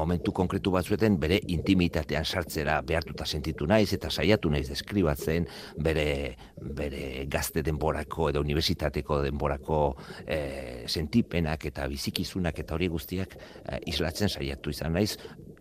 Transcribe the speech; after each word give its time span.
momentu 0.00 0.32
konkretu 0.36 0.72
batzueten 0.74 1.18
bere 1.20 1.40
intimitatean 1.54 2.24
sartzera 2.24 2.80
behartuta 2.86 3.26
sentitu 3.26 3.68
naiz 3.68 3.92
eta 3.96 4.10
saiatu 4.10 4.50
naiz 4.52 4.66
deskribatzen 4.70 5.48
bere, 5.84 6.06
bere 6.80 7.26
gazte 7.30 7.64
denborako 7.66 8.30
edo 8.32 8.42
unibertsitateko 8.44 9.20
denborako 9.26 9.80
e, 10.24 10.40
sentipenak 10.88 11.68
eta 11.72 11.88
bizikizunak 11.92 12.62
eta 12.64 12.76
hori 12.76 12.90
guztiak 12.92 13.36
e, 13.36 13.80
islatzen 13.92 14.32
saiatu 14.32 14.72
izan 14.74 14.96
naiz 14.98 15.16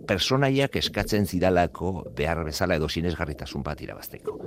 personaiak 0.09 0.79
eskatzen 0.79 1.27
zidalako 1.27 1.93
behar 2.17 2.43
bezala 2.47 2.79
edo 2.79 2.89
sinesgarritasun 2.89 3.65
bat 3.65 3.81
irabazteko. 3.85 4.39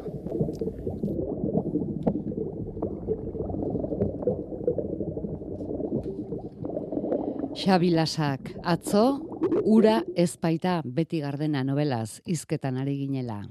Xabi 7.62 7.92
Lasak, 7.94 8.48
atzo, 8.64 9.31
ura 9.60 10.02
ezpaita 10.16 10.80
beti 10.84 11.20
gardena 11.20 11.62
novelaz, 11.64 12.20
izketan 12.26 12.78
ari 12.80 12.96
ginela. 12.96 13.42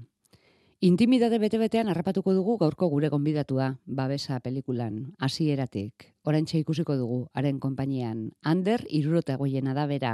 Intimidade 0.81 1.37
bete-betean 1.37 1.91
harrapatuko 1.91 2.33
dugu 2.33 2.57
gaurko 2.57 2.87
gure 2.89 3.09
gonbidatua, 3.13 3.75
babesa 3.85 4.39
pelikulan, 4.41 5.13
hasieratik. 5.19 6.07
Oraintxe 6.25 6.57
ikusiko 6.63 6.95
dugu, 6.97 7.19
haren 7.33 7.59
konpainian, 7.59 8.31
Ander 8.41 8.81
irurota 8.89 9.35
goiena 9.37 9.75
da 9.77 9.85
bera. 9.85 10.13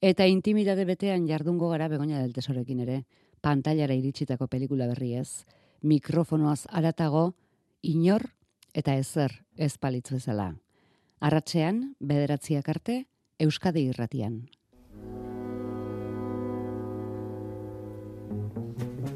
Eta 0.00 0.26
intimidade 0.26 0.86
betean 0.88 1.26
jardungo 1.28 1.68
gara 1.68 1.88
begonia 1.88 2.22
del 2.22 2.32
tesorekin 2.32 2.80
ere, 2.80 3.02
pantailara 3.42 3.94
iritsitako 3.94 4.48
pelikula 4.48 4.86
berri 4.88 5.14
ez, 5.20 5.44
mikrofonoaz 5.82 6.64
aratago, 6.70 7.34
inor 7.82 8.30
eta 8.72 8.96
ezer 8.96 9.44
ez 9.56 9.76
palitz 9.76 10.08
bezala. 10.12 10.54
Arratzean, 11.20 11.94
bederatziak 12.00 12.68
arte, 12.68 13.04
Euskadi 13.40 13.86
irratian. 13.88 14.48
Thank 18.30 19.08
you. 19.08 19.09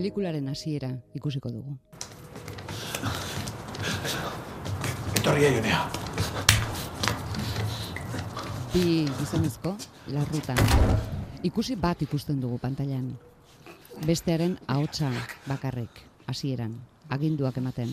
Pelikularen 0.00 0.46
hasiera 0.48 0.88
ikusiko 1.12 1.50
dugu. 1.52 1.74
Etorri 5.18 5.44
aionea. 5.44 5.80
Bi 8.72 8.84
gizonezko, 9.18 9.74
larrutan. 10.14 10.62
Ikusi 11.44 11.76
bat 11.76 12.00
ikusten 12.06 12.40
dugu 12.40 12.56
pantailan. 12.62 13.12
Bestearen 14.08 14.56
ahotsa 14.72 15.12
bakarrik, 15.44 16.00
hasieran, 16.32 16.78
aginduak 17.12 17.60
ematen. 17.60 17.92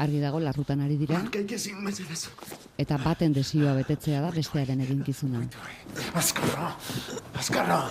Argi 0.00 0.20
dago 0.22 0.38
larrutan 0.40 0.80
ari 0.80 0.96
dira. 0.96 1.18
Eta 2.80 2.96
baten 3.02 3.34
desioa 3.36 3.74
betetzea 3.76 4.22
da 4.24 4.30
bestearen 4.32 4.80
eginkizuna. 4.86 5.42
Azkarra! 6.16 6.70
Azkarra! 7.36 7.82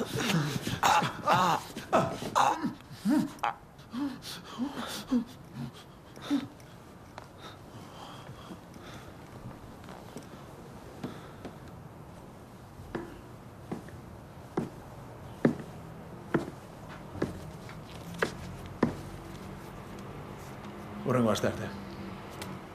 Horrengo 21.06 21.32
aste 21.32 21.48
arte. 21.48 21.89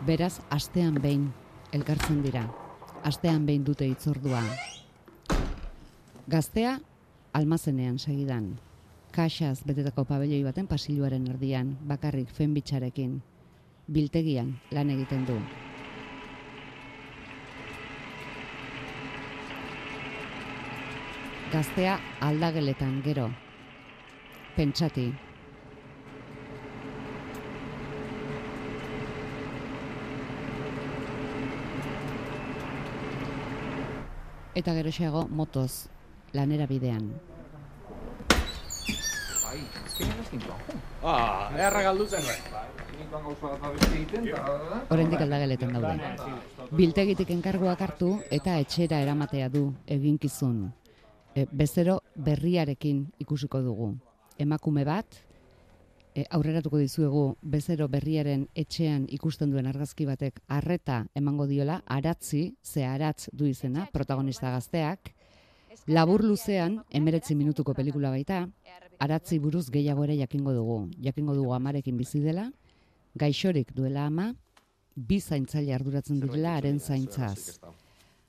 Beraz, 0.05 0.41
astean 0.51 1.01
behin 1.01 1.33
elkartzen 1.73 2.21
dira. 2.23 2.45
Astean 3.05 3.47
behin 3.47 3.65
dute 3.65 3.87
itzordua. 3.89 4.43
Gaztea 6.29 6.79
almazenean 7.33 7.99
segidan 7.99 8.55
kaxaz 9.15 9.63
betetako 9.63 10.03
pabelloi 10.09 10.43
baten 10.43 10.67
pasiluaren 10.67 11.29
erdian, 11.31 11.77
bakarrik 11.87 12.33
fenbitxarekin, 12.35 13.21
biltegian 13.87 14.57
lan 14.75 14.91
egiten 14.91 15.23
du. 15.29 15.37
Gaztea 21.53 21.95
aldageletan 22.27 22.99
gero, 23.05 23.29
pentsati. 24.57 25.13
Eta 34.55 34.71
gero 34.71 34.91
xeago 34.95 35.27
motoz, 35.27 35.89
lanera 36.33 36.67
bidean. 36.71 37.09
Ah, 41.03 41.51
erra 41.59 41.83
galdu 41.83 42.07
zen. 42.07 42.23
Horendik 44.89 45.21
aldageletan 45.27 45.75
daude. 45.75 46.15
Biltegitik 46.71 47.35
enkargoak 47.35 47.83
hartu 47.83 48.15
eta 48.31 48.57
etxera 48.63 49.03
eramatea 49.03 49.51
du 49.51 49.67
eginkizun. 49.87 50.71
E, 51.35 51.47
bezero 51.51 52.01
berriarekin 52.15 53.05
ikusiko 53.27 53.61
dugu. 53.63 53.91
Emakume 54.39 54.85
bat, 54.87 55.19
e, 56.15 56.25
aurreratuko 56.31 56.79
dizuegu 56.79 57.25
bezero 57.43 57.89
berriaren 57.91 58.47
etxean 58.55 59.07
ikusten 59.17 59.51
duen 59.51 59.67
argazki 59.67 60.07
batek 60.07 60.41
arreta 60.49 61.05
emango 61.15 61.47
diola, 61.51 61.81
aratzi, 61.87 62.55
ze 62.63 62.85
aratz 62.87 63.29
du 63.33 63.47
izena, 63.51 63.89
protagonista 63.93 64.51
gazteak, 64.55 65.13
labur 65.87 66.25
luzean, 66.25 66.81
emeretzi 66.91 67.35
minutuko 67.35 67.75
pelikula 67.75 68.11
baita, 68.15 68.45
aratzi 68.99 69.39
buruz 69.39 69.69
gehiago 69.71 70.05
ere 70.05 70.17
jakingo 70.17 70.55
dugu. 70.55 70.79
Jakingo 71.03 71.35
dugu 71.35 71.55
amarekin 71.55 71.97
bizi 71.99 72.21
dela, 72.23 72.51
gaixorik 73.19 73.75
duela 73.75 74.07
ama, 74.07 74.33
bi 74.95 75.19
zaintzaile 75.21 75.75
arduratzen 75.75 76.21
direla 76.23 76.55
haren 76.57 76.79
zaintzaz. 76.79 77.59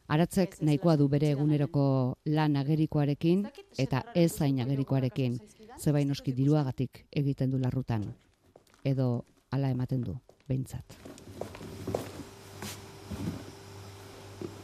Aratzek 0.08 0.60
nahikoa 0.62 0.98
du 0.98 1.08
bere 1.10 1.32
eguneroko 1.34 1.86
lan 2.30 2.58
agerikoarekin 2.60 3.46
eta 3.82 4.04
ez 4.14 4.32
zain 4.38 4.60
agerikoarekin, 4.62 5.40
zebain 5.80 6.12
oski 6.12 6.34
diruagatik 6.34 7.06
egiten 7.12 7.52
du 7.52 7.60
larrutan. 7.60 8.08
Edo 8.84 9.26
hala 9.52 9.70
ematen 9.74 10.02
du, 10.04 10.16
behintzat. 10.48 10.98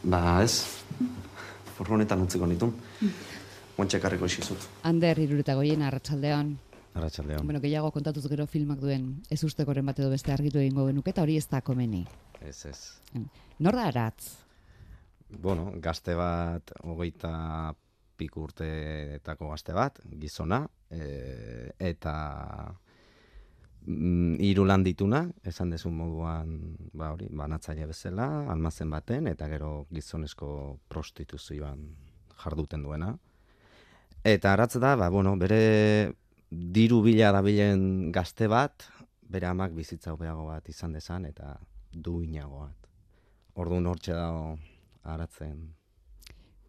Ba 0.04 0.42
ez, 0.44 0.66
furgonetan 1.78 2.22
utziko 2.26 2.48
nitun. 2.50 2.74
Montxekarriko 3.78 4.28
isizut. 4.28 4.68
Ander, 4.86 5.20
irureta 5.20 5.56
goien, 5.56 5.82
arratsaldean. 5.86 6.56
Arratxaldeon. 6.94 7.46
Bueno, 7.48 7.62
gehiago 7.64 7.92
kontatuz 7.96 8.26
gero 8.28 8.46
filmak 8.52 8.82
duen 8.84 9.22
ez 9.32 9.40
ustekoren 9.48 9.86
bat 9.88 10.00
edo 10.02 10.10
beste 10.12 10.34
argitu 10.34 10.60
egingo 10.60 10.86
genuke, 10.90 11.14
eta 11.14 11.24
hori 11.24 11.38
ez 11.40 11.48
da 11.48 11.62
komeni. 11.64 12.04
Ez, 12.42 12.66
ez. 12.68 12.80
Nor 13.60 13.78
da 13.80 13.88
aratz? 13.88 14.34
Bueno, 15.32 15.70
gazte 15.80 16.18
bat, 16.20 16.74
hogeita 16.84 17.32
piku 18.22 18.46
urteetako 18.46 19.50
gazte 19.52 19.74
bat, 19.74 19.98
gizona, 20.22 20.62
e, 20.94 21.72
eta 21.82 22.14
mm, 23.88 24.38
hiru 24.46 24.68
lan 24.70 24.86
dituna, 24.86 25.24
esan 25.48 25.74
dezu 25.74 25.90
moduan, 25.96 26.54
ba 26.94 27.12
hori, 27.16 27.32
banatzaile 27.42 27.90
bezala, 27.90 28.30
almazen 28.54 28.94
baten, 28.94 29.32
eta 29.32 29.50
gero 29.50 29.74
gizonesko 29.94 30.52
prostituzioan 30.92 31.84
jarduten 32.44 32.86
duena. 32.86 33.16
Eta 34.24 34.54
aratz 34.54 34.76
da, 34.78 34.96
ba, 35.00 35.10
bueno, 35.10 35.34
bere 35.42 36.14
diru 36.52 37.02
bila 37.02 37.32
da 37.34 37.42
bilen 37.42 38.12
gazte 38.14 38.50
bat, 38.52 38.86
bere 39.32 39.48
amak 39.50 39.74
bizitza 39.74 40.14
hobeago 40.14 40.46
bat 40.52 40.68
izan 40.70 40.94
dezan, 40.94 41.26
eta 41.26 41.56
duinago 41.92 42.66
bat. 42.68 42.90
Orduan 43.62 43.88
hortxe 43.90 44.14
dago 44.16 44.58
aratzen 45.04 45.81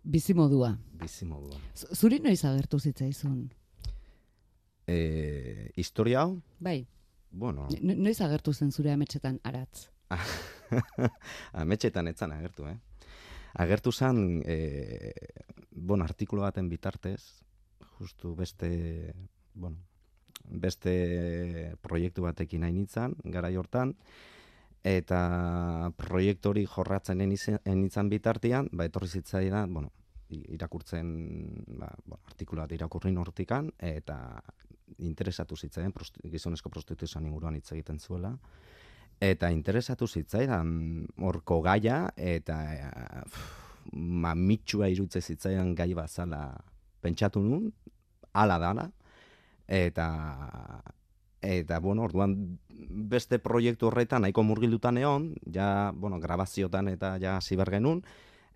Bizimodua. 0.05 0.77
bizimodua. 0.99 1.59
Zuri 1.95 2.19
noiz 2.21 2.45
agertu 2.45 2.79
zitzaizun? 2.81 3.51
E, 4.89 5.71
historia 5.77 6.21
hau, 6.25 6.41
Bai, 6.61 6.87
bueno, 7.31 7.69
no- 7.81 7.95
noiz 7.95 8.21
agertu 8.21 8.53
zen 8.53 8.73
zure 8.73 8.91
ametsetan 8.93 9.39
aratz? 9.45 9.89
ametxetan 11.53 12.09
etzan 12.11 12.33
agertu, 12.33 12.67
eh? 12.67 12.77
Agertu 13.55 13.93
zen, 13.93 14.43
e, 14.45 15.13
bueno, 15.71 16.05
artikulu 16.05 16.43
baten 16.43 16.69
bitartez, 16.69 17.23
justu 17.99 18.35
beste, 18.35 19.15
bueno, 19.55 19.79
beste 20.45 21.77
proiektu 21.81 22.23
batekin 22.23 22.65
hain 22.65 22.87
gara 23.25 23.49
hortan, 23.59 23.95
eta 24.83 25.93
proiektu 25.97 26.51
hori 26.51 26.65
jorratzen 26.67 27.23
enitzen 27.23 28.09
bitartean, 28.11 28.69
ba, 28.73 28.87
etorri 28.89 29.09
zitzaidan, 29.09 29.73
bueno, 29.75 29.93
irakurtzen, 30.29 31.09
ba, 31.79 31.91
bueno, 32.05 32.21
artikulu 32.27 32.65
bat 32.65 32.73
irakurrin 32.75 33.19
hortikan, 33.23 33.71
eta 33.79 34.17
interesatu 34.99 35.57
zitzaidan, 35.57 35.93
prosti, 35.95 36.25
gizonezko 36.31 36.71
prostituzioan 36.71 37.27
inguruan 37.27 37.57
hitz 37.57 37.71
egiten 37.77 38.01
zuela, 38.01 38.33
eta 39.23 39.51
interesatu 39.55 40.09
zitzaidan 40.09 41.07
horko 41.23 41.61
gaia, 41.63 42.09
eta 42.17 42.59
pff, 43.29 43.61
mamitsua 43.93 44.89
irutze 44.91 45.23
zitzaidan 45.23 45.75
gai 45.79 45.93
bazala 45.95 46.43
pentsatu 47.03 47.43
nun, 47.43 47.71
ala 48.33 48.59
dala, 48.59 48.89
eta 49.69 50.09
eta 51.43 51.79
bueno, 51.81 52.05
orduan 52.07 52.59
beste 52.69 53.39
proiektu 53.39 53.89
horretan 53.89 54.23
nahiko 54.23 54.45
murgildutan 54.47 54.99
egon, 54.99 55.33
ja, 55.53 55.93
bueno, 55.95 56.21
grabaziotan 56.21 56.89
eta 56.89 57.17
ja 57.21 57.37
hasi 57.37 57.57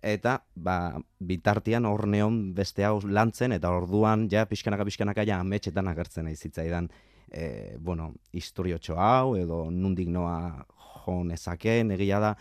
eta 0.01 0.43
ba, 0.55 0.99
bitartean 1.19 1.85
hor 1.85 2.07
neon 2.07 2.53
beste 2.53 2.85
hau 2.85 3.01
lantzen, 3.03 3.51
eta 3.51 3.71
orduan 3.71 4.27
ja 4.31 4.45
pixkanaka 4.45 4.85
pixkanaka 4.85 5.23
ja 5.25 5.39
ametxetan 5.39 5.87
agertzen 5.87 6.25
nahi 6.25 6.35
zitzaidan, 6.35 6.89
e, 7.31 7.75
bueno, 7.79 8.13
historiotxo 8.31 8.95
hau, 8.95 9.35
edo 9.35 9.71
nundik 9.71 10.07
noa 10.07 10.65
jo 11.05 11.23
nezakeen, 11.23 11.91
egia 11.91 12.19
da, 12.19 12.35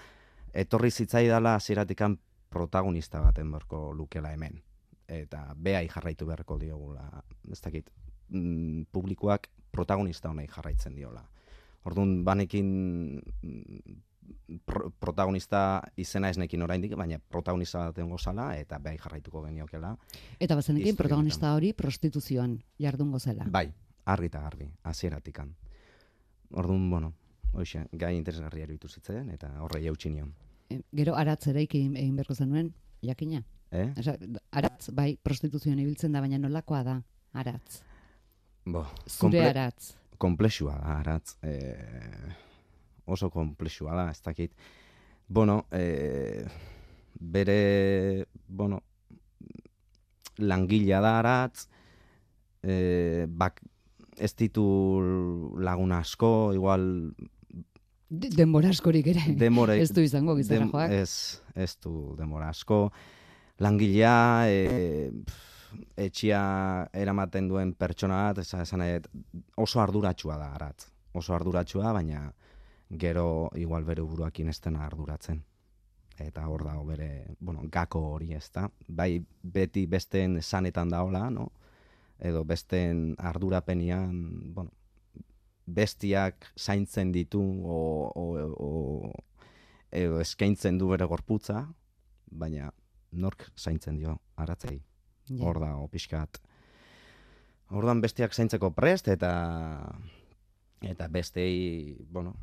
etorri 0.52 0.90
zitzaidala 0.90 1.54
hasieratik 1.54 2.02
protagonista 2.50 3.20
baten 3.20 3.50
berko 3.50 3.92
lukela 3.92 4.32
hemen. 4.32 4.62
Eta 5.08 5.54
behai 5.56 5.88
jarraitu 5.88 6.26
beharko 6.26 6.58
diogula, 6.58 7.22
ez 7.50 7.60
dakit, 7.60 7.90
mm, 8.28 8.86
publikoak 8.92 9.48
protagonista 9.76 10.32
honei 10.32 10.48
jarraitzen 10.50 10.96
diola. 10.96 11.22
Orduan, 11.86 12.16
banekin 12.26 12.68
mm, 13.20 13.96
pro, 14.66 14.90
protagonista 15.00 15.60
izena 16.00 16.30
ez 16.32 16.38
nekin 16.40 16.64
oraindik, 16.66 16.96
baina 16.98 17.18
protagonista 17.30 17.86
baten 17.90 18.10
gozala, 18.10 18.48
eta 18.58 18.78
behai 18.82 18.98
jarraituko 19.02 19.44
geniokela. 19.46 19.92
Eta 20.40 20.56
bazenekin 20.58 20.96
protagonista 20.98 21.54
hori 21.54 21.72
prostituzioan 21.76 22.58
jardungo 22.82 23.20
zela. 23.20 23.46
Bai, 23.50 23.68
argi 24.06 24.32
eta 24.32 24.42
garbi, 24.42 24.70
hasieratik 24.82 25.44
Orduan, 26.54 26.90
bueno, 26.90 27.12
hoxe, 27.58 27.80
gai 27.92 28.12
interesgarria 28.16 28.68
iruditu 28.68 28.88
zitzaidan, 28.88 29.30
eta 29.34 29.48
horrei 29.64 29.86
eutxi 29.90 30.12
nion. 30.14 30.28
E, 30.70 30.78
Gero 30.94 31.16
aratz 31.18 31.48
ere 31.50 31.64
egin, 31.66 31.96
beharko 32.14 32.34
zenuen, 32.34 32.72
jakina. 33.02 33.42
Eh? 33.74 33.88
Aratz, 34.52 34.92
bai, 34.94 35.16
prostituzioan 35.22 35.80
ibiltzen 35.82 36.14
da, 36.14 36.22
baina 36.22 36.38
nolakoa 36.38 36.82
da, 36.86 37.00
aratz. 37.34 37.80
Bo, 38.66 38.82
Zure 39.06 39.20
komple- 39.38 39.48
aratz. 39.50 39.92
komplexua 40.18 40.74
da, 40.80 40.98
aratz. 41.00 41.36
E, 41.42 41.52
oso 43.06 43.30
komplexua 43.30 43.94
da, 43.94 44.10
ez 44.10 44.20
dakit. 44.24 44.52
Bueno, 45.28 45.66
e, 45.70 46.44
bere, 47.20 48.26
bueno, 48.48 48.82
langilea 50.38 51.00
da 51.00 51.18
aratz, 51.20 51.66
e, 52.62 53.26
bak, 53.28 53.62
ez 54.18 54.32
ditu 54.34 54.64
lagun 55.58 55.92
asko, 55.92 56.52
igual 56.54 57.14
De- 58.08 58.30
Denbora 58.30 58.68
askorik 58.70 59.06
ere. 59.10 59.22
demora... 59.34 59.74
Ez 59.74 59.90
du 59.92 60.00
izango 60.00 60.36
gizara 60.38 60.68
joak. 60.70 60.90
Ez, 60.94 61.40
ez 61.58 61.72
du 61.82 62.14
demora 62.18 62.50
asko. 62.52 62.92
Langilea, 63.58 64.46
e, 64.46 65.10
pff, 65.26 65.55
etxia 65.96 66.40
eramaten 66.92 67.48
duen 67.48 67.72
pertsona 67.74 68.22
bat, 68.28 68.38
esan 68.44 68.84
oso 69.56 69.80
arduratsua 69.80 70.38
da 70.38 70.52
aratz. 70.54 70.88
Oso 71.14 71.34
arduratsua, 71.34 71.92
baina 71.92 72.32
gero 72.90 73.50
igual 73.54 73.84
bere 73.84 74.02
buruakin 74.02 74.48
ez 74.48 74.60
dena 74.60 74.84
arduratzen. 74.86 75.42
Eta 76.18 76.46
hor 76.48 76.64
dago 76.64 76.84
bere, 76.84 77.36
bueno, 77.40 77.62
gako 77.72 78.00
hori 78.14 78.32
ez 78.32 78.48
da. 78.52 78.68
Bai, 78.88 79.24
beti 79.42 79.86
besteen 79.86 80.38
esanetan 80.40 80.88
daola, 80.88 81.28
no? 81.30 81.50
Edo 82.18 82.44
besteen 82.44 83.14
ardurapenian, 83.18 84.54
bueno, 84.54 84.70
bestiak 85.66 86.46
zaintzen 86.56 87.12
ditu 87.12 87.42
o, 87.42 87.78
o, 88.14 88.24
o, 88.56 89.12
edo 89.90 90.20
eskaintzen 90.20 90.78
du 90.78 90.88
bere 90.94 91.04
gorputza, 91.10 91.66
baina 92.30 92.70
nork 93.12 93.50
zaintzen 93.56 93.98
dio 93.98 94.16
aratzei. 94.36 94.78
Ja. 95.28 95.44
Hor 95.44 95.60
da, 95.60 95.72
pixkat. 95.90 96.38
Ordan 97.70 98.00
bestiak 98.00 98.34
zaintzeko 98.34 98.70
prest 98.70 99.08
eta 99.08 99.32
eta 100.86 101.08
bestei, 101.08 101.96
bueno, 102.12 102.34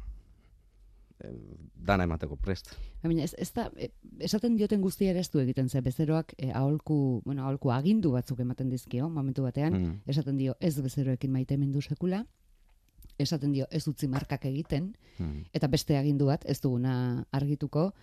dana 1.76 2.04
emateko 2.08 2.36
prest. 2.36 2.74
Baina 3.04 3.24
ez, 3.24 3.34
ez 3.40 3.50
da, 3.56 3.68
e, 3.80 3.90
esaten 4.26 4.58
dioten 4.60 4.82
guztia 4.84 5.12
ere 5.14 5.22
ez 5.24 5.30
du 5.32 5.40
egiten 5.40 5.70
ze, 5.70 5.82
bezeroak 5.82 6.34
e, 6.38 6.50
aholku, 6.52 7.22
bueno, 7.26 7.46
aholku 7.46 7.72
agindu 7.72 8.12
batzuk 8.12 8.40
ematen 8.44 8.70
dizkio, 8.70 9.10
momentu 9.10 9.44
batean, 9.44 9.74
Mm. 9.74 10.02
esaten 10.08 10.38
dio 10.38 10.56
ez 10.60 10.80
bezeroekin 10.82 11.32
maite 11.32 11.58
mindu 11.58 11.82
sekula, 11.82 12.26
esaten 13.18 13.52
dio 13.54 13.68
ez 13.72 13.88
utzi 13.88 14.08
markak 14.08 14.46
egiten, 14.46 14.96
Mm. 15.20 15.46
eta 15.54 15.68
beste 15.68 15.98
agindu 15.98 16.26
bat 16.26 16.44
ez 16.46 16.60
duguna 16.62 17.26
argituko, 17.32 17.94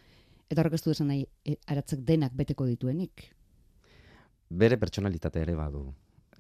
eta 0.48 0.60
horrek 0.62 0.74
ez 0.74 0.82
du 0.82 0.90
esan 0.90 1.08
nahi 1.08 1.26
e, 1.44 1.56
aratzek 1.66 2.00
denak 2.00 2.32
beteko 2.34 2.64
dituenik. 2.66 3.34
Bere 4.50 4.76
pertsonalitate 4.82 5.44
ere 5.44 5.54
badu. 5.54 5.84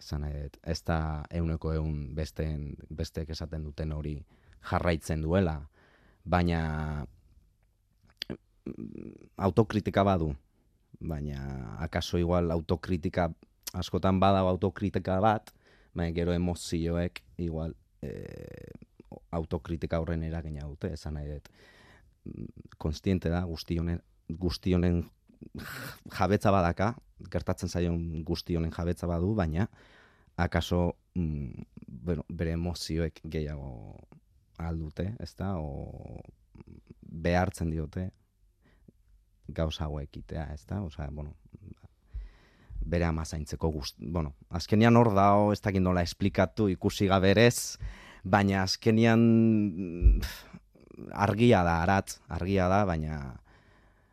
Esan 0.00 0.24
ez 0.26 0.80
da 0.82 1.22
euneko 1.30 1.74
eun 1.76 2.14
besteen, 2.16 2.72
besteek 2.90 3.30
esaten 3.30 3.62
duten 3.68 3.92
hori 3.92 4.16
jarraitzen 4.70 5.22
duela, 5.22 5.60
baina 6.24 6.60
mm, 8.26 9.12
autokritika 9.46 10.04
badu, 10.04 10.32
baina 11.00 11.76
akaso 11.84 12.18
igual 12.18 12.50
autokritika 12.50 13.28
askotan 13.78 14.18
badago 14.20 14.48
autokritika 14.48 15.20
bat, 15.22 15.52
baina 15.94 16.16
gero 16.16 16.32
emozioek 16.34 17.22
igual 17.38 17.76
e, 18.02 18.10
autokritika 19.30 20.00
horren 20.00 20.24
eragina 20.26 20.66
dute, 20.66 20.94
esan 20.96 21.14
nahi 21.14 21.28
dut. 21.36 21.48
Mm, 22.24 22.50
Konstiente 22.80 23.30
da 23.30 23.44
guzti 23.44 23.78
honen, 23.78 24.00
guzti 24.28 24.74
honen 24.74 25.04
jabetza 26.16 26.50
badaka, 26.50 26.94
gertatzen 27.30 27.68
zaion 27.68 28.22
guzti 28.24 28.56
honen 28.56 28.72
jabetza 28.72 29.06
badu, 29.10 29.34
baina 29.34 29.68
akaso 30.36 30.96
mm, 31.14 31.66
bueno, 31.86 32.24
bere 32.28 32.54
emozioek 32.56 33.20
gehiago 33.24 33.98
aldute, 34.58 35.14
ezta? 35.20 35.56
O 35.58 36.20
behartzen 37.00 37.70
diote 37.70 38.10
gauza 39.48 39.84
hauek 39.84 40.08
egitea, 40.08 40.46
ezta? 40.54 40.80
Osea, 40.82 41.08
bueno, 41.10 41.34
bere 42.80 43.04
ama 43.04 43.24
zaintzeko 43.24 43.70
gust, 43.70 43.98
bueno, 44.00 44.34
azkenian 44.48 44.96
hor 44.96 45.12
dago, 45.14 45.50
ez 45.52 45.60
dakit 45.60 45.82
nola 45.82 46.04
esplikatu 46.06 46.68
ikusi 46.70 47.08
gaberez, 47.10 47.78
baina 48.24 48.62
azkenian 48.62 49.22
argia 51.12 51.64
da, 51.66 51.80
aratz, 51.82 52.20
argia 52.28 52.68
da, 52.70 52.84
baina 52.88 53.20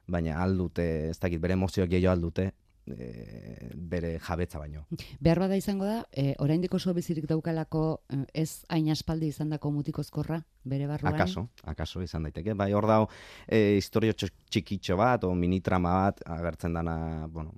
baina 0.08 0.38
aldute, 0.42 1.10
ez 1.12 1.18
dakit, 1.20 1.42
bere 1.44 1.58
emozioak 1.58 1.90
gehiago 1.92 2.14
aldute, 2.14 2.52
e, 2.88 3.72
bere 3.76 4.20
jabetza 4.20 4.60
baino. 4.60 4.86
Behar 5.20 5.40
bada 5.40 5.58
izango 5.60 5.86
da, 5.86 6.06
e, 6.12 6.34
oraindik 6.40 6.74
oso 6.74 6.94
bizirik 6.94 7.28
daukalako 7.30 8.02
e, 8.10 8.22
ez 8.34 8.64
hain 8.70 8.90
aspaldi 8.92 9.28
izandako 9.34 9.72
mutikozkorra 9.72 10.42
bere 10.64 10.88
barruan. 10.88 11.16
Akaso, 11.16 11.48
akaso 11.64 12.02
izan 12.02 12.24
daiteke. 12.28 12.54
Bai, 12.54 12.72
hor 12.74 12.88
dago, 12.88 13.10
e, 13.48 13.78
historio 13.78 14.14
txo- 14.14 14.32
txikitxo 14.50 14.98
bat, 14.98 15.24
o 15.24 15.34
minitrama 15.36 15.94
bat, 16.04 16.22
agertzen 16.26 16.74
dana, 16.74 17.28
bueno, 17.28 17.54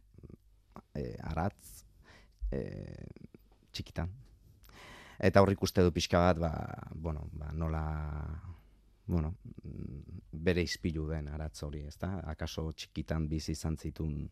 e, 0.96 1.16
aratz, 1.24 1.84
e, 2.52 2.64
txikitan. 3.72 4.10
Eta 5.20 5.42
hor 5.44 5.52
ikuste 5.52 5.84
du 5.84 5.92
pixka 5.92 6.20
bat, 6.20 6.38
ba, 6.40 6.52
bueno, 6.96 7.28
ba, 7.34 7.52
nola, 7.52 7.84
bueno, 9.10 9.34
bere 10.32 10.62
izpilu 10.64 11.08
den 11.10 11.28
aratz 11.28 11.64
hori, 11.66 11.82
ezta? 11.90 12.22
Akaso 12.32 12.70
txikitan 12.72 13.28
bizi 13.28 13.52
izan 13.52 13.76
zitun, 13.78 14.30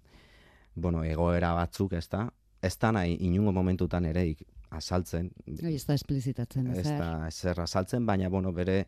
bueno, 0.77 1.03
egoera 1.03 1.53
batzuk, 1.57 1.93
ezta? 1.98 2.27
Ez 2.62 2.75
da 2.79 2.91
nahi 2.91 3.17
inungo 3.27 3.51
momentutan 3.51 4.05
ere 4.05 4.24
ik- 4.34 4.46
azaltzen, 4.69 5.29
Hori 5.48 5.75
ez 5.75 5.86
da 5.88 5.93
esplizitatzen, 5.96 6.67
ez 6.75 6.84
da 6.84 7.27
ezer 7.29 7.60
azaltzen, 7.63 8.05
baina 8.05 8.27
bueno, 8.29 8.51
bere 8.53 8.86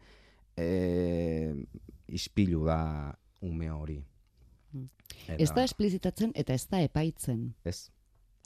e, 0.58 1.54
ispilu 2.08 2.66
da 2.66 3.14
ume 3.42 3.70
hori. 3.72 4.00
Mm. 4.74 4.90
Eta- 5.28 5.38
Ez 5.44 5.54
da 5.56 5.64
esplizitatzen 5.64 6.32
eta 6.36 6.54
ez 6.54 6.68
da 6.70 6.82
epaitzen. 6.84 7.54
Ez. 7.64 7.90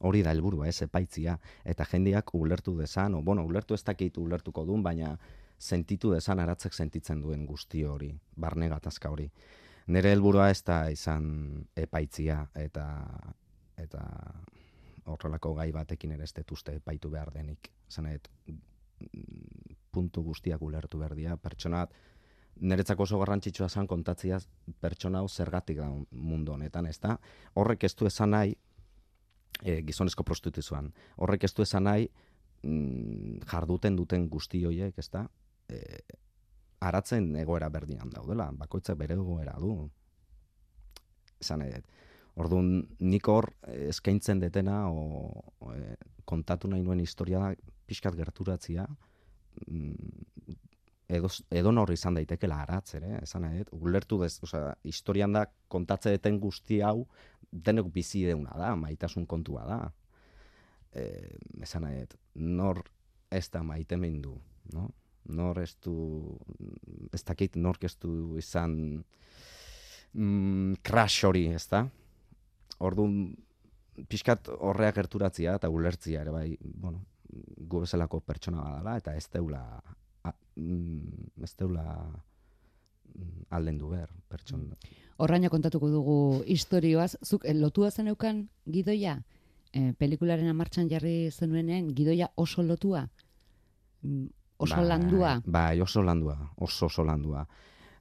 Hori 0.02 0.22
da 0.26 0.32
helburua, 0.32 0.68
ez 0.68 0.82
epaitzia. 0.82 1.40
Eta 1.64 1.86
jendeak 1.86 2.34
ulertu 2.36 2.76
dezan, 2.78 3.16
o, 3.16 3.22
bueno, 3.24 3.46
ulertu 3.46 3.74
ez 3.74 3.84
dakit 3.84 4.18
ulertuko 4.18 4.66
duen, 4.66 4.84
baina 4.84 5.18
sentitu 5.58 6.12
dezan 6.12 6.40
aratzek 6.40 6.74
sentitzen 6.74 7.22
duen 7.22 7.46
guzti 7.46 7.84
hori, 7.84 8.12
barne 8.36 8.68
gatazka 8.70 9.10
hori. 9.10 9.30
Nire 9.88 10.14
helburua 10.14 10.50
ez 10.50 10.62
da 10.64 10.90
izan 10.92 11.66
epaitzia 11.76 12.40
eta 12.56 12.86
eta 13.78 14.04
horrelako 15.12 15.54
gai 15.58 15.72
batekin 15.76 16.14
ere 16.16 16.24
ez 16.24 16.34
dut 16.34 16.52
uste 16.56 16.78
epaitu 16.80 17.10
behar 17.12 17.34
denik. 17.34 17.70
Zan 17.90 18.08
dut, 18.08 18.30
mm, 18.48 19.76
puntu 19.92 20.24
guztiak 20.24 20.62
ulertu 20.62 21.00
behar 21.00 21.16
dira, 21.16 21.38
pertsona 21.38 21.88
niretzako 22.62 23.04
oso 23.04 23.20
garrantzitsua 23.20 23.70
zen 23.70 23.88
kontatzia 23.88 24.40
pertsona 24.82 25.20
hau 25.20 25.28
zergatik 25.28 25.78
da 25.78 25.90
mundu 26.12 26.54
honetan, 26.54 26.86
ez 26.86 27.00
da? 27.00 27.18
Horrek 27.56 27.84
ez 27.84 27.96
du 27.96 28.08
esan 28.08 28.34
nahi, 28.36 28.56
e, 29.62 29.82
gizonezko 29.82 30.24
prostituzioan, 30.24 30.92
horrek 31.18 31.44
ez 31.44 31.54
du 31.54 31.64
esan 31.64 31.84
nahi, 31.90 32.10
mm, 32.64 33.44
jarduten 33.52 33.96
duten 33.96 34.30
guzti 34.30 34.64
horiek, 34.66 34.98
ez 34.98 35.10
da? 35.10 35.28
E, 35.68 35.80
aratzen 36.88 37.32
egoera 37.40 37.70
berdinan 37.74 38.12
daudela, 38.14 38.50
bakoitzak 38.58 38.98
bere 39.00 39.18
egoera 39.20 39.56
du. 39.60 39.74
Esan 41.42 41.66
dut. 41.66 41.90
Orduan, 42.40 42.70
nik 43.06 43.28
hor 43.30 43.52
eh, 43.70 43.90
eskaintzen 43.92 44.40
detena 44.42 44.88
o, 44.90 45.30
o, 45.62 45.74
e, 45.76 45.96
kontatu 46.26 46.70
nahi 46.72 46.82
nuen 46.82 47.04
historia 47.04 47.44
da 47.44 47.74
pixkat 47.86 48.16
gerturatzia, 48.18 48.88
mm, 49.68 50.56
edo, 51.14 51.30
edo 51.54 51.74
nor 51.76 51.92
izan 51.94 52.18
daitekela 52.18 52.64
aratz 52.64 52.96
ere, 52.98 53.20
esan 53.22 53.46
dut, 53.52 53.70
ulertu 53.78 54.18
dez, 54.24 54.34
osea, 54.48 54.74
historian 54.90 55.36
da 55.36 55.46
kontatze 55.70 56.16
deten 56.16 56.40
guzti 56.42 56.82
hau 56.82 57.06
denek 57.52 57.92
bizi 57.94 58.24
deuna 58.26 58.58
da, 58.58 58.74
maitasun 58.80 59.28
kontua 59.30 59.68
da. 59.70 59.80
E, 60.94 61.06
esan 61.62 61.86
dut, 61.92 62.18
nor 62.34 62.82
ez 63.34 63.46
da 63.54 63.62
maite 63.66 63.98
du, 64.22 64.40
no? 64.74 64.90
Nor 65.32 65.62
ez 65.62 65.76
du, 65.84 65.96
ez 67.14 67.24
dakit 67.24 67.56
nork 67.56 67.84
ez 67.88 67.96
du 68.02 68.36
izan 68.38 69.04
mm, 70.14 70.82
crash 70.84 71.24
hori, 71.28 71.48
ez 71.56 71.66
da? 71.72 71.86
Orduan, 72.84 73.34
pixkat 74.10 74.50
horrea 74.60 74.92
gerturatzia 74.96 75.56
eta 75.60 75.70
ulertzia 75.72 76.22
ere 76.26 76.34
bai, 76.34 76.48
bueno, 76.60 77.06
gu 77.58 77.84
bezalako 77.86 78.20
pertsona 78.26 78.62
badala 78.64 78.98
eta 79.00 79.16
ez 79.16 79.28
deula 79.34 79.64
a, 80.24 80.34
mm, 80.56 81.30
ez 81.44 81.54
deula 81.60 81.86
mm, 83.14 83.48
aldendu 83.56 83.90
behar 83.94 84.12
pertsona. 84.30 84.78
Horraino 85.22 85.50
kontatuko 85.54 85.90
dugu 85.94 86.18
istorioaz, 86.50 87.16
zuk 87.24 87.46
eh, 87.46 87.54
lotua 87.54 87.92
zeneukan 87.92 88.48
gidoia? 88.66 89.20
E, 89.74 89.94
pelikularen 89.98 90.50
amartxan 90.52 90.90
jarri 90.90 91.32
zenuenean 91.32 91.88
gidoia 91.98 92.30
oso 92.38 92.62
lotua? 92.66 93.08
Oso 94.58 94.78
Bai, 94.78 94.88
landua? 94.88 95.42
Bai, 95.46 95.82
oso 95.82 96.04
landua, 96.04 96.38
oso 96.58 96.86
oso 96.86 97.04
landua. 97.04 97.46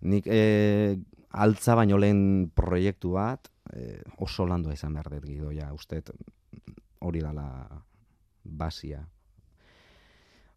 Nik 0.03 0.27
e, 0.27 0.99
altza 1.31 1.75
baino 1.79 1.99
lehen 1.99 2.51
proiektu 2.55 3.15
bat, 3.17 3.49
e, 3.73 4.03
oso 4.19 4.47
landua 4.47 4.75
izan 4.77 4.95
behar 4.95 5.11
dut 5.15 5.27
gidoia, 5.27 5.73
uste 5.73 6.03
hori 7.01 7.23
dala 7.25 7.47
basia. 8.45 9.03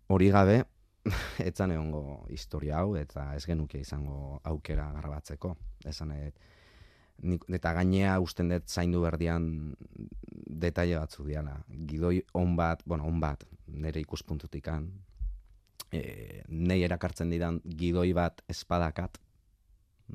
Hori 0.08 0.30
gabe, 0.34 0.60
etzan 1.50 1.74
egongo 1.76 2.26
historia 2.34 2.82
hau, 2.82 2.96
eta 3.00 3.32
ez 3.38 3.46
genuke 3.46 3.80
izango 3.82 4.40
aukera 4.44 4.92
grabatzeko. 5.00 5.56
Esan 5.86 6.14
dut. 6.14 6.44
Nik, 7.26 7.46
eta 7.56 7.72
gainea 7.78 8.18
usten 8.20 8.50
dut 8.52 8.68
zaindu 8.68 9.02
berdian 9.06 9.74
detaile 10.66 11.00
batzu 11.00 11.24
diala. 11.24 11.56
Gidoi 11.88 12.20
on 12.36 12.58
bat, 12.60 12.82
bueno, 12.86 13.08
on 13.08 13.22
bat, 13.24 13.46
nire 13.72 14.02
ikuspuntutikan, 14.04 14.90
e, 15.96 16.42
nei 16.50 16.82
erakartzen 16.84 17.32
didan 17.32 17.62
gidoi 17.78 18.12
bat 18.14 18.44
espadakat, 18.50 19.18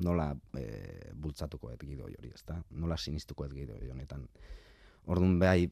nola 0.05 0.31
e, 0.57 1.11
bultzatuko 1.13 1.71
et 1.73 1.83
gidoi 1.83 2.13
hori, 2.17 2.31
ezta? 2.33 2.61
Nola 2.71 2.97
sinistuko 2.97 3.45
et 3.45 3.53
gidoi 3.55 3.89
honetan. 3.91 4.27
Orduan 5.11 5.39
behai 5.41 5.67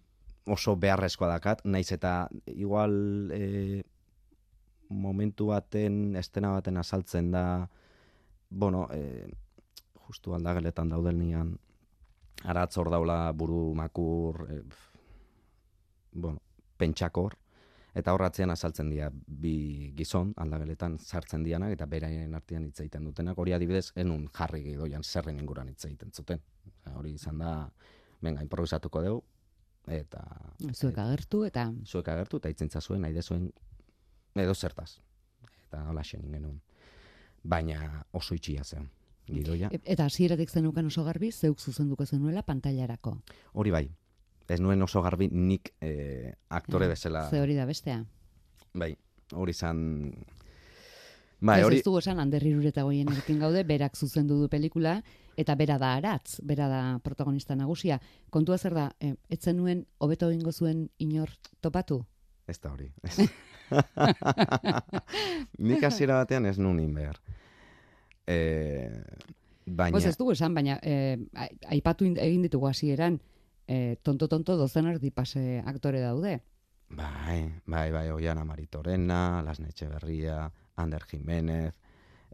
oso 0.50 0.76
beharrezkoa 0.80 1.30
dakat, 1.36 1.64
naiz 1.66 1.92
eta 1.94 2.28
igual 2.52 3.32
e, 3.32 3.84
momentu 4.90 5.52
baten, 5.54 6.16
estena 6.18 6.52
baten 6.58 6.78
azaltzen 6.82 7.32
da, 7.32 7.44
bueno, 8.50 8.88
e, 8.92 9.30
justu 10.08 10.34
aldageletan 10.34 10.90
daudenian, 10.90 11.54
aratz 12.50 12.78
hor 12.82 12.90
daula 12.90 13.20
buru 13.38 13.74
makur, 13.78 14.48
e, 14.50 14.64
bueno, 16.14 16.42
pentsakor, 16.78 17.38
eta 17.98 18.14
horratzean 18.14 18.52
azaltzen 18.54 18.90
dira 18.92 19.10
bi 19.14 19.92
gizon 19.98 20.34
aldageletan 20.38 20.98
sartzen 21.00 21.44
dianak 21.44 21.74
eta 21.74 21.88
beraien 21.90 22.36
artean 22.36 22.68
hitz 22.70 22.80
egiten 22.84 23.08
dutenak. 23.10 23.38
Hori 23.38 23.54
adibidez 23.54 23.92
enun 23.96 24.28
jarri 24.36 24.62
gidoian 24.64 25.04
zerren 25.04 25.40
inguran 25.40 25.70
hitz 25.70 25.86
egiten 25.86 26.12
zuten. 26.14 26.42
Hori 26.96 27.14
izan 27.14 27.40
da 27.40 27.54
venga 28.22 28.44
improvisatuko 28.46 29.04
dugu 29.04 29.24
eta 29.90 30.22
Zuek 30.74 30.98
agertu 31.02 31.44
eta 31.48 31.70
zuek 31.86 32.08
agertu 32.14 32.38
eta 32.38 32.50
itzentza 32.50 32.82
zuen 32.82 33.02
nahi 33.02 33.14
dezuen 33.14 33.50
edo 34.36 34.54
zertaz. 34.54 35.00
Eta 35.68 35.84
hola 35.90 36.04
xenin 36.04 36.32
genuen. 36.32 36.62
Baina 37.44 38.06
oso 38.12 38.36
itxia 38.36 38.64
zen 38.64 38.90
gidoia. 39.30 39.70
E- 39.72 39.82
eta 39.94 40.06
hasieratik 40.06 40.50
zenukan 40.50 40.86
oso 40.86 41.04
garbi 41.04 41.32
zeuk 41.32 41.60
zuzenduko 41.60 42.06
zenuela 42.06 42.44
pantailarako. 42.44 43.18
hori 43.54 43.72
bai 43.72 43.90
ez 44.50 44.60
nuen 44.60 44.82
oso 44.82 45.02
garbi 45.02 45.28
nik 45.32 45.74
eh, 45.82 46.34
aktore 46.50 46.86
Ja, 46.86 46.90
bezala 46.96 47.30
Ze 47.30 47.40
hori 47.42 47.56
da 47.56 47.66
bestea. 47.66 48.04
bai 48.74 48.96
hori 49.34 49.52
izan 49.52 50.14
bai 51.40 51.62
hori 51.64 51.78
ez 51.80 51.84
dugu 51.86 52.00
esan 52.00 52.20
Ander 52.20 52.44
Irureta 52.44 52.84
goienekin 52.84 53.40
gaude, 53.44 53.64
berak 53.64 53.96
zuzendu 53.96 54.40
du 54.42 54.50
pelikula, 54.50 55.02
eta 55.38 55.56
bera 55.56 55.78
da 55.78 55.94
aratz, 55.96 56.40
bera 56.44 56.68
da 56.68 57.00
protagonista 57.04 57.56
nagusia. 57.56 58.00
Kontua 58.30 58.58
zer 58.58 58.74
da, 58.74 58.90
eh, 59.00 59.14
ez 59.30 59.40
zenuen 59.40 59.86
hobeto 60.00 60.30
egingo 60.30 60.52
zuen 60.52 60.90
inor 60.98 61.30
topatu? 61.62 62.02
Ez 62.48 62.60
da 62.60 62.72
hori. 62.74 62.92
Ez. 63.04 63.30
Nik 65.60 65.84
hasiera 65.84 66.16
batean 66.24 66.46
ez 66.50 66.58
nunin 66.60 66.94
behar. 66.94 67.20
E, 68.28 68.90
baina, 69.66 69.92
Pues 69.96 70.06
ez 70.06 70.18
dugu 70.18 70.34
esan, 70.36 70.54
baina 70.54 70.80
eh, 70.84 71.18
aipatu 71.70 72.06
in- 72.06 72.18
egin 72.20 72.42
ditugu 72.46 72.68
hasieran, 72.68 73.20
tonto-tonto 74.02 74.56
dozen 74.58 74.88
erdi 74.90 75.12
pase 75.12 75.62
aktore 75.66 76.02
daude. 76.02 76.40
bai, 76.90 77.62
bai, 77.66 77.92
bai, 77.92 78.10
Oiana 78.12 78.44
Maritorena, 78.44 79.42
Lasne 79.46 79.70
Etxeberria, 79.70 80.52
Ander 80.76 81.04
Jimenez, 81.06 81.76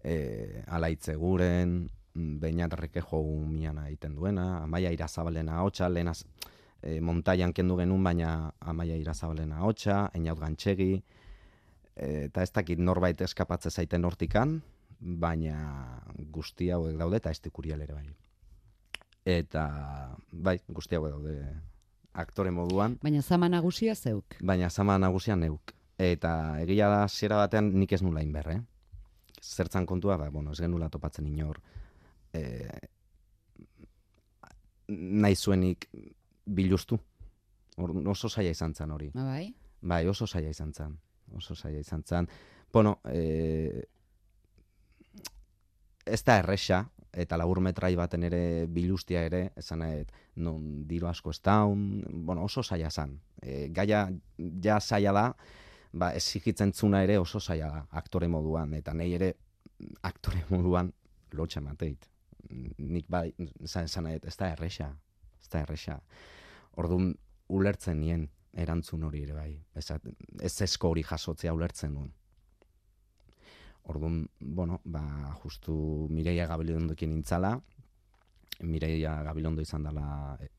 e, 0.04 0.64
Alaitze 0.68 1.16
Guren, 1.16 1.90
Beñat 2.16 2.74
Rekejo 2.74 3.22
miana 3.48 3.88
egiten 3.90 4.16
duena, 4.16 4.64
Amaia 4.64 4.92
Irazabalena 4.94 5.60
hotxa, 5.64 5.90
lehenaz 5.90 6.24
e, 6.82 7.02
montaian 7.02 7.52
kendu 7.54 7.76
genuen, 7.76 8.04
baina 8.04 8.54
Amaia 8.62 8.96
Irazabalena 8.96 9.66
hotxa, 9.68 10.06
Einaut 10.16 10.40
Gantxegi, 10.40 10.94
e, 11.96 12.08
eta 12.30 12.44
ez 12.44 12.54
dakit 12.56 12.80
norbait 12.80 13.22
eskapatze 13.28 13.72
zaiten 13.72 14.06
hortikan, 14.06 14.62
baina 15.00 15.58
guzti 16.32 16.72
hauek 16.72 16.96
daude 16.98 17.20
eta 17.20 17.36
estikurial 17.36 17.84
ere 17.84 17.98
bai. 17.98 18.08
Eta 19.26 19.66
bai, 20.32 20.60
guzti 20.70 20.96
hauek 20.96 21.16
daude 21.16 21.36
aktore 22.14 22.52
moduan, 22.54 23.00
Baina 23.04 23.22
zama 23.22 23.50
nagusia 23.50 23.96
zeuk. 23.96 24.38
baina 24.42 24.70
zama 24.70 24.98
nagusia 25.00 25.36
neuk. 25.36 25.74
Eta 25.98 26.60
egia 26.62 26.88
da 26.92 27.04
hasiera 27.04 27.38
batean 27.42 27.72
nik 27.74 27.92
ez 27.92 28.02
nula 28.04 28.22
inber, 28.24 28.50
eh? 28.52 28.60
Zertzan 29.42 29.86
kontua, 29.86 30.18
ba, 30.18 30.30
bueno, 30.30 30.52
ez 30.52 30.60
genula 30.60 30.90
topatzen 30.90 31.28
inor. 31.28 31.60
E, 32.34 32.70
nahi 34.88 35.36
zuenik 35.36 35.88
biluztu. 36.46 37.00
Or, 37.78 37.92
oso 38.08 38.30
saia 38.30 38.52
izan 38.52 38.74
zen 38.76 38.92
hori. 38.92 39.10
Ba, 39.14 39.24
bai? 39.24 39.54
Bai, 39.82 40.06
oso 40.08 40.28
saia 40.28 40.50
izan 40.50 40.74
zen. 40.74 40.98
Oso 41.36 41.56
saia 41.56 41.80
izan 41.80 42.04
zen. 42.04 42.28
Bueno, 42.74 43.00
e, 43.06 43.86
ez 46.06 46.24
da 46.24 46.38
erresa, 46.40 46.84
eta 47.16 47.38
labur 47.40 47.62
metrai 47.64 47.94
baten 47.96 48.26
ere 48.28 48.42
bilustia 48.72 49.24
ere, 49.26 49.50
esan 49.58 49.84
dut, 49.86 50.12
non 50.44 50.84
diru 50.88 51.08
asko 51.08 51.32
ez 51.32 51.40
daun, 51.44 52.04
bueno, 52.28 52.44
oso 52.44 52.64
saia 52.64 52.92
zen. 52.92 53.16
E, 53.42 53.68
gaia 53.74 54.08
ja 54.64 54.80
saia 54.80 55.14
da, 55.16 55.30
ba, 55.94 56.12
exigitzen 56.14 56.74
zuna 56.74 57.04
ere 57.04 57.18
oso 57.18 57.40
saia 57.40 57.70
da, 57.72 57.86
aktore 57.92 58.28
moduan, 58.28 58.74
eta 58.74 58.94
nahi 58.94 59.16
ere 59.16 59.34
aktore 60.04 60.44
moduan 60.50 60.92
lotxa 61.34 61.62
mateit. 61.62 62.10
Nik 62.50 63.08
bai, 63.10 63.30
esan, 63.64 64.12
dut, 64.12 64.28
ez 64.28 64.36
da 64.38 64.52
erresa, 64.52 64.92
ez 65.42 65.50
da 65.50 65.64
erresa. 65.64 66.00
Orduan, 66.78 67.14
ulertzen 67.48 68.00
nien 68.02 68.28
erantzun 68.56 69.04
hori 69.04 69.24
ere 69.24 69.34
bai. 69.36 69.52
Ez, 69.76 69.90
ez 70.42 70.56
esko 70.68 70.92
hori 70.94 71.04
jasotzea 71.04 71.54
ulertzen 71.54 71.94
nuen. 71.94 72.12
Orduan, 73.86 74.28
bueno, 74.40 74.82
ba, 74.84 75.04
justu 75.44 76.08
Mireia 76.10 76.48
Gabilondokin 76.50 77.12
intzala, 77.14 77.54
Mireia 78.66 79.22
Gabilondo 79.24 79.62
izan 79.62 79.84
dela, 79.84 80.38
e, 80.42 80.50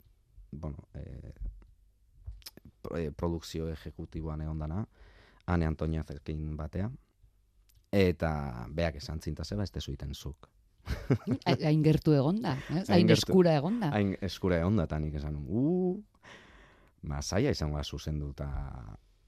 bueno, 0.52 0.87
e, 0.95 1.33
e, 2.95 3.11
produkzio 3.11 3.68
ejecutiboan 3.73 4.45
egon 4.47 4.62
dana, 4.62 4.85
Ane 5.47 5.66
Antonia 5.66 6.04
zerkin 6.04 6.56
batea, 6.56 6.90
eta 7.92 8.30
beak 8.71 9.00
esan 9.02 9.21
zinta 9.21 9.45
zeba, 9.45 9.64
ez 9.64 9.73
tezu 9.75 9.92
iten 9.95 10.14
zuk. 10.14 10.49
Hain 11.47 11.83
gertu 11.83 12.14
egonda, 12.14 12.56
ez? 12.71 12.88
Hain 12.95 13.11
eskura 13.11 13.56
egonda. 13.59 13.90
Hain 13.95 14.14
eskura 14.23 14.61
egon 14.62 14.78
da, 14.78 14.87
eta 14.87 14.99
nik 15.02 15.16
esan, 15.18 15.40
uh, 15.49 15.97
ma 17.06 17.23
zaila 17.23 17.50
izango 17.54 17.78
da 17.78 17.85
zuzendu 17.85 18.30
eta 18.35 18.49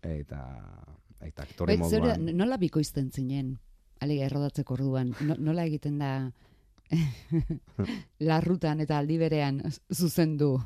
eta 0.03 0.43
eta 1.21 1.43
aktore 1.43 1.75
Bai, 1.75 1.79
moduan. 1.83 2.29
nola 2.37 2.59
bikoizten 2.59 3.11
zinen? 3.11 3.57
Alega 4.05 4.29
errodatzeko 4.29 4.77
orduan, 4.79 5.15
no, 5.27 5.37
nola 5.39 5.65
egiten 5.67 5.99
da 5.99 6.13
larrutan 8.29 8.81
eta 8.85 8.99
aldi 8.99 9.19
berean 9.21 9.61
zuzendu? 9.93 10.57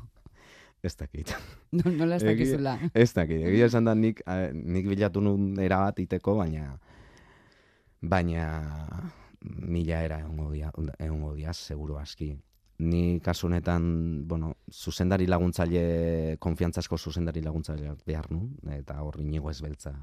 Ez 0.83 0.95
dakit. 0.99 1.31
No, 1.73 1.89
nola 1.89 2.19
ez 2.19 2.23
dakizula? 2.27 2.75
Ez 2.93 3.13
dakit, 3.15 3.41
egia 3.49 3.65
esan 3.65 3.87
da 3.87 3.95
nik, 3.97 4.19
eh, 4.27 4.51
nik 4.53 4.85
bilatu 4.91 5.23
nun 5.23 5.53
erabat 5.57 6.03
iteko, 6.03 6.35
baina 6.43 6.75
baina 8.03 8.47
mila 9.43 10.01
era 10.03 10.19
egongo 10.21 11.33
dia, 11.35 11.53
seguru 11.53 11.97
aski. 11.97 12.33
Ni 12.83 13.19
kasu 13.23 13.47
honetan, 13.47 14.27
bueno, 14.27 14.55
zuzendari 14.71 15.27
laguntzaile, 15.27 16.37
konfiantzasko 16.39 16.97
zuzendari 16.97 17.41
laguntzaile 17.41 17.95
behar 18.05 18.29
nun, 18.31 18.57
eta 18.75 18.99
hor 19.01 19.19
inigo 19.21 19.51
ezbeltza, 19.51 19.93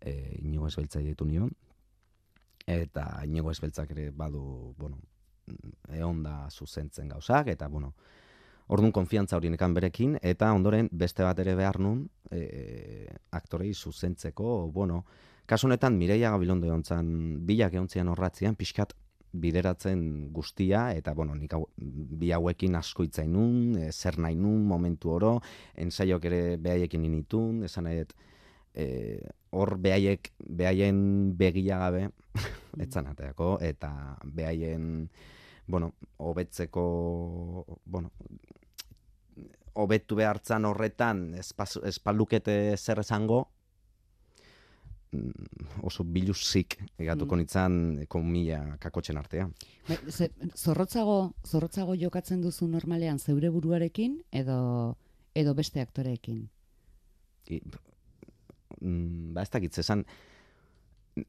e, 0.00 0.12
inigo 0.42 0.66
ezbeltza 0.68 1.00
ditu 1.00 1.24
nion, 1.24 1.52
eta 2.68 3.08
inigo 3.24 3.50
ezbeltzak 3.50 3.90
ere 3.96 4.10
badu, 4.10 4.74
bueno, 4.76 4.98
egon 5.88 6.22
da 6.22 6.48
zuzentzen 6.52 7.08
gauzak, 7.08 7.48
eta, 7.54 7.68
bueno, 7.72 7.94
Orduan 8.68 8.92
konfiantza 8.92 9.38
hori 9.38 9.48
nekan 9.48 9.72
berekin, 9.72 10.18
eta 10.20 10.50
ondoren 10.52 10.90
beste 10.92 11.24
bat 11.24 11.38
ere 11.40 11.54
behar 11.56 11.78
nun, 11.80 12.02
e, 12.28 13.08
aktorei 13.32 13.70
zuzentzeko, 13.72 14.68
bueno, 14.74 15.06
kasu 15.48 15.70
honetan 15.70 15.96
Mireia 15.96 16.34
Gabilondo 16.34 16.68
egon 16.68 16.84
zan, 16.84 17.08
bilak 17.48 17.72
egon 17.72 17.88
zian 17.88 18.12
horratzean, 18.12 18.58
pixkat 18.60 18.92
bideratzen 19.32 20.02
guztia, 20.36 20.90
eta 20.92 21.14
bueno, 21.16 21.32
nik 21.36 21.56
hau, 21.56 21.62
bi 21.78 22.32
hauekin 22.36 22.76
asko 22.76 23.08
itzain 23.08 23.32
nun, 23.32 23.72
e, 23.80 23.88
zer 23.92 24.20
nahi 24.20 24.36
nun, 24.36 24.60
momentu 24.68 25.16
oro, 25.16 25.38
ensaiok 25.86 26.28
ere 26.28 26.42
behaiekin 26.60 27.08
initun, 27.08 27.64
esan 27.64 27.88
nahi 27.88 28.04
e, 28.04 28.86
hor 29.56 29.78
behaiek, 29.80 30.28
behaien 30.44 31.00
begia 31.40 31.80
gabe, 31.86 32.10
etzan 32.80 33.06
ateako, 33.06 33.58
eta 33.60 34.16
behaien, 34.24 35.08
bueno, 35.66 35.94
hobetzeko, 36.16 37.78
bueno, 37.84 38.10
hobetu 39.74 40.16
behartzan 40.18 40.64
horretan 40.64 41.34
espaz- 41.34 41.80
espaldukete 41.86 42.76
zer 42.76 42.98
esango, 43.00 43.48
mm, 45.12 45.82
oso 45.82 46.04
biluzik 46.04 46.78
egatuko 46.98 47.34
Mm. 47.34 47.38
nintzen 47.38 48.06
komila 48.08 48.76
kakotxen 48.78 49.16
artean. 49.18 49.54
Bai, 49.88 49.98
ze, 50.10 50.30
zorrotzago, 50.56 51.34
zorrotzago 51.46 51.94
jokatzen 51.94 52.42
duzu 52.42 52.66
normalean 52.68 53.18
zeure 53.18 53.48
buruarekin 53.50 54.22
edo 54.32 54.96
edo 55.34 55.54
beste 55.54 55.80
aktoreekin. 55.80 56.48
I, 57.50 57.60
mm, 58.80 59.34
ba 59.34 59.42
ez 59.42 59.50
dakit, 59.50 59.78
esan, 59.78 60.04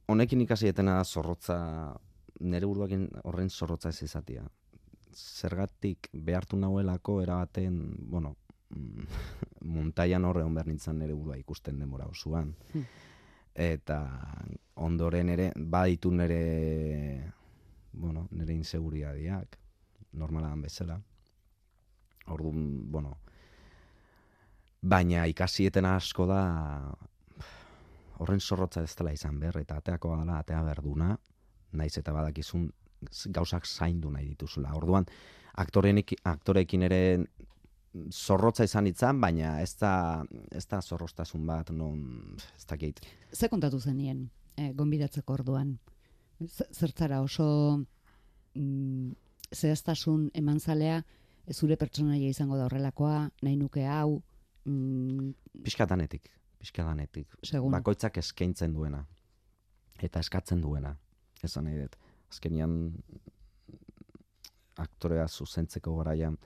honekin 0.08 0.42
ikasi 0.42 0.70
etena 0.72 0.98
da 1.00 1.04
zorrotza, 1.04 1.58
nire 2.40 2.68
buruakin 2.68 3.08
horren 3.24 3.50
zorrotza 3.50 3.90
ez 3.90 4.04
izatea. 4.04 4.46
Zergatik 5.14 6.10
behartu 6.14 6.58
nahuelako 6.58 7.22
erabaten, 7.24 7.80
bueno, 8.12 8.36
mm, 8.70 9.08
montaian 9.78 10.26
horre 10.26 10.44
hon 10.44 10.56
behar 10.56 10.68
nintzen 10.68 11.00
nire 11.00 11.16
burua 11.16 11.38
ikusten 11.40 11.80
denbora 11.80 12.08
osoan. 12.08 12.56
Hmm. 12.74 12.86
Eta 13.60 14.00
ondoren 14.76 15.30
ere, 15.30 15.52
baditu 15.56 16.12
nire, 16.16 17.34
bueno, 17.92 18.28
nire 18.32 18.54
inseguriadiak, 18.56 19.58
normaladan 20.14 20.62
bezala. 20.62 21.00
Orduan, 22.30 22.62
bueno, 22.92 23.18
baina 24.82 25.26
ikasieten 25.28 25.86
asko 25.86 26.28
da 26.30 26.42
horren 28.20 28.40
zorrotza 28.40 28.84
ez 28.84 28.94
dela 29.00 29.14
izan 29.16 29.40
behar, 29.40 29.58
eta 29.62 29.80
ateako 29.80 30.16
dela 30.20 30.40
atea 30.40 30.62
berduna, 30.68 31.14
naiz 31.80 31.96
eta 31.98 32.14
badakizun 32.14 32.70
gauzak 33.36 33.68
zaindu 33.68 34.12
nahi 34.12 34.28
dituzula. 34.34 34.74
Orduan, 34.76 35.06
aktorenik, 35.64 36.16
aktorekin 36.28 36.84
ere 36.90 37.02
zorrotza 38.14 38.66
izan 38.68 38.88
itzan, 38.90 39.22
baina 39.22 39.56
ez 39.64 39.74
da, 39.80 39.94
ez 40.56 40.66
da 40.70 40.82
zorroztasun 40.82 41.46
bat, 41.48 41.72
non, 41.72 42.36
ez 42.58 42.66
dakit, 42.70 43.02
Ze 43.34 43.50
kontatu 43.50 43.80
zenien 43.80 44.30
eh, 44.58 44.74
gonbidatzeko 44.74 45.34
orduan? 45.34 45.78
Zertzara 46.72 47.22
oso 47.22 47.80
mm, 48.56 49.12
zehaztasun 49.54 50.30
eman 50.34 50.60
zalea, 50.60 51.02
zure 51.54 51.78
pertsonaia 51.78 52.30
izango 52.30 52.58
da 52.58 52.68
horrelakoa, 52.68 53.30
nahi 53.42 53.56
nuke 53.58 53.86
hau, 53.88 54.22
mm, 54.66 55.64
pixkatanetik, 56.60 57.28
pixkatanetik. 57.28 57.52
segun. 57.52 57.72
bakoitzak 57.72 58.18
eskaintzen 58.18 58.74
duena. 58.74 59.06
Eta 60.02 60.20
eskatzen 60.20 60.62
duena. 60.62 60.96
Esan 61.44 61.66
nahi 61.66 61.80
dut. 61.80 61.96
Azkenian 62.30 62.94
aktorea 64.80 65.28
zuzentzeko 65.28 65.96
garaian 65.98 66.38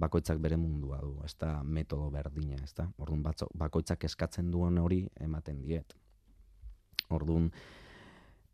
bakoitzak 0.00 0.38
bere 0.38 0.56
mundua 0.56 1.00
du 1.02 1.16
ez 1.24 1.34
da 1.38 1.62
metodo 1.62 2.10
berdina 2.10 2.60
ez 2.62 2.72
da 2.74 2.86
orduan 2.98 3.22
batzo, 3.22 3.48
bakoitzak 3.54 4.04
eskatzen 4.04 4.50
duen 4.50 4.78
hori 4.78 5.02
ematen 5.20 5.60
diet. 5.62 5.94
Orduan 7.10 7.50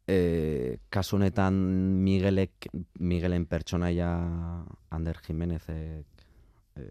e, 0.08 0.78
kasu 0.88 1.16
honetan 1.16 1.58
Miguelek 2.04 2.70
Miguelen 3.00 3.46
pertsonaia 3.46 4.10
Ander 4.90 5.20
Jimenezek 5.26 6.24
e, 6.76 6.86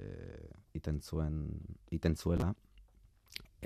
iten 0.77 1.01
zuen 1.01 1.41
iten 1.95 2.15
zuela 2.15 2.53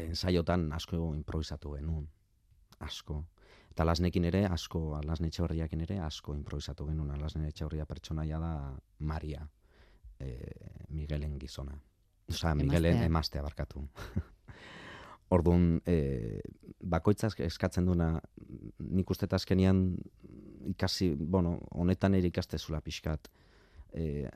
ensaiotan 0.07 0.71
asko 0.73 1.13
improvisatu 1.15 1.75
genuen. 1.77 2.07
Asko. 2.79 3.23
Eta 3.71 3.85
lasnekin 3.85 4.25
ere, 4.29 4.45
asko, 4.49 4.81
lasne 5.05 5.29
etxaurriakin 5.31 5.85
ere, 5.85 5.99
asko 6.03 6.33
improvisatu 6.35 6.87
genuen. 6.89 7.13
Lasne 7.21 7.47
etxaurria 7.47 7.85
pertsonaia 7.85 8.39
da 8.39 8.53
Maria, 8.99 9.45
e, 10.19 10.33
Miguelen 10.89 11.37
gizona. 11.39 11.77
Osa, 12.29 12.53
Miguelen 12.55 12.93
Emaztea. 12.93 13.05
emaztea 13.05 13.41
barkatu. 13.43 13.87
Orduan, 15.35 15.79
e, 15.85 16.41
bakoitzak 16.81 17.39
eskatzen 17.45 17.85
duena, 17.85 18.15
nik 18.79 19.09
uste 19.13 19.27
azkenian 19.31 19.83
ikasi, 20.73 21.11
bueno, 21.15 21.57
honetan 21.71 22.15
ere 22.17 22.31
ikastezula 22.31 22.81
pixkat, 22.81 23.29
e, 23.93 24.29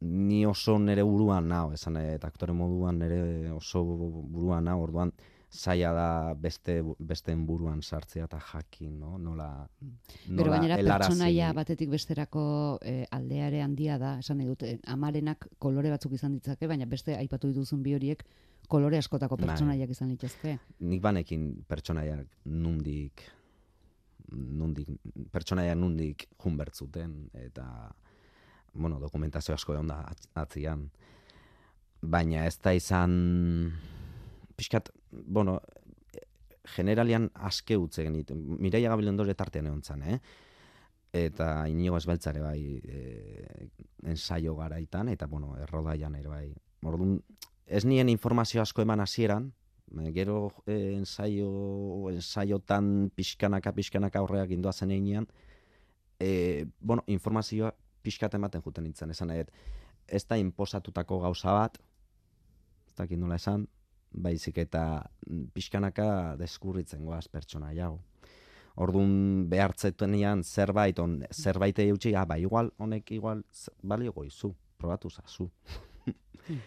ni 0.00 0.46
oso 0.46 0.78
nere 0.78 1.02
buruan 1.02 1.48
nao, 1.48 1.72
esan 1.72 1.96
eta 2.00 2.28
aktore 2.28 2.52
moduan 2.56 2.98
nere 2.98 3.50
oso 3.52 3.84
buruan 3.84 4.64
nao, 4.64 4.80
orduan 4.82 5.12
zaila 5.50 5.90
da 5.92 6.34
beste 6.38 6.76
besteen 6.98 7.42
buruan 7.46 7.82
sartzea 7.82 8.24
eta 8.24 8.38
jakin, 8.52 8.98
no? 9.00 9.18
Nola, 9.18 9.66
Pero 9.80 10.44
nola 10.44 10.52
gainera 10.52 10.76
helarazi. 10.78 11.10
pertsonaia 11.10 11.52
batetik 11.52 11.90
besterako 11.90 12.44
eh, 12.82 13.04
aldeare 13.10 13.60
handia 13.62 13.98
da, 13.98 14.18
esan 14.22 14.38
nahi 14.38 14.46
dute, 14.46 14.78
amarenak 14.86 15.48
kolore 15.58 15.90
batzuk 15.90 16.14
izan 16.14 16.38
ditzake, 16.38 16.68
baina 16.70 16.86
beste 16.86 17.16
aipatu 17.16 17.50
dituzun 17.50 17.82
bi 17.82 17.94
horiek 17.94 18.22
kolore 18.68 18.98
askotako 18.98 19.36
Bai. 19.36 19.48
pertsonaiak 19.48 19.90
izan 19.90 20.08
litezke. 20.14 20.58
Nik 20.80 21.02
banekin 21.02 21.64
pertsonaiak 21.68 22.26
nundik 22.44 23.26
nundik, 24.30 24.88
pertsonaia 25.32 25.74
nundik 25.74 26.28
jun 26.38 26.56
bertzuten, 26.56 27.14
eta 27.34 27.64
bueno, 28.74 29.00
dokumentazio 29.00 29.54
asko 29.54 29.74
egon 29.74 29.90
da 29.90 30.00
atz- 30.12 30.28
atzian. 30.34 30.88
Baina 32.00 32.46
ez 32.46 32.56
da 32.62 32.72
izan 32.74 33.72
pixkat, 34.56 34.90
bueno, 35.10 35.60
generalian 36.76 37.30
aske 37.34 37.76
utze 37.76 38.04
genit. 38.06 38.30
Mireia 38.34 38.92
Gabilondore 38.92 39.34
tartean 39.34 39.68
egon 39.70 39.82
zan, 39.82 40.02
eh? 40.02 40.18
Eta 41.12 41.66
inigo 41.68 41.98
esbeltzare 41.98 42.40
bai 42.40 42.60
e, 42.86 43.68
ensaio 44.06 44.54
garaitan, 44.56 45.08
eta 45.10 45.26
bueno, 45.26 45.56
errodaian 45.58 46.14
ere 46.14 46.30
bai. 46.30 46.44
Orduan, 46.86 47.18
ez 47.66 47.84
nien 47.84 48.08
informazio 48.08 48.62
asko 48.62 48.84
eman 48.86 49.02
hasieran, 49.02 49.50
e, 49.98 50.12
gero 50.14 50.52
e, 50.66 50.94
ensaio, 50.94 51.50
ensaiotan 52.12 53.10
pixkanaka, 53.16 53.74
pixkanaka 53.74 54.22
aurreak 54.22 54.54
indoa 54.54 54.72
zen 54.72 54.94
einean, 54.94 55.26
e, 56.20 56.66
bueno, 56.78 57.02
informazioa 57.08 57.74
pixkat 58.02 58.34
ematen 58.38 58.62
juten 58.64 58.84
nintzen, 58.86 59.10
esan 59.10 59.30
nahi, 59.32 59.44
ez 60.08 60.24
da 60.26 60.38
inposatutako 60.40 61.20
gauza 61.24 61.54
bat, 61.54 61.78
ez 62.88 62.96
dakit 62.98 63.20
nola 63.20 63.38
esan, 63.40 63.66
baizik 64.10 64.58
eta 64.58 64.84
pixkanaka 65.54 66.36
deskurritzen 66.40 67.04
goaz 67.06 67.26
pertsona 67.28 67.72
jau. 67.76 67.98
Orduan 68.80 69.46
behartzetuenean 69.50 70.42
zerbait, 70.46 70.98
on, 71.02 71.20
zerbait 71.34 71.78
eutxi, 71.84 72.14
ah, 72.16 72.24
ba, 72.26 72.38
igual, 72.38 72.70
honek 72.78 73.10
igual, 73.12 73.42
balio 73.82 74.14
goizu, 74.16 74.54
probatu 74.78 75.10
zazu. 75.10 75.50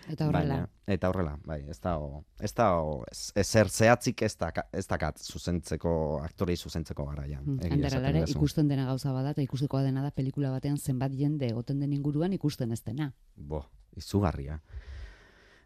Eta 0.07 0.27
horrela. 0.29 0.55
Baina, 0.61 0.69
eta 0.87 1.09
horrela, 1.09 1.33
bai, 1.43 1.57
ez 1.67 1.79
da, 1.83 1.97
o, 1.99 2.21
ez 2.39 2.53
da, 2.55 2.67
o, 2.79 3.03
ez- 3.11 3.33
ezer 3.35 3.67
zehatzik 3.69 4.21
ez 4.23 4.35
da, 4.39 4.51
ez 4.71 4.85
dakat 4.87 5.17
zuzentzeko, 5.19 6.21
aktorei 6.23 6.55
zuzentzeko 6.55 7.03
garaian. 7.09 7.43
Duzu. 7.59 8.31
ikusten 8.37 8.67
dena 8.69 8.85
gauza 8.87 9.11
bada 9.11 9.31
eta 9.35 9.41
ikustikoa 9.43 9.81
dena 9.83 10.03
da 10.05 10.11
pelikula 10.11 10.51
batean 10.51 10.77
zenbat 10.77 11.11
jende 11.19 11.49
egoten 11.49 11.79
den 11.83 11.91
inguruan 11.93 12.31
ikusten 12.33 12.71
ez 12.71 12.79
dena. 12.83 13.11
Bo, 13.35 13.65
izugarria. 13.97 14.61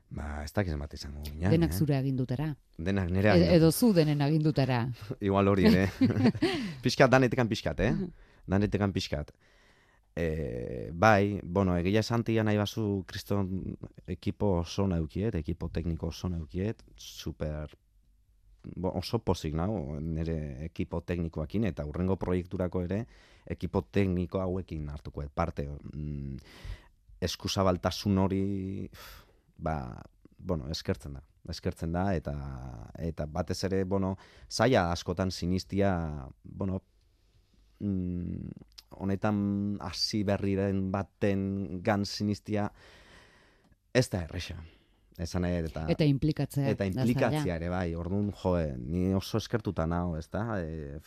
Ba, 0.10 0.44
ez 0.46 0.54
dakiz 0.56 0.74
bat 0.80 0.94
izango 0.96 1.22
ginen, 1.26 1.52
Denak 1.52 1.74
eh? 1.74 1.78
zure 1.78 1.98
agindutara. 1.98 2.56
Denak 2.80 3.10
nire 3.12 3.30
Edo, 3.30 3.36
agindut- 3.44 3.56
edo 3.58 3.72
zu 3.72 3.94
denen 3.94 4.22
agindutara. 4.22 4.86
Igual 5.20 5.48
hori 5.52 5.66
ere. 5.68 5.90
pixkat, 6.84 7.12
danetekan 7.12 7.48
pixkat, 7.52 7.80
eh? 7.84 7.94
Danetekan 8.48 8.94
pixkat. 8.96 9.34
E, 10.18 10.90
bai, 10.94 11.40
bueno, 11.44 11.76
egia 11.78 12.02
esantia 12.02 12.42
nahi 12.44 12.58
bazu 12.58 13.04
kriston 13.06 13.52
ekipo 14.10 14.56
oso 14.64 14.88
naukiet, 14.90 15.36
ekipo 15.38 15.70
tekniko 15.70 16.10
oso 16.10 16.30
naukiet, 16.34 16.82
super 16.98 17.76
bo, 18.76 18.92
oso 18.98 19.20
pozik 19.20 19.54
nau 19.54 20.00
nire 20.02 20.38
ekipo 20.66 21.04
teknikoakin 21.06 21.68
eta 21.70 21.86
urrengo 21.86 22.18
proiekturako 22.18 22.82
ere 22.88 23.04
ekipo 23.46 23.84
tekniko 23.94 24.42
hauekin 24.42 24.90
hartuko 24.90 25.22
dut 25.22 25.36
parte. 25.36 25.68
Mm, 25.94 26.38
eskuzabaltasun 27.22 28.18
hori 28.18 28.44
ba, 29.58 29.78
bueno, 30.38 30.68
eskertzen 30.74 31.18
da. 31.18 31.24
Eskertzen 31.48 31.94
da 31.94 32.10
eta 32.18 32.34
eta 33.00 33.26
batez 33.26 33.64
ere, 33.70 33.84
bueno, 33.86 34.16
zaila 34.50 34.92
askotan 34.92 35.32
sinistia, 35.32 35.94
bueno, 36.44 36.82
mm, 37.80 38.66
honetan 38.92 39.78
hasi 39.84 40.24
berriren 40.24 40.92
baten 40.92 41.82
gan 41.84 42.06
sinistia 42.06 42.70
ez 43.94 44.08
da 44.10 44.24
erresa. 44.24 44.58
Esan 45.18 45.46
eta 45.46 45.88
Eta 45.90 46.06
implikatzea. 46.06 46.70
eta 46.70 46.86
implikatzea 46.86 47.56
ere 47.56 47.70
bai, 47.70 47.96
orduan, 47.96 48.32
jo, 48.32 48.58
eh, 48.60 48.76
ni 48.78 49.14
oso 49.18 49.38
eskertuta 49.38 49.88
nao, 49.88 50.16
ez 50.18 50.30
da, 50.30 50.60
e, 50.62 51.00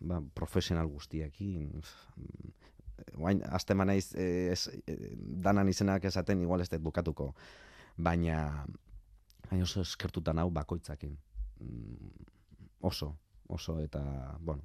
ba, 0.00 0.22
profesional 0.34 0.88
guztiekin, 0.88 1.82
guain, 3.18 3.42
azte 3.44 3.74
naiz, 3.74 4.14
e, 4.14 4.52
ez, 4.52 4.70
danan 5.44 5.68
izenak 5.68 6.04
esaten, 6.04 6.40
igual 6.40 6.62
ez 6.62 6.70
dut 6.70 6.80
bukatuko, 6.80 7.34
baina, 7.98 8.64
baina 9.50 9.64
oso 9.64 9.82
eskertuta 9.82 10.32
nau 10.32 10.50
bakoitzakin, 10.50 11.18
Mm, 11.60 12.24
oso, 12.80 13.18
oso, 13.48 13.80
eta, 13.80 14.00
bueno, 14.40 14.62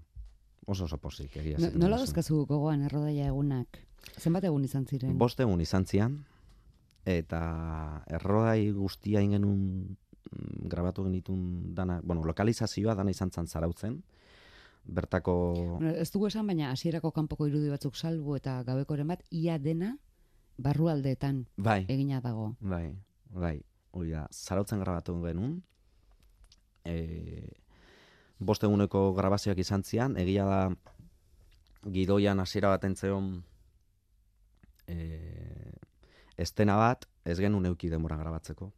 oso 0.66 0.86
oso 0.86 0.98
posik, 0.98 1.36
egia 1.38 1.58
No, 1.60 1.70
nola 1.76 1.98
duzu. 1.98 2.06
dauzkazu 2.06 2.46
gogoan 2.46 2.82
errodaia 2.88 3.28
egunak? 3.28 3.80
Zenbat 4.20 4.44
egun 4.44 4.64
izan 4.66 4.86
ziren? 4.86 5.18
Bost 5.18 5.40
egun 5.40 5.62
izan 5.62 5.86
zian, 5.86 6.20
eta 7.06 8.04
errodai 8.08 8.72
guztia 8.72 9.22
ingenun 9.22 9.60
mm, 10.32 10.68
grabatu 10.70 11.04
genitun 11.06 11.74
dana, 11.76 12.00
bueno, 12.04 12.24
lokalizazioa 12.24 12.96
dana 12.96 13.12
izan 13.12 13.32
zan 13.32 13.48
zarautzen, 13.48 14.04
bertako... 14.86 15.34
Bueno, 15.80 15.94
Ez 15.98 16.12
dugu 16.12 16.28
esan, 16.28 16.48
baina 16.48 16.72
hasierako 16.72 17.12
kanpoko 17.12 17.48
irudi 17.48 17.70
batzuk 17.70 17.96
salbu 17.96 18.36
eta 18.38 18.64
gabekoren 18.64 19.08
bat, 19.08 19.24
ia 19.32 19.58
dena 19.60 19.98
barrualdeetan 20.58 21.46
Bai, 21.58 21.86
egina 21.90 22.22
dago. 22.22 22.56
bai, 22.60 22.96
bai, 23.30 23.60
hori 23.92 24.12
da, 24.12 24.28
zarautzen 24.32 24.80
grabatu 24.80 25.18
genuen, 25.24 25.64
e, 26.86 27.50
bost 28.40 28.64
eguneko 28.64 29.14
grabazioak 29.16 29.60
izan 29.60 29.84
zian, 29.84 30.18
egia 30.18 30.46
da 30.46 30.62
gidoian 31.86 32.40
hasiera 32.40 32.70
bat 32.74 32.84
entzeon 32.88 33.30
e, 34.88 35.76
estena 36.38 36.76
bat, 36.80 37.06
ez 37.26 37.38
genuen 37.40 37.66
euki 37.72 37.90
demora 37.90 38.18
grabatzeko. 38.18 38.72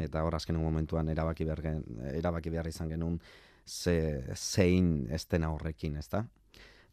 Eta 0.00 0.24
hor 0.26 0.34
azken 0.34 0.58
momentuan 0.58 1.08
erabaki 1.08 1.46
behar, 1.46 1.62
gen, 1.62 1.82
erabaki 2.14 2.50
behar 2.50 2.66
izan 2.68 2.90
genuen 2.90 3.20
ze, 3.64 4.24
zein 4.34 5.06
estena 5.14 5.52
horrekin, 5.54 5.96
ezta? 5.96 6.24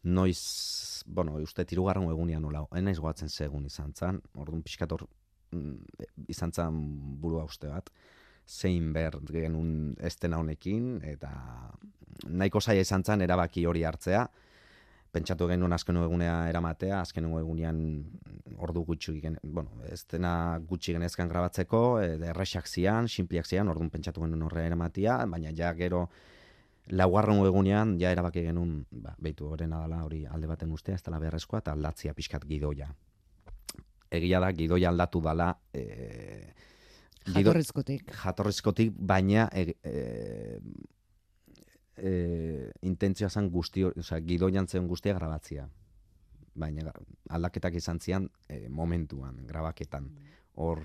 Noiz, 0.02 1.02
bueno, 1.06 1.36
uste 1.42 1.64
tirugarren 1.68 2.08
egunean 2.10 2.42
nola, 2.42 2.64
enaiz 2.78 2.98
goatzen 2.98 3.28
ze 3.28 3.44
egun 3.46 3.66
izan 3.66 3.92
zan, 3.94 4.20
orduan 4.34 4.62
pixkat 4.62 4.92
hor 4.92 5.06
mm, 5.52 6.06
izan 6.32 6.52
zan 6.52 6.78
burua 7.22 7.44
uste 7.46 7.70
bat, 7.70 7.90
zein 8.52 8.92
behar 8.92 9.18
genuen 9.30 9.96
estena 10.00 10.38
honekin, 10.42 10.98
eta 11.08 11.32
nahiko 12.28 12.60
zaila 12.60 12.84
izan 12.84 13.04
zan 13.04 13.24
erabaki 13.24 13.64
hori 13.66 13.84
hartzea, 13.88 14.26
pentsatu 15.12 15.46
genuen 15.50 15.74
azken 15.76 15.98
egunea 16.00 16.36
eramatea, 16.48 17.02
azken 17.02 17.28
egunean 17.28 17.80
ordu 18.64 18.84
gutxi, 18.88 19.18
gen, 19.20 19.36
bueno, 19.42 19.82
estena 19.92 20.58
gutxi 20.68 20.94
genezkan 20.96 21.28
grabatzeko, 21.28 21.82
e, 22.00 22.14
errexak 22.32 22.68
zian, 22.68 23.08
sinpliak 23.08 23.48
zian, 23.48 23.68
orduan 23.68 23.90
pentsatu 23.92 24.24
genuen 24.24 24.46
horre 24.48 24.66
eramatia, 24.70 25.18
baina 25.28 25.52
ja 25.56 25.72
gero 25.76 26.06
laugarren 26.98 27.44
egunean 27.44 27.96
ja 28.00 28.12
erabaki 28.14 28.46
genuen, 28.48 28.82
ba, 29.04 29.14
behitu 29.18 29.52
horrena 29.52 29.82
dela 29.84 30.02
hori 30.06 30.24
alde 30.26 30.48
baten 30.50 30.72
ustea, 30.72 30.96
ez 30.96 31.04
dela 31.04 31.20
beharrezkoa, 31.22 31.60
eta 31.64 31.76
aldatzia 31.76 32.16
pixkat 32.16 32.48
gidoia. 32.48 32.88
Egia 34.12 34.40
da, 34.44 34.50
gidoia 34.56 34.90
aldatu 34.92 35.20
dala, 35.24 35.52
e, 35.72 35.84
Jatorrizkotik. 37.26 38.10
jatorrizkotik, 38.22 38.92
baina 38.98 39.48
e, 39.52 39.74
e, 39.84 40.60
e, 41.96 42.70
intentzioa 42.82 43.30
zen 43.30 43.50
guzti, 43.50 43.84
osea, 43.84 44.20
gidoian 44.26 44.66
zen 44.66 44.88
guztia 44.88 45.14
grabatzia. 45.14 45.68
Baina 46.54 46.92
aldaketak 47.30 47.78
izan 47.78 48.00
zian 48.00 48.28
e, 48.48 48.68
momentuan, 48.68 49.38
grabaketan. 49.46 50.10
Hor, 50.54 50.82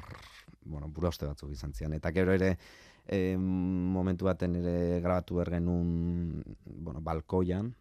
bueno, 0.64 0.88
bura 0.88 1.10
uste 1.10 1.28
batzuk 1.28 1.52
izan 1.52 1.74
zian. 1.74 1.94
Eta 1.98 2.12
gero 2.16 2.34
ere, 2.34 2.54
e, 3.08 3.36
momentu 3.38 4.30
baten 4.30 4.56
ere 4.62 5.02
grabatu 5.02 5.42
behar 5.42 5.58
genuen, 5.58 6.44
bueno, 6.66 7.02
balkoian, 7.02 7.74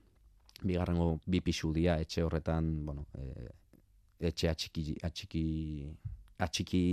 bigarrengo 0.63 1.21
bi 1.27 1.43
pisu 1.45 1.73
dira 1.77 2.01
etxe 2.01 2.25
horretan, 2.25 2.73
bueno, 2.87 3.07
e, 3.15 3.49
etxe 4.31 4.49
atxiki, 4.49 4.97
atxiki, 5.05 5.47
atxiki, 6.39 6.85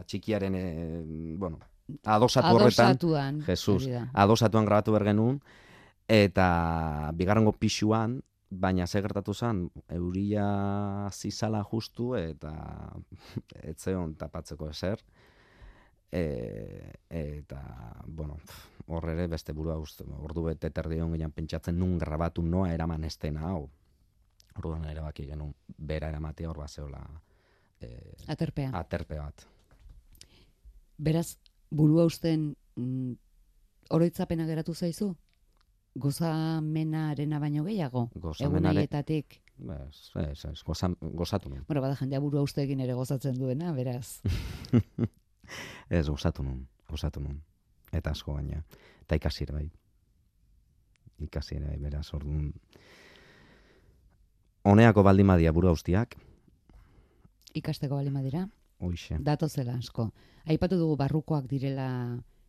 atxikiaren, 0.00 0.54
e, 0.54 1.34
bueno, 1.38 1.60
adosatu 2.04 2.54
horretan, 2.56 2.96
Adosatuan. 2.96 3.42
Jesus, 3.46 3.88
adosatuan 4.12 4.66
grabatu 4.66 4.92
behar 4.92 5.08
genuen, 5.12 5.40
eta 6.08 7.10
bigarrengo 7.14 7.52
pixuan, 7.52 8.20
baina 8.50 8.86
ze 8.86 9.02
gertatu 9.02 9.34
zen, 9.34 9.70
euria 9.88 11.08
zizala 11.12 11.62
justu, 11.64 12.14
eta 12.16 12.52
etzeon 13.72 14.14
tapatzeko 14.14 14.70
ezer, 14.70 15.02
e, 16.12 16.92
eta, 17.10 17.60
bueno, 18.06 18.38
hor 18.86 19.08
ere 19.10 19.26
beste 19.26 19.52
burua 19.52 19.76
uste, 19.78 20.04
ordu 20.22 20.46
bete 20.50 20.70
terdi 20.70 21.00
hon 21.00 21.12
gehiago 21.16 21.34
pentsatzen 21.34 21.78
nun 21.78 21.98
grabatu 21.98 22.42
noa 22.42 22.72
eraman 22.74 23.04
estena 23.04 23.50
hau. 23.50 23.66
Orduan 24.56 24.86
erabaki 24.88 25.26
genuen 25.28 25.52
bera 25.76 26.08
eramatea 26.08 26.48
hor 26.48 26.62
bazeola 26.62 27.02
e, 27.80 28.14
Aterpea. 28.32 28.70
aterpe 28.72 29.18
bat. 29.18 29.46
Beraz, 30.98 31.36
burua 31.70 32.04
usten 32.08 32.54
mm, 32.76 33.12
oroitzapena 33.90 34.46
geratu 34.46 34.74
zaizu? 34.74 35.14
Gozamenarena 35.96 37.38
baino 37.40 37.64
gehiago? 37.64 38.10
Gozamenare- 38.14 38.46
Egunaietatik. 38.84 39.40
Ez, 39.56 40.10
ez, 40.20 40.44
ez, 40.44 40.62
gozan- 40.64 40.96
gozatu 41.00 41.48
nun. 41.48 41.64
Bueno, 41.68 41.80
bada 41.80 41.96
jendea 41.96 42.20
burua 42.20 42.42
usteekin 42.42 42.80
ere 42.80 42.92
gozatzen 42.94 43.38
duena, 43.38 43.72
beraz. 43.72 44.20
Ez, 45.88 46.08
gozatu 46.08 46.42
nun, 46.42 46.66
gozatu 46.90 47.20
nun. 47.20 47.40
Eta 47.92 48.10
asko 48.10 48.34
gaina. 48.34 48.64
Eta 49.06 49.16
ikasi 49.16 49.46
bai. 49.46 49.70
Ikasi 51.22 51.56
bai, 51.62 51.76
beraz, 51.80 52.12
orduan. 52.12 52.52
Honeako 54.66 55.02
baldin 55.06 55.26
badia 55.30 55.52
buru 55.52 55.70
ustiak, 55.72 56.16
Ikasteko 57.56 57.94
bali 57.96 58.10
madira. 58.10 58.42
Hoixe. 58.80 59.18
Datozela 59.20 59.74
asko. 59.76 60.10
Aipatu 60.46 60.76
dugu 60.78 60.96
barrukoak 60.96 61.46
direla, 61.48 61.88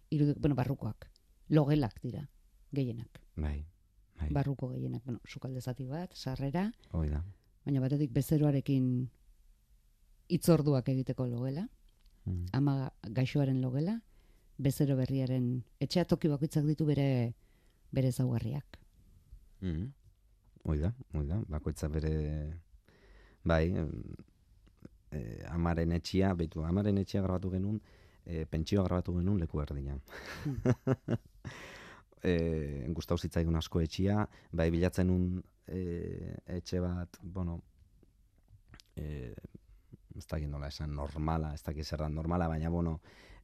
irudi, 0.10 0.34
bueno, 0.40 0.56
barrukoak. 0.56 1.08
Logelak 1.50 2.02
dira, 2.04 2.28
gehienak. 2.74 3.22
Bai, 3.36 3.66
bai, 4.20 4.30
Barruko 4.34 4.70
gehienak, 4.74 5.04
bueno, 5.06 5.20
sukalde 5.26 5.62
zati 5.62 5.86
bat, 5.88 6.14
sarrera, 6.14 6.72
hoi 6.92 7.10
da. 7.10 7.24
baina 7.66 7.80
batetik 7.84 8.12
bezeroarekin 8.16 9.10
itzorduak 10.30 10.90
egiteko 10.90 11.26
logela, 11.28 11.68
Mm. 12.28 12.46
ama 12.52 12.92
gaixoaren 13.04 13.62
logela, 13.62 14.02
bezero 14.58 14.98
berriaren 14.98 15.64
etxea 15.80 16.04
toki 16.06 16.28
bakoitzak 16.28 16.66
ditu 16.66 16.86
bere 16.86 17.34
bere 17.92 18.12
zaugarriak. 18.12 18.78
Mm. 19.62 19.94
Hoi 20.66 20.78
da, 20.80 20.92
hoi 21.14 21.26
da, 21.28 21.38
bakoitza 21.48 21.88
bere, 21.88 22.12
bai, 23.46 23.72
eh, 25.12 25.46
amaren 25.50 25.92
etxia, 25.92 26.34
behitu, 26.34 26.64
amaren 26.66 26.98
etxia 26.98 27.22
grabatu 27.22 27.50
genuen, 27.52 27.82
eh, 28.26 28.46
pentsioa 28.50 28.84
grabatu 28.84 29.14
genuen 29.20 29.40
leku 29.40 29.62
erdian. 29.62 30.02
e, 32.24 32.86
gustau 32.96 33.18
zitzaigun 33.18 33.56
asko 33.60 33.82
etxia, 33.84 34.28
bai 34.52 34.70
bilatzen 34.74 35.10
un 35.14 35.28
e, 35.68 36.36
etxe 36.58 36.80
bat, 36.84 37.20
bueno, 37.22 37.60
e, 38.96 39.34
ez 40.18 40.26
dakit 40.26 40.50
nola 40.50 40.68
esan 40.72 40.96
normala, 40.98 41.54
ez 41.54 41.62
dakit 41.64 41.86
zer 41.86 42.00
da 42.02 42.10
normala, 42.10 42.48
baina 42.50 42.70
bueno, 42.74 43.00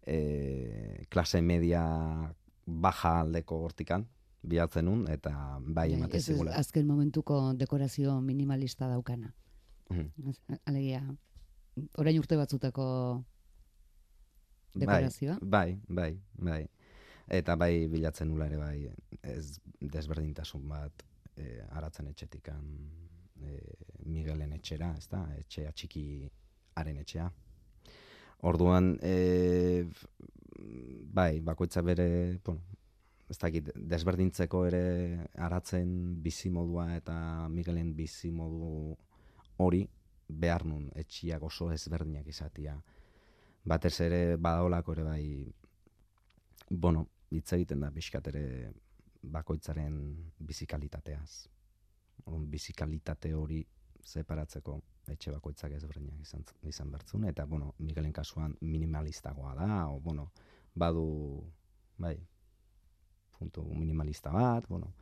e, 0.05 1.05
klase 1.09 1.41
media 1.41 1.83
baja 2.65 3.19
aldeko 3.21 3.59
hortikan, 3.67 4.07
bilatzen 4.43 4.87
un, 4.91 5.05
eta 5.07 5.31
bai 5.61 5.73
Bai, 5.89 5.93
ematen 5.99 6.17
ez, 6.19 6.23
ez, 6.27 6.33
zigula. 6.33 6.55
azken 6.59 6.87
momentuko 6.87 7.53
dekorazio 7.55 8.19
minimalista 8.21 8.87
daukana. 8.91 9.33
Mhm. 9.89 10.29
Ez- 10.29 10.59
Alegia, 10.65 11.03
orain 11.97 12.19
urte 12.19 12.37
batzutako 12.37 12.85
dekorazioa. 14.75 15.37
Bai, 15.41 15.79
bai, 15.87 16.11
bai. 16.37 16.63
Eta 17.33 17.55
bai 17.55 17.87
bilatzen 17.91 18.29
nula 18.29 18.49
ere 18.49 18.59
bai 18.59 18.77
ez 19.21 19.59
desberdintasun 19.79 20.67
bat 20.69 21.05
e, 21.37 21.61
aratzen 21.71 22.09
etxetikan 22.11 22.65
e, 23.41 23.57
Miguelen 24.05 24.51
etxera, 24.57 24.91
ez 24.97 25.07
da, 25.11 25.23
etxea 25.39 25.71
txiki 25.71 26.05
haren 26.75 26.99
etxea. 27.03 27.29
Orduan, 28.43 28.97
e, 29.01 29.85
bai, 31.15 31.39
bakoitza 31.39 31.81
bere, 31.85 32.39
bueno, 32.43 32.61
ez 33.31 33.37
dakit, 33.39 33.71
desberdintzeko 33.75 34.65
ere 34.67 34.83
aratzen 35.39 35.93
bizimodua 36.23 36.89
eta 36.97 37.15
Miguelen 37.49 37.93
bizimodu 37.95 38.97
hori 39.63 39.85
behar 40.27 40.65
nun 40.65 40.89
etxiak 40.95 41.43
oso 41.43 41.71
ezberdinak 41.71 42.27
izatia 42.27 42.77
batez 43.63 43.99
ere 44.01 44.37
badaolako 44.37 44.93
ere 44.93 45.03
bai 45.03 45.25
bueno, 46.69 47.07
hitz 47.31 47.53
egiten 47.53 47.83
da 47.83 47.91
pixkat 47.91 48.27
ere 48.31 48.71
bakoitzaren 49.23 49.95
bizikalitateaz. 50.39 51.47
Orduan 52.25 52.47
bizikalitate 52.49 53.33
hori 53.35 53.61
separatzeko 54.03 54.77
etxe 55.11 55.31
bakoitzak 55.31 55.73
ezberdinak 55.77 56.21
izan 56.23 56.43
izan 56.67 56.91
bertzun 56.91 57.25
eta 57.27 57.45
bueno, 57.45 57.73
Miguelen 57.79 58.13
kasuan 58.13 58.55
minimalistagoa 58.61 59.55
da 59.55 59.87
o 59.89 59.99
bueno, 59.99 60.31
badu 60.75 61.05
bai 61.97 62.17
puntu 63.37 63.63
minimalista 63.73 64.31
bat, 64.31 64.67
bueno. 64.67 64.93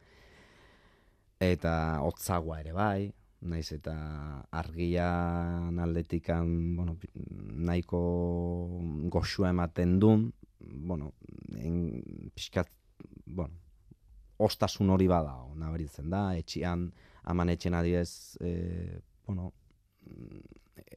Eta 1.42 1.74
hotzagoa 2.02 2.60
ere 2.62 2.74
bai, 2.74 3.12
naiz 3.42 3.72
eta 3.74 3.96
argian 4.52 5.80
aldetikan, 5.82 6.76
bueno, 6.76 6.98
nahiko 7.70 8.02
goxua 9.14 9.50
ematen 9.50 9.98
dun, 10.00 10.28
bueno, 10.60 11.14
en, 11.58 12.30
pixkat, 12.36 12.70
bueno, 13.26 13.58
ostasun 14.38 14.90
hori 14.90 15.08
bada, 15.10 15.34
nabaritzen 15.58 16.10
da, 16.10 16.36
etxian, 16.38 16.90
aman 17.24 17.54
etxen 17.54 17.78
adiez, 17.78 18.38
e, 18.42 19.02
bueno, 19.26 19.52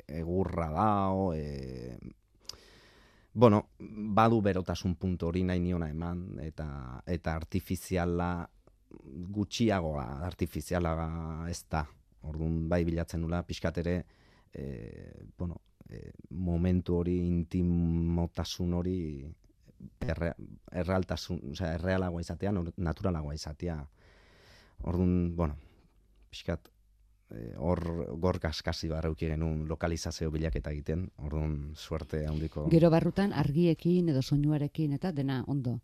egurra 0.08 0.68
dao, 0.72 1.32
e, 1.34 1.96
bueno, 3.34 3.64
badu 3.78 4.40
berotasun 4.44 4.94
puntu 5.00 5.28
hori 5.28 5.42
nahi 5.44 5.60
niona 5.60 5.88
eman, 5.90 6.26
eta, 6.44 6.68
eta 7.06 7.34
artifiziala 7.34 8.30
gutxiagoa, 9.34 10.06
artifiziala 10.28 10.94
ez 11.50 11.62
da. 11.70 11.86
Orduan 12.24 12.68
bai 12.68 12.82
bilatzen 12.84 13.22
nula, 13.24 13.42
pixkat 13.46 13.78
ere, 13.84 13.94
e, 14.52 14.66
bueno, 15.38 15.60
e, 15.88 16.12
momentu 16.30 16.98
hori, 17.00 17.18
intimotasun 17.26 18.74
hori, 18.74 18.98
erre, 20.00 20.32
errealtasun, 20.72 21.40
osea, 21.52 21.74
errealagoa 21.78 22.22
izatea, 22.24 22.52
naturalagoa 22.76 23.34
izatea. 23.34 23.78
Orduan, 24.84 25.34
bueno, 25.36 25.58
pixkat, 26.30 26.70
e, 27.30 27.52
hor 27.56 27.82
gor 28.20 28.40
kaskasi 28.42 28.88
barreuki 28.92 29.28
genuen 29.30 29.66
lokalizazio 29.68 30.30
bilaketa 30.34 30.72
egiten, 30.74 31.08
orduan 31.18 31.58
suerte 31.74 32.24
handiko. 32.28 32.68
Gero 32.72 32.90
barrutan 32.94 33.32
argiekin 33.32 34.10
edo 34.14 34.22
soinuarekin 34.22 34.96
eta 34.98 35.12
dena 35.12 35.42
ondo. 35.46 35.78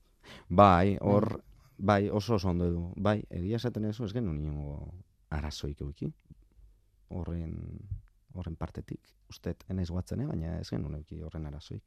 Bai, 0.48 0.96
hor, 1.00 1.42
bai, 1.78 2.08
oso 2.08 2.36
oso 2.36 2.50
ondo 2.50 2.70
du. 2.70 2.82
Bai, 2.96 3.20
egia 3.30 3.56
esaten 3.56 3.88
ez 3.88 3.96
genuen 4.12 4.40
inongo 4.40 4.94
arazoik. 5.30 5.82
Horren, 7.10 7.54
horren 8.34 8.56
partetik. 8.56 9.00
Ustet, 9.30 9.64
enaiz 9.70 9.88
guatzen, 9.90 10.20
eh, 10.20 10.26
baina 10.26 10.58
ez 10.58 10.68
genuen 10.70 10.98
euki 10.98 11.20
horren 11.22 11.46
arazoik. 11.46 11.82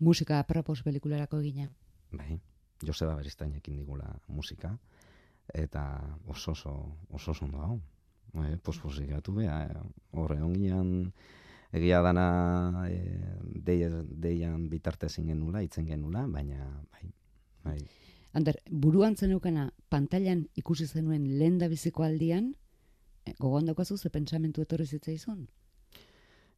Musika 0.00 0.38
apropos 0.38 0.82
pelikularako 0.84 1.40
egina. 1.40 1.70
Bai, 2.12 2.38
Joseba 2.84 3.16
Beristainekin 3.16 3.76
digula 3.76 4.08
musika, 4.28 4.76
eta 5.54 5.82
oso 6.26 6.52
oso, 6.52 6.74
oso 7.10 7.30
oso 7.30 7.44
ondo 7.44 7.62
hau. 7.64 7.80
Bai, 8.32 8.56
posposikatu 8.56 9.32
beha, 9.32 9.62
horre 10.12 10.42
ongian, 10.42 11.12
egia 11.72 12.02
dana 12.04 12.26
e, 12.90 12.98
deia, 13.68 13.88
deian 14.10 14.68
bitartez 14.68 15.14
genula, 15.16 15.62
itzen 15.62 15.86
genula, 15.88 16.26
baina 16.28 16.66
bai, 16.92 17.08
bai, 17.64 17.78
Ander, 18.36 18.58
buruan 18.68 19.14
zeneukana 19.16 19.70
pantailan 19.88 20.42
ikusi 20.60 20.84
zenuen 20.86 21.22
lehen 21.38 21.54
da 21.56 21.70
biziko 21.72 22.04
aldian, 22.04 22.50
eh, 22.52 22.65
gogoan 23.38 23.66
daukazu 23.66 23.96
ze 23.96 24.10
pentsamentu 24.10 24.62
etorri 24.62 24.86
zitzaizun? 24.86 25.46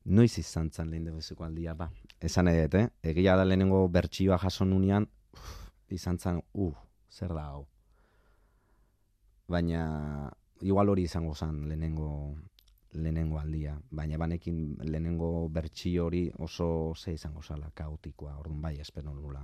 Noiz 0.04 0.38
izan 0.38 0.70
zan 0.70 0.90
lehen 0.90 1.04
debezeko 1.04 1.44
aldia, 1.44 1.74
ba. 1.74 1.90
Esan 2.20 2.48
edet, 2.48 2.74
eh? 2.74 2.86
Egia 3.10 3.36
da 3.36 3.44
lehenengo 3.44 3.86
bertsioa 3.88 4.38
jaso 4.38 4.64
nunean, 4.64 5.06
izan 5.88 6.18
zan, 6.18 6.40
uh, 6.54 6.74
zer 7.10 7.34
da 7.34 7.44
hau. 7.50 7.66
Baina, 9.48 10.30
igual 10.60 10.88
hori 10.88 11.04
izango 11.08 11.34
zan 11.34 11.66
lehenengo, 11.68 12.10
lehenengo 12.92 13.38
aldia. 13.38 13.78
Baina 13.90 14.18
banekin 14.18 14.76
lehenengo 14.84 15.48
bertsio 15.48 16.06
hori 16.06 16.30
oso 16.38 16.94
ze 16.96 17.12
izango 17.12 17.42
zala, 17.42 17.70
kaotikoa. 17.74 18.38
Orduan 18.38 18.62
bai, 18.62 18.78
espero 18.80 19.14
nula 19.14 19.42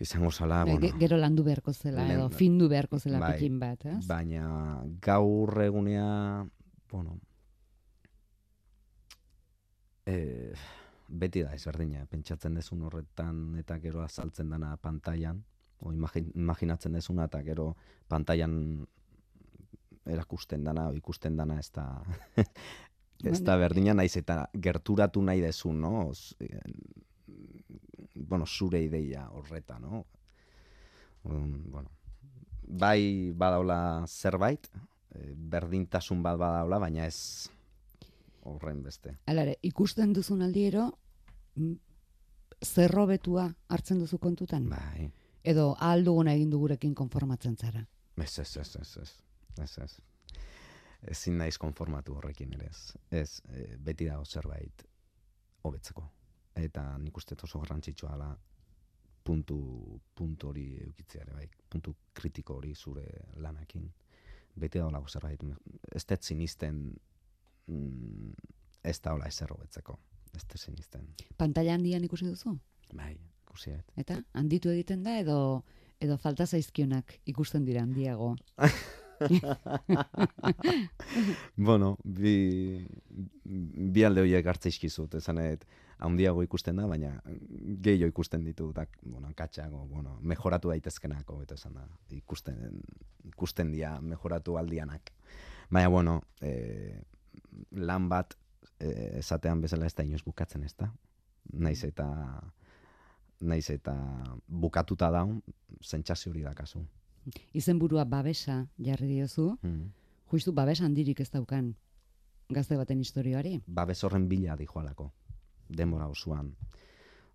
izango 0.00 0.30
zala, 0.32 0.64
Bai, 0.64 0.72
bueno. 0.78 0.86
ge- 0.86 0.98
Gero 0.98 1.16
landu 1.16 1.44
beharko 1.44 1.72
zela, 1.72 2.06
edo 2.12 2.28
findu 2.30 2.68
beharko 2.68 2.98
zela 2.98 3.18
bai, 3.20 3.34
pikin 3.34 3.58
bat, 3.60 3.84
ez? 3.86 4.06
Baina 4.06 4.82
gaur 5.00 5.62
egunea, 5.62 6.44
bueno, 6.90 7.18
e, 10.06 10.52
beti 11.08 11.42
da 11.44 11.54
ezberdina, 11.54 12.06
pentsatzen 12.10 12.54
dezun 12.58 12.82
horretan 12.88 13.56
eta 13.60 13.78
gero 13.82 14.02
azaltzen 14.02 14.50
dana 14.50 14.76
pantailan, 14.80 15.42
o 15.82 15.92
imagin, 15.92 16.30
imaginatzen 16.38 16.92
dezuna 16.98 17.26
eta 17.30 17.42
gero 17.46 17.72
pantailan 18.08 18.86
erakusten 20.06 20.64
dana, 20.66 20.88
o 20.90 20.94
ikusten 20.98 21.36
dana 21.38 21.58
ez 21.60 21.70
da, 21.74 21.86
ez 23.32 23.40
da 23.46 23.56
berdina 23.60 23.94
naiz 23.94 24.16
eta 24.18 24.48
gerturatu 24.54 25.22
nahi 25.22 25.40
dezu, 25.44 25.72
no? 25.72 26.08
Bueno, 28.32 28.46
zure 28.46 28.78
ideia 28.80 29.26
horreta, 29.28 29.78
no? 29.78 30.06
Orduan, 31.24 31.70
bueno, 31.70 31.90
bai 32.62 33.30
badaula 33.36 34.06
zerbait, 34.08 34.68
eh, 35.12 35.34
berdintasun 35.36 36.22
bat 36.24 36.38
badaula, 36.40 36.78
baina 36.80 37.04
ez 37.04 37.50
horren 38.48 38.80
beste. 38.86 39.12
Alare, 39.28 39.58
ikusten 39.68 40.14
duzun 40.16 40.40
aldiero, 40.46 40.86
mm, 41.56 41.74
zerrobetua 42.64 43.50
hartzen 43.68 44.00
duzu 44.00 44.16
kontutan? 44.18 44.70
Bai, 44.70 45.10
Edo 45.44 45.76
ahal 45.78 46.06
duguna 46.08 46.32
egin 46.32 46.48
dugurekin 46.56 46.94
konformatzen 46.94 47.58
zara? 47.58 47.84
ez, 48.16 48.38
ez, 48.38 48.56
ez, 48.56 48.76
ez, 48.80 48.96
ez, 49.02 49.12
ez, 49.60 49.78
ez. 49.78 50.00
Ezin 51.02 51.36
naiz 51.36 51.58
konformatu 51.58 52.16
horrekin 52.16 52.56
ere 52.56 52.72
ez. 52.72 52.96
Ez, 53.10 53.42
eh, 53.50 53.76
beti 53.76 54.08
dago 54.08 54.24
zerbait 54.24 54.88
hobetzeko. 55.68 56.08
Eta 56.54 56.84
nik 56.98 57.16
uste 57.16 57.36
oso 57.42 57.60
garrantzitsua 57.62 58.10
dela 58.12 58.30
puntu, 59.24 59.58
puntu 60.14 60.48
hori 60.48 60.66
eukitzea 60.84 61.22
ere 61.22 61.34
bai, 61.36 61.48
puntu 61.70 61.94
kritiko 62.12 62.58
hori 62.60 62.74
zure 62.74 63.06
lanakin. 63.36 63.90
Beti 64.54 64.78
da 64.78 64.86
holako 64.86 65.08
zerbait. 65.08 65.44
Ez 65.94 66.04
dut 66.04 66.22
sinisten 66.22 66.82
mm, 67.66 68.32
ez 68.84 68.98
da 69.00 69.14
hola 69.14 69.30
ezer 69.30 69.52
hobetzeko. 69.54 69.98
Ez 70.34 70.44
dut 70.44 70.60
sinisten. 70.60 71.06
Pantaila 71.38 71.78
handian 71.78 72.04
ikusi 72.04 72.28
duzu? 72.28 72.56
Bai, 72.92 73.14
ikusi 73.46 73.72
dut. 73.76 73.94
Eta 73.96 74.18
handitu 74.34 74.72
egiten 74.74 75.02
da 75.06 75.16
edo 75.20 75.38
edo 76.02 76.18
falta 76.18 76.46
zaizkionak 76.46 77.14
ikusten 77.30 77.64
dira 77.64 77.82
handiago. 77.86 78.34
bueno, 81.68 81.96
bi, 82.02 82.34
bi 83.44 84.04
alde 84.04 84.24
horiek 84.24 84.46
hartze 84.50 84.72
izkizut, 84.72 85.14
esan 85.20 85.38
edo, 85.44 85.66
handiago 86.02 86.42
ikusten 86.42 86.76
da, 86.76 86.86
baina 86.90 87.12
gehiago 87.82 88.10
ikusten 88.10 88.44
ditu, 88.44 88.72
da, 88.74 88.86
bueno, 89.02 89.30
katxago, 89.38 89.84
bueno, 89.86 90.16
mejoratu 90.20 90.72
daitezkenako, 90.72 91.40
eta 91.44 91.54
esan 91.54 91.74
da, 91.78 91.86
ikusten, 92.10 92.80
ikusten 93.30 93.70
dia 93.72 93.94
mejoratu 94.00 94.56
aldianak. 94.58 95.12
Baina, 95.70 95.88
bueno, 95.88 96.16
e, 96.42 96.98
lan 97.78 98.08
bat, 98.10 98.34
e, 98.80 99.18
esatean 99.22 99.60
bezala 99.62 99.86
ez 99.86 99.94
da 99.94 100.04
inoz 100.04 100.22
bukatzen 100.26 100.64
ez 100.66 100.74
da, 100.78 100.90
naiz 101.52 101.82
eta 101.84 102.08
naiz 103.42 103.70
eta 103.70 103.94
bukatuta 104.46 105.10
daun, 105.10 105.40
zentsazio 105.82 106.30
hori 106.30 106.42
dakazu. 106.46 106.84
Izenburua 107.54 108.04
babesa 108.04 108.66
jarri 108.78 109.06
diozu, 109.08 109.56
Mm. 109.62 109.90
justu 110.30 110.52
babes 110.52 110.80
handirik 110.80 111.20
ez 111.20 111.30
daukan 111.30 111.74
gazte 112.50 112.76
baten 112.76 112.98
historioari. 113.00 113.60
Babes 113.66 114.02
horren 114.04 114.28
bila 114.28 114.56
dijoalako, 114.56 115.12
denbora 115.76 116.06
osoan. 116.08 116.52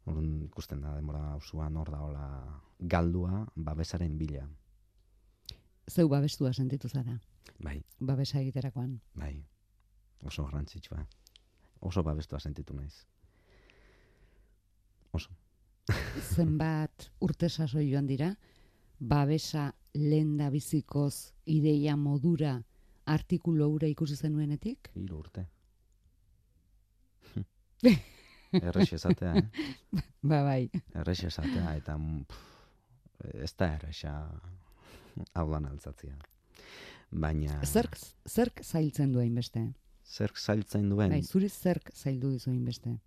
Orduan 0.08 0.41
ikusten 0.45 0.82
da, 0.82 0.93
denbora 0.95 1.36
osoan 1.36 1.76
hor 1.78 1.89
da 1.91 2.00
hola 2.00 2.62
galdua 2.80 3.45
babesaren 3.56 4.17
bila. 4.17 4.47
Zeu 5.91 6.08
babestua 6.10 6.54
sentitu 6.54 6.88
zara, 6.89 7.19
Bai, 7.63 7.82
babesa 8.00 8.39
egiterakoan. 8.39 9.00
bai, 9.15 9.45
oso 10.23 10.43
garrantzitsua. 10.43 11.06
Oso 11.82 12.04
babestua 12.04 12.39
sentitu 12.39 12.73
naiz. 12.73 13.06
Oso. 15.13 15.30
Zenbat 16.36 17.10
urte 17.21 17.50
sasoi 17.50 17.89
joan 17.91 18.08
dira, 18.08 18.34
babesa 19.00 19.73
lenda 19.95 20.50
bizikoz 20.50 21.34
ideia 21.45 21.95
modura 21.95 22.62
artikulu 23.06 23.69
hura 23.71 23.88
ikusi 23.88 24.15
zenuenetik? 24.15 24.89
Hiru 24.95 25.17
urte. 25.19 25.45
Errex 28.55 28.93
esatea, 28.93 29.33
eh? 29.36 29.43
Ba 30.29 30.43
bai. 30.43 30.69
Errex 30.95 31.23
esatea, 31.27 31.75
eta 31.79 31.97
pff, 31.97 32.47
ez 33.43 33.53
da 33.57 33.73
errexa 33.75 34.13
hau 35.33 35.47
lan 35.49 35.67
altzatzea. 35.69 36.15
Baina... 37.12 37.62
Zerk, 37.65 37.97
zerk 38.27 38.62
zailtzen 38.63 39.13
du 39.13 39.21
hainbeste? 39.23 39.63
Zerk 40.07 40.38
zailtzen 40.38 40.89
duen... 40.91 41.12
Bai, 41.12 41.23
zuri 41.23 41.49
zerk 41.49 41.91
zaildu 41.95 42.31
dizu 42.33 42.51
hainbeste? 42.51 42.97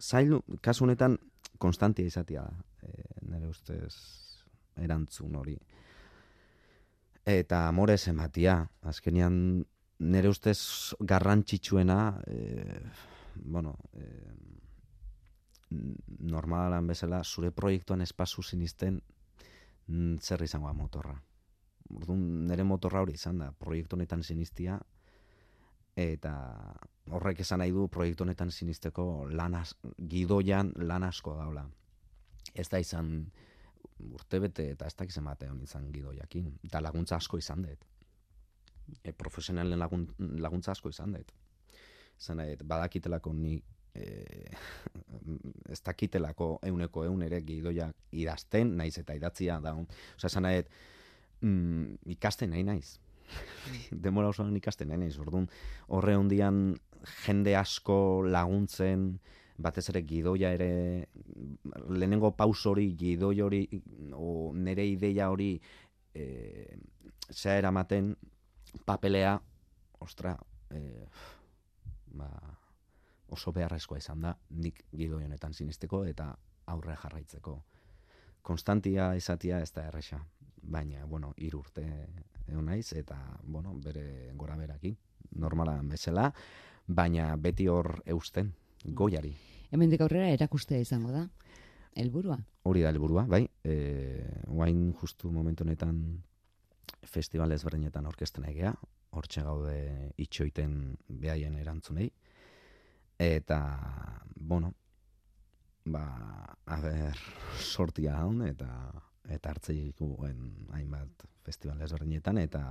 Zailu, 0.00 0.40
kasu 0.64 0.86
honetan, 0.86 1.18
konstantia 1.60 2.06
izatea 2.06 2.46
da. 2.46 2.64
E, 2.86 3.04
nire 3.28 3.50
ustez 3.50 3.92
erantzun 4.80 5.36
hori. 5.36 5.56
Eta 7.28 7.66
amorez 7.68 8.00
ematia. 8.08 8.56
Azkenean, 8.88 9.36
nire 10.00 10.30
ustez 10.32 10.58
garrantzitsuena, 11.12 12.00
e, 12.26 12.80
bueno, 13.36 13.76
e, 13.92 14.06
normalan 15.70 16.86
bezala, 16.86 17.22
zure 17.24 17.50
proiektuan 17.50 18.00
espazu 18.02 18.42
sinisten 18.42 19.00
mm, 19.86 20.16
zer 20.18 20.42
izango 20.42 20.66
da 20.66 20.74
motorra. 20.74 21.16
Orduan, 21.90 22.46
nire 22.46 22.64
motorra 22.64 23.02
hori 23.02 23.14
izan 23.18 23.38
da, 23.42 23.50
proiektu 23.52 23.96
honetan 23.96 24.22
sinistia, 24.22 24.78
eta 25.98 26.32
horrek 27.10 27.40
esan 27.42 27.60
nahi 27.62 27.72
du 27.74 27.86
proiektu 27.88 28.24
honetan 28.24 28.50
sinisteko 28.54 29.26
lan 29.30 29.54
as, 29.58 29.74
gidoian 29.98 30.72
lan 30.76 31.04
asko 31.04 31.34
daula. 31.38 31.66
Ez 32.54 32.68
da 32.70 32.78
izan 32.78 33.30
urtebete 34.00 34.70
eta 34.72 34.86
ez 34.86 34.94
dakiz 34.96 35.16
emate 35.20 35.48
hon 35.50 35.60
izan 35.62 35.90
gidoiakin. 35.92 36.52
Eta 36.64 36.80
laguntza 36.80 37.16
asko 37.16 37.38
izan 37.38 37.62
dut. 37.66 37.84
E, 39.02 39.12
profesionalen 39.12 39.78
lagun, 39.78 40.06
laguntza 40.18 40.72
asko 40.72 40.90
izan 40.90 41.14
dut. 41.18 41.32
Dut, 42.20 42.64
badakitelako 42.68 43.32
ni 43.32 43.56
e, 43.94 44.50
ez 45.72 45.80
dakitelako 45.84 46.58
euneko 46.68 47.04
eun 47.08 47.22
ere 47.26 47.40
gidoiak 47.46 47.96
idazten, 48.12 48.76
naiz 48.76 48.96
eta 48.98 49.16
idatzia 49.16 49.60
da. 49.60 49.74
Osa, 50.16 50.40
nahi, 50.40 50.62
dut, 50.62 50.78
mm, 51.46 52.12
ikasten 52.16 52.52
nahi 52.54 52.66
naiz. 52.66 52.98
Demora 54.04 54.30
osoan 54.32 54.56
ikasten 54.56 54.90
nahi 54.90 55.04
naiz. 55.06 55.16
Orduan, 55.22 55.48
horre 55.88 56.16
hondian 56.18 56.62
jende 57.24 57.56
asko 57.56 58.22
laguntzen, 58.26 59.12
batez 59.60 59.88
ere 59.92 60.02
gidoia 60.08 60.52
ere, 60.56 60.70
lehenengo 61.88 62.32
paus 62.36 62.64
hori, 62.66 62.90
gidoi 62.96 63.40
hori, 63.44 63.64
o 64.16 64.52
nere 64.56 64.86
ideia 64.88 65.28
hori, 65.30 65.54
e, 66.14 66.24
zea 67.30 67.58
eramaten, 67.60 68.14
papelea, 68.86 69.34
ostra, 70.00 70.36
e, 70.70 70.80
ba, 72.16 72.28
oso 73.30 73.52
beharrezkoa 73.52 73.98
izan 73.98 74.24
da, 74.26 74.34
nik 74.50 74.84
gidoi 74.92 75.24
honetan 75.24 75.54
sinisteko 75.54 76.04
eta 76.08 76.32
aurre 76.72 76.96
jarraitzeko. 77.02 77.56
Konstantia 78.42 79.12
izatia 79.16 79.60
ez 79.60 79.70
da 79.76 79.86
erresa, 79.86 80.20
baina, 80.62 81.04
bueno, 81.06 81.34
hiru 81.36 81.60
urte 81.60 81.84
egon 82.48 82.66
naiz, 82.66 82.92
eta, 82.96 83.18
bueno, 83.42 83.74
bere 83.84 84.32
gora 84.34 84.56
berakin, 84.56 84.96
normala 85.38 85.78
bezala, 85.86 86.30
baina 86.86 87.34
beti 87.36 87.68
hor 87.68 88.00
eusten, 88.06 88.52
goiari. 88.84 89.34
Hemendik 89.70 90.00
aurrera 90.02 90.30
erakustea 90.34 90.80
izango 90.82 91.12
da. 91.14 91.28
Helburua. 91.94 92.38
Hori 92.66 92.82
da 92.82 92.90
helburua, 92.90 93.26
bai. 93.30 93.44
E, 93.64 93.76
guain 94.46 94.90
justu 95.00 95.30
momentu 95.30 95.64
honetan 95.64 96.00
festival 97.06 97.52
ezberdinetan 97.52 98.06
orkesten 98.06 98.46
egea, 98.50 98.74
hortxe 99.10 99.42
gaude 99.42 99.76
itxoiten 100.20 100.96
behaien 101.08 101.56
erantzunei. 101.58 102.10
Eta, 103.20 103.60
bueno, 104.36 104.72
ba, 105.84 106.04
a 106.66 106.80
ber, 106.80 107.16
sortia 107.74 108.18
haun, 108.20 108.42
eta 108.46 108.70
eta 109.30 109.52
hartze 109.52 109.74
dituen 109.76 110.66
hainbat 110.74 111.26
festival 111.46 111.82
ezberdinetan, 111.84 112.40
eta 112.42 112.62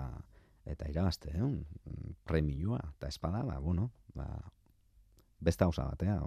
eta 0.70 0.90
irabazte, 0.92 1.32
eh? 1.34 1.94
premioa, 2.28 2.82
eta 2.98 3.08
espada, 3.08 3.44
ba, 3.48 3.58
bueno, 3.64 3.92
ba, 4.14 4.28
beste 5.40 5.64
hausa 5.64 5.86
batea, 5.88 6.20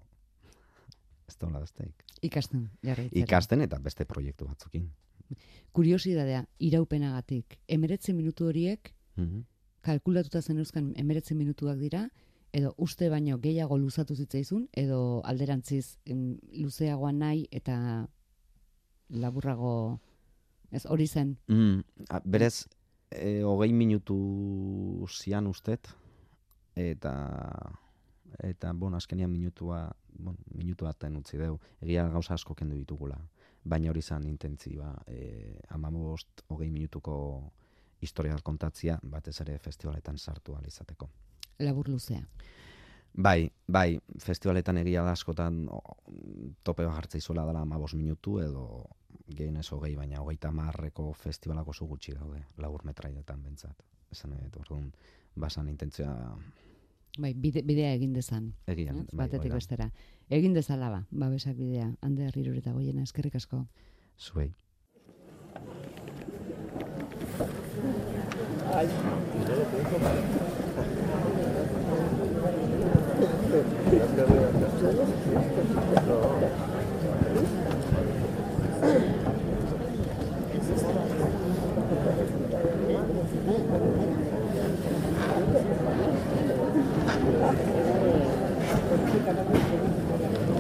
ez 1.29 1.37
dola 1.39 1.61
besteik. 1.63 2.03
Ikasten, 2.27 2.65
jarraitzera. 2.83 3.23
Ikasten 3.23 3.63
eta 3.67 3.79
beste 3.79 4.07
proiektu 4.09 4.49
batzukin. 4.49 4.89
Kuriosidadea, 5.73 6.43
iraupenagatik, 6.59 7.61
emeretze 7.69 8.13
minutu 8.17 8.49
horiek, 8.49 8.95
Mhm. 9.17 9.45
Kalkulatuta 9.83 10.43
zen 10.43 10.59
euskan 10.63 10.93
emeretze 10.97 11.35
minutuak 11.35 11.79
dira, 11.79 12.07
edo 12.53 12.75
uste 12.77 13.09
baino 13.09 13.39
gehiago 13.41 13.79
luzatu 13.79 14.15
zitzaizun, 14.15 14.67
edo 14.77 15.23
alderantziz 15.25 15.99
em, 16.05 16.37
luzeagoa 16.61 17.13
nahi 17.13 17.47
eta 17.51 18.07
laburrago, 19.09 20.01
ez 20.71 20.85
hori 20.87 21.07
zen, 21.07 21.37
Mm, 21.49 21.83
a, 22.09 22.21
berez, 22.25 22.69
e, 23.11 23.43
hogei 23.43 23.73
minutu 23.73 25.07
zian 25.09 25.47
ustet, 25.47 25.89
eta 26.77 27.13
eta, 28.43 28.73
bueno, 28.73 28.97
azkenian 28.97 29.31
minutua, 29.31 29.91
bueno, 30.19 30.39
minutu 30.55 30.87
baten 30.87 31.17
utzi 31.17 31.37
deu, 31.37 31.59
egia 31.81 32.07
gauza 32.09 32.35
asko 32.35 32.55
kendu 32.55 32.77
ditugula, 32.77 33.19
baina 33.65 33.91
hori 33.91 34.03
zan 34.03 34.25
intentzioa, 34.27 34.95
e, 35.07 35.59
amabost, 35.69 36.45
hogei 36.49 36.71
minutuko 36.71 37.53
historia 38.03 38.37
kontatzia, 38.43 38.99
batez 39.03 39.41
ere 39.41 39.59
festivaletan 39.59 40.19
sartu 40.19 40.57
izateko. 40.67 41.11
labur 41.59 41.89
luzea. 41.89 42.27
Bai, 43.15 43.51
bai, 43.69 43.99
festivaletan 44.19 44.79
egia 44.79 45.03
da 45.03 45.13
askotan 45.13 45.69
tope 46.65 46.85
bat 46.87 46.95
jartzea 46.95 47.19
izuela 47.19 47.45
dela 47.47 47.61
amabos 47.61 47.95
minutu 47.95 48.39
edo 48.41 48.87
gehienez 49.29 49.67
hogei, 49.73 49.95
baina 49.97 50.21
hogeita 50.23 50.51
marreko 50.51 51.13
festivalak 51.13 51.69
oso 51.69 51.87
gutxi 51.87 52.13
daude, 52.13 52.45
labur 52.57 52.85
metraietan 52.85 53.43
bentsat. 53.43 53.83
Esan 54.11 54.31
dut, 54.31 54.57
orduan, 54.57 54.93
basan 55.37 55.69
intentzioa 55.69 56.39
Bai, 57.19 57.35
bide, 57.35 57.61
bidea 57.63 57.93
egin 57.93 58.15
dezan. 58.17 58.55
egian. 58.67 59.01
ez? 59.01 59.07
bai, 59.13 59.27
batetik 59.27 59.53
bestera. 59.53 59.91
Egin 60.31 60.55
dezala 60.55 60.89
ba, 60.91 61.05
babesak 61.11 61.57
bidea. 61.57 61.93
Hande 62.01 62.25
herrirur 62.25 62.57
eta 62.57 62.73
goiena, 62.73 63.03
eskerrik 63.03 63.37
asko. 63.37 63.67
Zuei. 64.19 64.55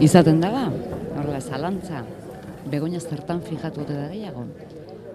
Izaten 0.02 0.42
da 0.42 0.50
ba, 0.52 0.66
horrela 1.16 1.40
zalantza, 1.40 2.02
begonia 2.68 3.00
zertan 3.00 3.40
fijatu 3.40 3.86
da 3.88 4.10
gehiago. 4.10 4.44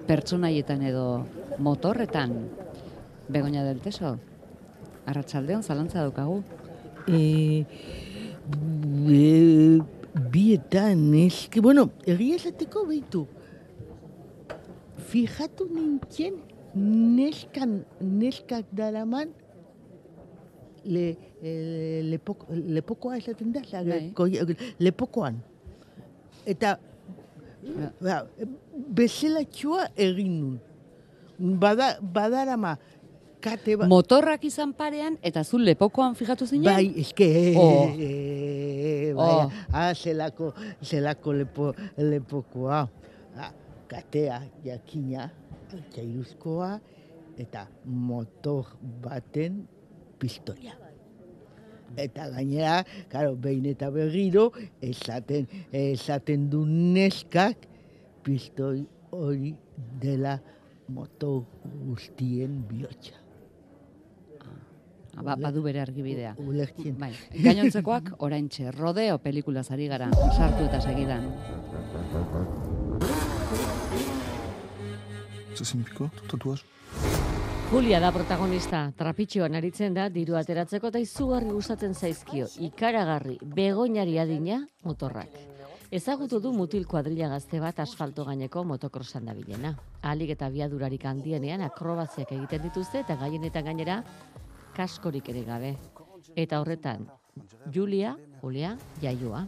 Pertsonaietan 0.10 0.82
edo 0.90 1.28
motorretan, 1.62 2.34
begonia 3.30 3.64
del 3.64 3.80
teso. 3.80 4.18
Arratsaldeon 5.06 5.64
zalantza 5.64 6.02
daukagu. 6.02 6.44
E, 7.08 7.66
e, 9.08 9.80
bietan, 10.32 11.14
eske, 11.16 11.62
bueno, 11.62 11.90
egia 12.06 12.36
esateko 12.36 12.86
behitu. 12.90 13.26
Fijatu 15.08 15.68
nintzen, 15.72 16.42
neskan, 16.76 17.84
neskak 18.02 18.68
daraman, 18.76 19.32
le, 20.88 21.06
e, 21.42 22.02
lepok, 22.04 22.48
lepokoa 22.50 23.18
esaten 23.18 23.54
da, 23.56 23.62
Bai. 23.84 24.12
lepokoan. 24.80 25.44
eta 26.48 26.78
ba, 28.00 28.22
bezelatxoa 28.96 29.90
egin 30.08 30.40
nun. 30.40 30.56
Bada, 31.62 31.92
badarama, 32.02 32.78
kate 33.50 33.76
ba... 33.80 33.88
Motorrak 33.90 34.44
izan 34.48 34.74
parean, 34.78 35.18
eta 35.24 35.44
zu 35.44 35.58
lepokoan 35.62 36.16
fijatu 36.20 36.46
zinen? 36.48 36.66
Bai, 36.68 36.92
eske, 37.04 37.28
Oh. 37.58 37.88
eh, 37.98 39.14
Oh. 39.16 39.48
bai, 39.48 39.64
ah, 39.74 39.94
zelako, 39.96 40.52
zelako 40.84 41.34
lepo, 41.34 41.72
lepokoa. 41.98 42.84
Ah, 43.38 43.52
katea, 43.88 44.42
jakina, 44.66 45.30
txairuzkoa, 45.94 46.74
eta 47.38 47.68
motor 47.86 48.74
baten 49.04 49.64
pistoia. 50.20 50.76
Eta 51.98 52.28
gainera, 52.34 52.82
karo, 53.10 53.36
behin 53.40 53.66
eta 53.72 53.90
berriro, 53.94 54.50
esaten, 54.84 55.48
esaten 55.72 56.50
du 56.52 56.66
neskak, 56.68 57.64
pistoi 58.26 58.84
hori 59.16 59.54
dela 60.02 60.36
motor 60.92 61.46
guztien 61.86 62.60
bihotza. 62.68 63.16
Ah, 65.18 65.24
Ba, 65.24 65.36
badu 65.36 65.64
bere 65.66 65.82
argibidea. 65.82 66.36
Ulertzen. 66.38 66.94
Bai, 67.02 67.12
gainontzekoak 67.34 68.12
oraintxe 68.22 68.70
rodeo 68.72 69.18
pelikulaz 69.18 69.72
ari 69.74 69.88
gara, 69.90 70.12
sartu 70.36 70.68
eta 70.68 70.80
segidan. 70.82 71.26
¿Qué 75.58 75.66
significó 75.66 76.12
tu 76.16 76.38
tatuaje? 76.38 76.64
Julia 77.72 78.00
da 78.00 78.14
protagonista, 78.14 78.94
trapitxoan 78.96 79.58
aritzen 79.58 79.98
da, 79.98 80.06
diru 80.08 80.38
ateratzeko 80.40 80.88
eta 80.94 81.02
izugarri 81.04 81.50
gustatzen 81.52 81.98
zaizkio, 81.98 82.46
ikaragarri, 82.70 83.40
begoinari 83.42 84.20
adina, 84.22 84.62
motorrak. 84.86 85.34
Ezagutu 85.92 86.40
du 86.44 86.54
mutil 86.54 86.86
kuadrilla 86.86 87.28
gazte 87.32 87.60
bat 87.64 87.80
asfalto 87.80 88.24
gaineko 88.28 88.64
motokrosan 88.68 89.26
dabilena. 89.26 89.74
Ahalik 90.02 90.34
eta 90.36 90.50
biadurarik 90.52 91.04
handienean 91.08 91.62
akrobaziak 91.64 92.32
egiten 92.38 92.62
dituzte 92.70 93.02
eta 93.06 93.16
gaienetan 93.16 93.66
gainera 93.66 94.02
kaskorik 94.78 95.30
ere 95.34 95.44
gabe. 95.48 95.76
Eta 96.36 96.62
horretan, 96.62 97.08
Julia, 97.74 98.16
Julia, 98.42 98.78
jaioa. 99.02 99.46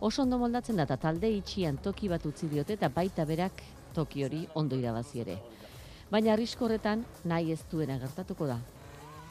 Oso 0.00 0.22
ondo 0.22 0.38
moldatzen 0.38 0.76
da 0.76 0.86
talde 0.96 1.30
itxian 1.30 1.78
toki 1.82 2.08
bat 2.10 2.24
utzi 2.26 2.48
diote 2.50 2.74
eta 2.74 2.88
baita 2.88 3.24
berak 3.24 3.62
toki 3.94 4.24
hori 4.24 4.46
ondo 4.54 4.76
irabazi 4.76 5.22
ere. 5.24 5.38
Baina 6.10 6.34
arrisko 6.34 6.66
horretan 6.66 7.04
nahi 7.24 7.52
ez 7.52 7.62
duena 7.70 7.98
gertatuko 7.98 8.46
da. 8.46 8.58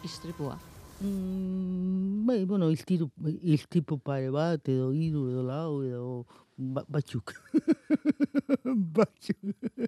Istripua. 0.03 0.57
Mm, 1.01 2.25
bai, 2.25 2.43
bueno, 2.45 2.69
iltiru, 2.69 3.09
iltipu 3.41 3.97
pare 3.99 4.29
bat, 4.33 4.67
edo 4.69 4.91
hiru, 4.93 5.27
edo 5.31 5.43
lau, 5.45 5.81
edo 5.85 6.25
ba, 6.57 6.83
batzuk. 6.89 7.33
batzuk. 8.97 9.37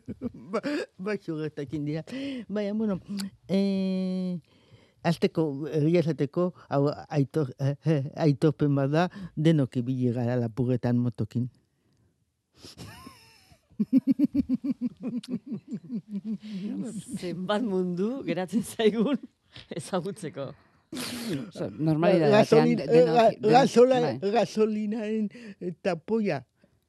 ba, 0.54 0.62
batzuk 0.98 1.42
gertatzen 1.44 1.86
dira. 1.86 2.04
Baina, 2.50 2.74
bueno, 2.78 3.00
eh, 3.48 4.40
azteko, 5.04 5.44
egia 5.80 6.00
esateko, 6.04 6.48
hau 6.70 6.84
aitor, 7.10 7.52
eh, 7.60 7.76
eh, 7.86 8.04
aitorpen 8.28 8.76
bat 8.76 8.92
da, 8.92 9.08
denok 9.36 9.78
ibili 9.84 10.12
gara 10.16 10.36
lapurretan 10.40 10.98
motokin. 10.98 11.50
Zenbat 17.20 17.62
mundu 17.66 18.10
geratzen 18.28 18.64
zaigun 18.64 19.18
ezagutzeko. 19.76 20.48
Oso, 20.94 21.70
Normalidade 21.74 22.32
batean, 22.32 22.68
Gasolina, 22.70 22.86
denok- 22.86 23.52
gasola, 23.56 24.00
bai. 24.04 24.32
gasolinaren 24.36 25.30
tapoia 25.82 26.44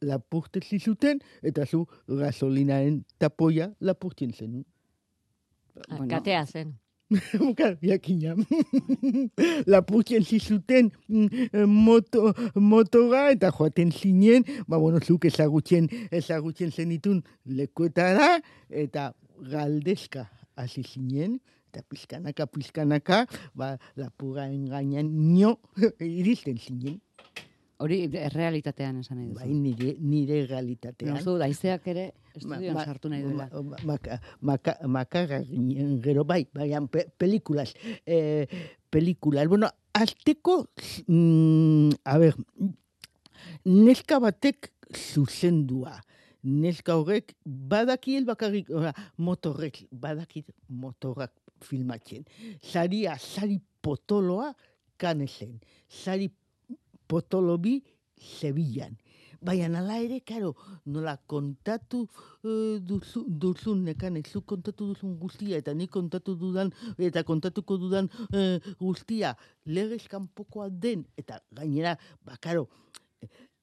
lapurtezi 0.05 0.79
zuten, 0.81 1.21
eta 1.43 1.65
zu 1.67 1.87
gasolinaren 2.09 3.05
tapoia 3.19 3.71
lapurtzen 3.81 4.33
zen. 4.37 4.65
Bueno. 5.89 6.09
Katea 6.09 6.45
zen. 6.47 6.75
Claro, 7.57 7.77
jakina. 7.83 8.35
lapurtzen 9.67 10.25
zizuten 10.25 10.91
moto, 11.69 12.33
motora 12.55 13.29
eta 13.35 13.51
joaten 13.53 13.93
zinen, 13.93 14.45
ba, 14.67 14.79
bueno, 14.79 15.01
zuk 15.05 15.27
ezagutzen, 15.29 15.89
ezagutzen 16.11 16.73
zenitun 16.73 17.23
lekuetara, 17.45 18.39
eta 18.71 19.13
galdezka 19.51 20.27
hasi 20.57 20.85
zinen, 20.85 21.39
eta 21.71 21.85
pizkanaka, 21.91 22.47
pizkanaka, 22.47 23.25
ba, 23.55 23.75
lapuraren 24.01 24.69
gainean 24.73 25.11
nio 25.13 25.59
iristen 26.01 26.59
zinen. 26.59 27.01
Hori 27.83 28.05
errealitatean 28.07 29.01
esan 29.01 29.19
nahi 29.19 29.33
Bai, 29.35 29.49
duzu. 29.49 29.61
nire, 29.61 29.95
nire 29.99 30.47
realitatean. 30.47 31.17
Uste 31.17 31.31
dut, 31.31 31.43
aizeak 31.43 31.87
ere 31.91 32.05
Ma- 32.15 32.39
estudioan 32.39 32.75
ma- 32.77 32.85
sartu 32.85 33.09
nahi 33.11 33.23
duela. 33.23 33.49
ma- 33.53 34.21
maka- 34.41 34.79
Makarra 34.87 35.41
gero 36.05 36.25
bai, 36.25 36.47
baian, 36.55 36.87
pe, 36.89 37.07
pelikulas, 37.19 37.75
eh, 38.07 38.47
pelikulas. 38.91 39.49
Bueno, 39.49 39.69
azteko, 39.93 40.69
mm, 41.09 41.91
a 42.05 42.19
ber, 42.19 42.35
neska 43.65 44.19
batek 44.21 44.71
zuzendua. 44.95 45.99
Neska 46.45 46.95
horrek 47.01 47.35
badakiel 47.45 48.25
bakarrik, 48.29 48.69
ora, 48.71 48.93
motorrek, 49.17 49.87
badakit 49.91 50.51
motorrak 50.69 51.33
filmatzen. 51.65 52.27
Saria, 52.63 53.17
sari 53.19 53.61
potoloa 53.81 54.55
kanesen. 55.01 55.61
Sari 55.89 56.29
potolo 57.09 57.59
bi 57.59 57.81
Sevillan. 58.15 58.97
Baina 59.45 59.69
nala 59.69 59.99
ere, 60.01 60.23
karo, 60.25 60.55
nola 60.89 61.19
kontatu 61.29 62.07
eh, 62.47 62.79
duzu, 62.81 63.27
duzun 63.29 63.83
nekan, 63.85 64.17
zu 64.25 64.41
kontatu 64.41 64.87
duzun 64.95 65.19
guztia, 65.21 65.59
eta 65.61 65.75
ni 65.75 65.87
kontatu 65.87 66.33
dudan, 66.41 66.73
eta 66.97 67.25
kontatuko 67.29 67.77
dudan 67.77 68.09
eh, 68.33 68.57
guztia, 68.81 69.35
legez 69.67 70.07
kanpokoa 70.09 70.71
den, 70.71 71.05
eta 71.21 71.43
gainera, 71.53 71.99
bakaro, 72.25 72.71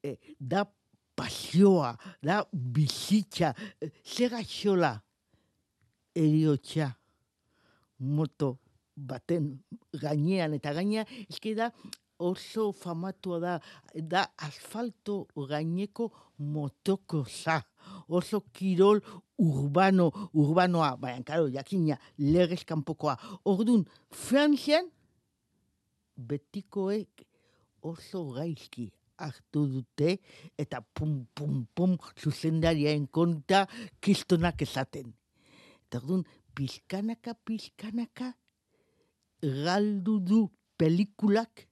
eh, 0.04 0.16
da 0.38 0.62
pasioa, 1.18 1.96
da 2.22 2.44
bizitza, 2.52 3.52
eh, 3.80 3.90
zer 4.06 4.30
gaixola 4.30 4.94
eriotxa 6.14 6.92
moto 7.98 8.58
baten 8.94 9.50
gainean, 9.98 10.54
eta 10.54 10.72
gainea, 10.76 11.04
eske 11.26 11.56
da 11.58 11.72
oso 12.22 12.70
famatua 12.72 13.40
da, 13.40 13.54
da 13.94 14.22
asfalto 14.46 15.26
gaineko 15.48 16.10
motokrosa, 16.38 17.58
oso 18.08 18.40
kirol 18.54 19.02
urbano, 19.38 20.10
urbanoa, 20.32 20.96
baina, 20.96 21.24
karo, 21.26 21.48
jakina, 21.50 21.98
legez 22.18 22.62
kanpokoa. 22.68 23.16
Orduan, 23.44 23.84
Frantzian, 24.10 24.90
betikoek 26.16 27.24
oso 27.82 28.28
gaizki 28.36 28.90
hartu 29.22 29.66
dute, 29.70 30.16
eta 30.58 30.80
pum, 30.94 31.24
pum, 31.34 31.64
pum, 31.74 31.96
zuzendariaren 32.18 33.08
konta 33.10 33.66
kistonak 34.02 34.62
esaten. 34.66 35.12
Eta 35.86 36.00
orduan, 36.02 36.24
pizkanaka, 36.54 37.34
pizkanaka, 37.46 38.32
galdu 39.42 40.18
du 40.22 40.46
pelikulak 40.78 41.66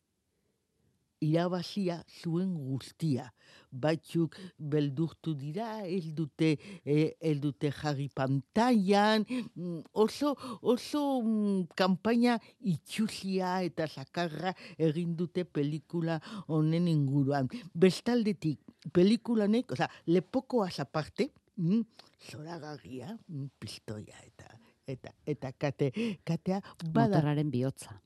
irabazia 1.20 2.00
zuen 2.20 2.54
guztia. 2.54 3.28
Batzuk 3.70 4.36
beldurtu 4.58 5.34
dira, 5.38 5.84
ez 5.86 6.12
dute, 6.14 6.56
eh, 6.84 7.14
ez 7.20 7.36
dute 7.40 7.70
jarri 7.70 8.08
pantailan, 8.08 9.26
mm, 9.28 9.80
oso, 9.92 10.34
oso 10.62 11.02
mm, 11.22 11.68
kanpaina 11.76 12.38
itxusia 12.60 13.60
eta 13.62 13.86
sakarra 13.86 14.54
egin 14.78 15.14
dute 15.16 15.44
pelikula 15.44 16.20
honen 16.48 16.88
inguruan. 16.88 17.50
Bestaldetik, 17.74 18.60
pelikulanek, 18.92 19.72
oza, 19.72 19.90
lepokoaz 20.06 20.80
aparte, 20.80 21.30
mm, 21.56 21.82
zoragarria, 22.30 23.16
mm, 23.28 23.46
pistoia 23.58 24.18
eta 24.26 24.50
eta 24.90 25.12
eta 25.26 25.52
kate, 25.52 25.92
katea 26.26 26.60
bada 26.90 27.20
Motorraren 27.20 27.50
bihotza. 27.50 28.00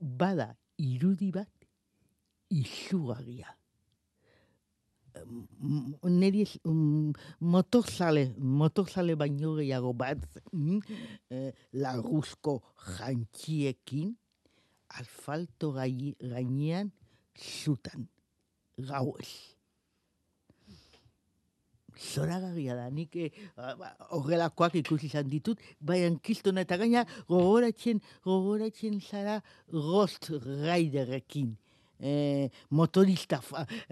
bada 0.00 0.56
irudi 0.78 1.30
bat 1.30 1.48
izugarria. 2.50 3.54
Neri 6.04 6.44
mm, 6.64 7.12
motorzale, 7.40 8.28
motorzale 8.38 9.16
baino 9.18 9.56
gehiago 9.56 9.92
bat, 9.92 10.22
mm, 10.52 10.78
eh, 11.34 11.50
laguzko 11.72 12.60
jantziekin, 12.94 14.14
asfalto 15.00 15.72
gai, 15.74 16.14
gainean 16.22 16.92
zutan, 17.34 18.06
gauez. 18.78 19.58
Zoragarria 21.98 22.76
da, 22.78 22.86
nik 22.94 23.16
eh, 23.18 23.32
horrelakoak 24.14 24.76
ikusi 24.78 25.08
izan 25.10 25.26
ditut, 25.26 25.58
baina 25.82 26.14
kistona 26.22 26.62
eta 26.62 26.78
gaina 26.78 27.02
gogoratzen, 27.26 27.98
gogoratzen 28.22 29.00
zara 29.02 29.40
Ghost 29.72 30.30
Riderekin. 30.30 31.56
E, 32.00 32.50
motorista 32.70 33.40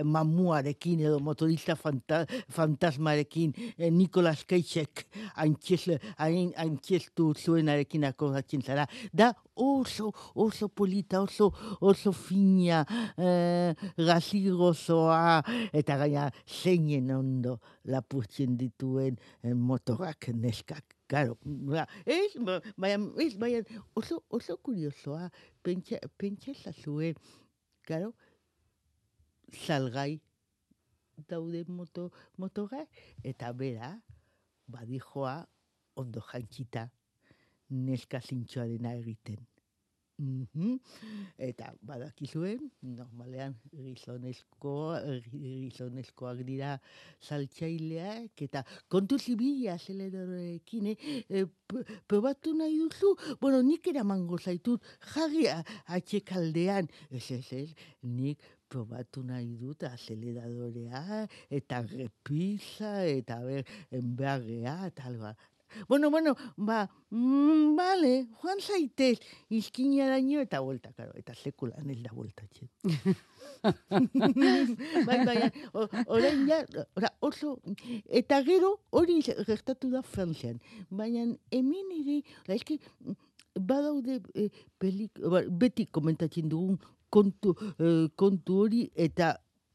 mamuarekin 0.04 1.00
edo 1.06 1.20
motorista 1.20 1.76
fanta, 1.76 2.24
fantasmarekin 2.48 3.54
e, 3.76 3.90
Nicolas 3.90 4.44
Cageek 4.44 5.06
antxestu 5.36 7.32
zuenarekin 7.34 8.06
akordatzen 8.08 8.62
zara. 8.62 8.86
Da 9.12 9.32
oso, 9.56 10.12
oso 10.34 10.68
polita, 10.68 11.22
oso, 11.22 11.52
oso 11.80 12.12
fina, 12.12 12.84
e, 13.16 13.74
gazigozoa, 13.96 15.42
eta 15.72 15.96
gaina 16.02 16.28
zeinen 16.46 17.10
ondo 17.14 17.56
lapurtzen 17.88 18.56
dituen 18.60 19.16
e, 19.42 19.54
motorak 19.54 20.30
neskak. 20.34 20.84
Claro, 21.06 21.36
ba, 21.44 21.86
ez, 22.04 22.34
ba, 22.42 22.58
baina, 22.76 22.98
ez, 23.22 23.34
baina, 23.38 23.62
oso, 23.94 24.20
oso 24.28 24.58
kuriosoa, 24.58 25.30
pentsa, 25.62 26.00
pentsa 26.18 26.52
zazue, 26.54 27.14
claro, 27.86 28.14
salgai 29.64 30.20
daude 31.28 31.64
moto, 31.68 32.10
motoga, 32.36 32.82
eta 33.24 33.52
bera, 33.52 33.94
badijoa, 34.68 35.38
ondo 35.96 36.20
jantzita, 36.20 36.90
neska 37.70 38.20
zintxoa 38.20 38.66
dena 38.68 38.92
egiten. 40.18 40.48
Mhm. 40.52 40.78
Eta 41.36 41.72
badakizuen, 41.82 42.70
normalean 42.80 43.54
gizonezko, 43.72 44.96
gizonezkoak 45.30 46.42
dira 46.46 46.80
saltzaileak, 47.20 48.40
eta 48.40 48.64
kontu 48.88 49.18
zibila 49.18 49.78
zelerarekin, 49.78 50.86
eh? 50.86 50.96
E, 51.28 51.44
probatu 52.06 52.54
nahi 52.54 52.78
duzu, 52.78 53.14
bueno, 53.40 53.62
nik 53.62 53.86
eramango 53.86 54.38
zaitut, 54.38 54.82
jarri 55.00 55.46
atxekaldean, 55.86 56.88
ez 57.10 57.30
ez 57.30 57.52
ez, 57.52 57.74
nik 58.02 58.40
probatu 58.68 59.22
nahi 59.22 59.56
dut 59.56 59.82
azeleradorea, 59.84 61.26
eta 61.50 61.82
repisa, 61.82 63.04
eta 63.06 63.38
ber, 63.44 63.64
enbergea, 63.94 64.86
eta 64.88 65.06
alba, 65.06 65.36
Bueno, 65.88 66.10
bueno, 66.10 66.36
ba, 66.56 66.90
mm, 67.10 67.76
vale, 67.76 68.26
joan 68.40 68.60
zaitez, 68.60 69.18
izkinaraino 69.50 70.40
eta 70.40 70.60
vuelta, 70.60 70.92
claro, 70.92 71.12
eta 71.16 71.34
sekulan 71.34 71.90
ez 71.90 71.98
da 72.02 72.12
vuelta, 72.12 72.46
txet. 72.46 72.70
bai, 75.08 75.18
bai, 75.26 75.36
orain 76.06 76.46
ja, 76.48 76.62
ora, 76.96 77.12
oso, 77.20 77.58
eta 78.06 78.42
gero 78.46 78.72
hori 78.90 79.20
gertatu 79.22 79.90
da 79.92 80.02
Frantzian, 80.02 80.60
baina 80.90 81.26
hemen 81.50 81.94
ere, 82.00 82.20
ora, 82.46 82.58
eski, 82.58 82.80
badaude 83.56 84.20
e, 84.34 84.50
pelik, 84.78 85.20
ba, 85.20 85.42
beti 85.48 85.86
komentatzen 85.86 86.48
dugun 86.52 86.78
kontu, 87.10 87.54
e, 87.78 88.08
kontu 88.16 88.60
hori 88.64 88.84
eta 88.94 89.34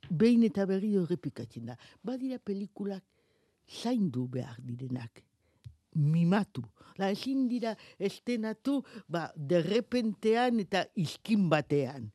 behin 0.10 0.44
eta 0.46 0.66
berri 0.70 0.96
horrepikatzen 1.00 1.72
da. 1.72 1.78
Badira 2.04 2.38
pelikulak 2.40 3.04
zaindu 3.82 4.28
behar 4.28 4.58
direnak 4.60 5.24
mimatu. 5.96 6.64
La 6.98 7.12
ezin 7.12 7.48
dira 7.50 7.76
estenatu, 8.00 8.82
ba, 9.10 9.30
derrepentean 9.36 10.60
eta 10.64 10.86
izkin 11.00 11.50
batean. 11.50 12.10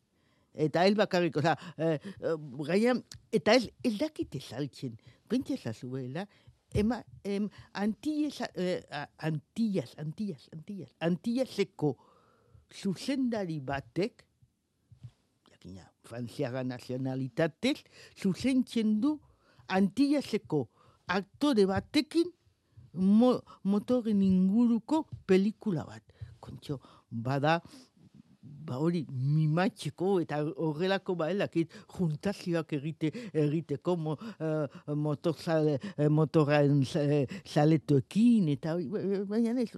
Eta 0.56 0.86
el 0.88 0.96
bakarrik, 0.96 1.36
oza, 1.36 1.56
eh, 1.76 1.98
eh, 2.20 2.92
eta 3.32 3.54
ez, 3.54 3.68
ez 3.84 3.94
dakite 3.98 4.40
saltzen. 4.40 4.96
Pentsa 5.28 5.56
zazuela, 5.56 6.26
ema, 6.72 7.02
em, 7.24 7.48
antillas, 7.74 8.40
eh, 8.54 8.82
antillas, 9.18 9.94
antillas, 9.98 10.48
antillas, 10.52 10.92
antillaseko 11.00 11.96
zuzendari 12.72 13.60
batek, 13.60 14.24
jakina, 15.50 15.90
frantziaga 16.06 16.64
nazionalitatez, 16.64 17.82
zuzentzen 18.16 19.00
du 19.00 19.16
antillaseko 19.68 20.66
aktore 21.06 21.66
batekin 21.66 22.32
mo, 22.96 23.40
motoren 23.64 24.22
inguruko 24.22 25.06
pelikula 25.26 25.84
bat. 25.86 26.02
Kontxo, 26.40 26.80
bada, 27.10 27.60
ba 28.66 28.78
hori 28.82 29.04
mimatxeko 29.10 30.16
eta 30.24 30.40
horrelako 30.42 31.14
baelakit 31.20 31.74
juntazioak 31.94 32.72
egite, 32.78 33.12
egiteko 33.44 33.96
mo, 34.00 34.16
uh, 34.42 34.66
motor 34.98 35.36
zale, 35.38 35.76
uh, 35.94 36.08
motorren 36.10 36.82
zaletuekin 36.86 38.50
eta 38.56 38.76
baina 39.30 39.54
ez, 39.62 39.70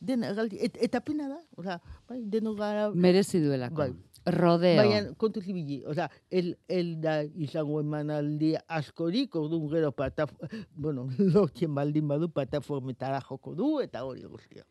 dena, 0.00 0.32
et, 0.52 0.80
eta 0.88 1.02
pena 1.04 1.28
da, 1.34 1.40
oza, 1.56 1.78
bai, 2.08 2.22
deno 2.24 2.54
gara... 2.58 2.88
Merezi 2.94 3.42
duelako. 3.44 3.84
Bai, 3.84 3.92
Rodeo. 4.26 4.76
Baina, 4.76 5.14
kontu 5.16 5.40
zibili, 5.40 5.82
oza, 5.86 6.08
el, 6.30 6.58
el 6.68 7.00
da 7.00 7.22
izango 7.22 7.80
emanaldi 7.80 8.54
askorik, 8.68 9.36
orduan 9.36 9.68
gero 9.72 9.92
pata, 9.92 10.26
bueno, 10.74 11.08
lortzen 11.34 11.74
baldin 11.74 12.08
badu 12.08 12.28
plataformetara 12.32 13.20
joko 13.24 13.54
du, 13.54 13.78
eta 13.80 14.04
hori 14.04 14.24
guztia. 14.28 14.66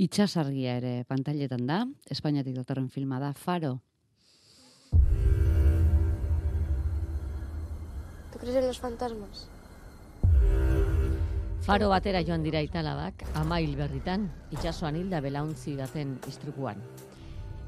Itxasargia 0.00 0.78
ere 0.80 0.92
pantailetan 1.04 1.66
da, 1.66 1.84
Espainiatik 2.08 2.54
datorren 2.56 2.88
filma 2.88 3.18
da, 3.20 3.34
Faro. 3.34 3.80
¿Tú 8.32 8.38
crees 8.38 8.56
en 8.56 8.66
los 8.66 8.78
fantasmas? 8.78 9.48
Faro 11.60 11.90
batera 11.90 12.22
joan 12.24 12.42
dira 12.42 12.62
italabak, 12.64 13.26
amail 13.36 13.76
berritan, 13.76 14.30
itxasoan 14.50 14.96
hilda 14.96 15.20
belauntzi 15.20 15.76
baten 15.76 16.16
istrukuan. 16.30 16.80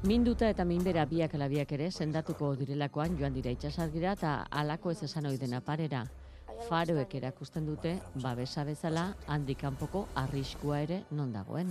Minduta 0.02 0.48
eta 0.50 0.64
minbera 0.66 1.04
biak 1.06 1.36
alabiak 1.36 1.72
ere 1.76 1.84
sendatuko 1.92 2.48
direlakoan 2.58 3.12
joan 3.20 3.36
dira 3.36 3.52
itxasargira 3.54 4.16
eta 4.16 4.32
alako 4.60 4.90
ez 4.90 5.04
esan 5.06 5.28
oidena 5.30 5.60
parera. 5.62 6.00
Faroek 6.66 7.14
erakusten 7.14 7.68
dute, 7.70 7.92
babesa 8.24 8.64
bezala, 8.66 9.04
handikanpoko 9.28 10.08
arriskua 10.24 10.80
ere 10.82 10.98
non 11.12 11.30
dagoen. 11.32 11.70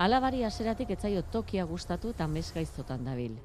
Alabari 0.00 0.40
aseratik 0.48 0.96
etzaio 0.96 1.26
tokia 1.36 1.66
gustatu 1.68 2.14
eta 2.16 2.26
mezgaiztotan 2.26 3.04
dabil. 3.04 3.36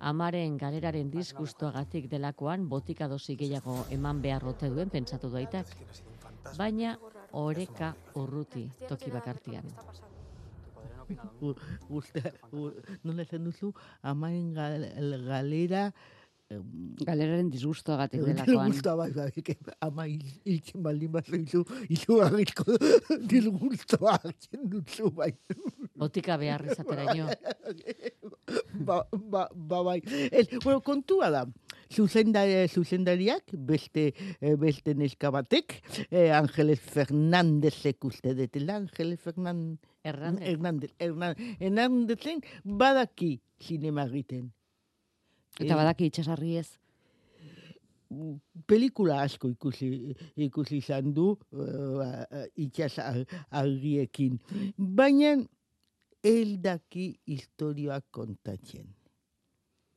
Amaren 0.00 0.58
galeraren 0.58 1.12
disgustuagatik 1.14 2.10
delakoan 2.10 2.66
botika 2.68 3.06
dosi 3.06 3.36
gehiago 3.36 3.84
eman 3.94 4.24
beharrote 4.26 4.74
duen 4.74 4.90
pentsatu 4.90 5.30
daitak. 5.30 5.70
Baina 6.58 6.96
oreka 7.46 7.94
urruti 8.18 8.66
toki 8.88 9.14
bakartian 9.14 9.70
nola 13.04 13.22
esan 13.22 13.46
duzu, 13.50 13.72
amaen 14.02 14.52
galera... 14.56 15.92
Galeraren 17.06 17.48
disgustoa 17.52 17.96
gatik 18.02 18.24
delakoan. 18.26 18.72
Disgustoa 18.72 18.94
bai, 18.98 19.10
bai, 19.16 19.54
ama 19.86 20.04
iltzen 20.06 20.82
baldin 20.84 21.12
bat 21.14 21.28
zoizu, 21.30 21.62
izu 21.92 22.18
agitko 22.26 22.76
disgustoa 23.30 24.18
agen 24.18 24.66
dutzu 24.74 25.10
bai. 25.16 25.30
Botika 25.96 26.36
behar 26.40 26.64
izatera 26.66 27.06
ino. 27.14 27.28
ba, 28.88 29.02
ba, 29.12 29.46
ba, 29.54 29.82
bai. 29.88 29.98
El, 30.28 30.50
bueno, 30.64 30.82
kontua 30.84 31.30
da, 31.32 31.46
zuzendari, 31.92 32.66
zuzendariak, 32.68 33.54
beste, 33.70 34.10
beste 34.60 34.96
neska 34.98 35.32
batek, 35.34 35.78
eh, 36.10 36.30
Angeles 36.36 36.84
Fernandezek 36.84 38.04
uste 38.10 38.36
detela, 38.36 38.80
Angeles 38.82 39.20
Fernandez, 39.24 39.80
Hernandez. 40.04 40.48
Hernandez. 40.48 40.90
Hernandez. 40.98 41.56
Hernandezen 41.60 42.42
badaki 42.64 43.40
sinema 43.60 44.06
egiten. 44.10 44.50
Eta 45.60 45.76
badaki 45.76 46.08
itxasarri 46.10 46.56
ez? 46.60 46.68
Pelikula 48.68 49.22
asko 49.24 49.48
ikusi, 49.52 49.88
ikusi 50.44 50.80
izan 50.82 51.12
du 51.16 51.30
uh, 51.32 52.24
itxasarriekin. 52.60 54.38
Baina 54.76 55.36
eldaki 56.22 57.06
historioak 57.26 58.10
kontatzen. 58.10 58.90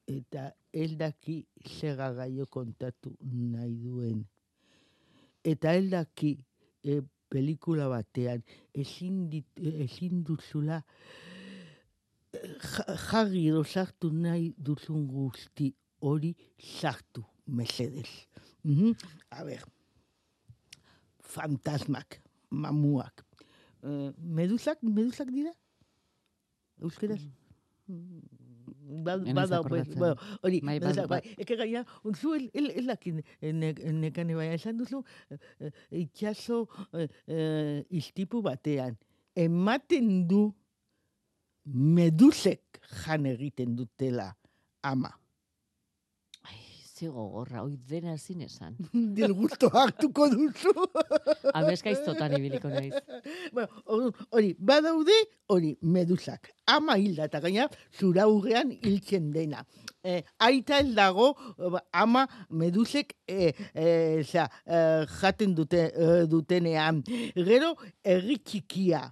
Eta 0.07 0.51
eldaki 0.73 1.39
segagaio 1.65 2.45
kontatu 2.51 3.15
nahi 3.25 3.75
duen. 3.81 4.23
Eta 5.45 5.73
eldaki 5.77 6.35
e, 6.83 7.01
pelikula 7.29 7.87
batean 7.89 8.43
ezin, 8.73 9.25
dit, 9.31 9.47
ezin 9.85 10.23
duzula 10.27 10.81
jarri 13.09 13.47
edo 13.49 13.63
sartu 13.63 14.11
nahi 14.11 14.53
duzun 14.57 15.07
guzti 15.07 15.71
hori 16.01 16.33
sartu 16.59 17.23
mesedez. 17.47 18.09
Mm 18.63 18.75
-hmm. 18.75 18.93
A 19.29 19.43
ber, 19.45 19.63
fantasmak, 21.19 22.21
mamuak. 22.49 23.25
Uh, 23.83 24.11
meduzak, 24.17 24.81
meduzak 24.81 25.29
dira? 25.29 25.53
Euskeraz? 26.81 27.21
Mm 27.87 28.44
bada, 28.85 29.63
pues, 29.63 29.89
bueno, 29.95 30.15
hori, 30.41 30.61
bai, 30.61 30.79
bai, 30.79 31.07
bai, 31.07 31.21
eke 31.37 31.55
gaina, 31.55 31.85
unzu, 32.03 32.33
el, 32.35 32.49
el, 32.53 32.71
el, 32.71 32.85
lakin, 32.87 33.21
nekane 33.41 34.35
baina, 34.37 34.53
esan 34.59 34.77
duzu, 34.77 35.03
itxaso 35.91 36.65
iztipu 37.89 38.41
batean, 38.45 38.97
ematen 39.35 40.27
du 40.29 40.47
medusek 41.65 42.81
jan 43.03 43.25
egiten 43.25 43.75
dutela 43.75 44.31
ama. 44.83 45.13
Ze 46.95 47.07
gogorra, 47.11 47.63
oi 47.65 47.75
dena 47.89 48.13
ezin 48.15 48.41
esan. 48.45 48.75
Del 49.17 49.33
gusto 49.35 49.67
hartuko 49.73 50.29
duzu. 50.31 50.71
Ameska 51.57 51.91
iztotan 51.91 52.31
ibiliko 52.37 52.69
naiz. 52.71 52.93
bueno, 53.51 53.67
orduan, 53.85 54.13
hori, 54.31 54.53
badaude, 54.59 55.17
hori, 55.51 55.73
medusak. 55.81 56.51
Ama 56.71 56.95
hilda 56.97 57.27
eta 57.27 57.41
gaina, 57.43 57.67
zura 57.99 58.27
hurrean 58.31 58.71
hiltzen 58.81 59.31
dena. 59.35 59.65
Eh, 60.05 60.21
aita 60.39 60.79
ez 60.85 60.93
dago, 60.95 61.33
eh, 61.59 61.79
ama 61.91 62.27
medusek 62.49 63.13
eh, 63.27 63.51
eh, 63.73 64.23
za, 64.23 64.47
eh, 64.65 65.03
jaten 65.19 65.55
dute, 65.57 65.89
eh, 65.91 66.23
dutenean. 66.31 67.03
Gero, 67.35 67.73
erri 68.03 68.37
txikia. 68.39 69.03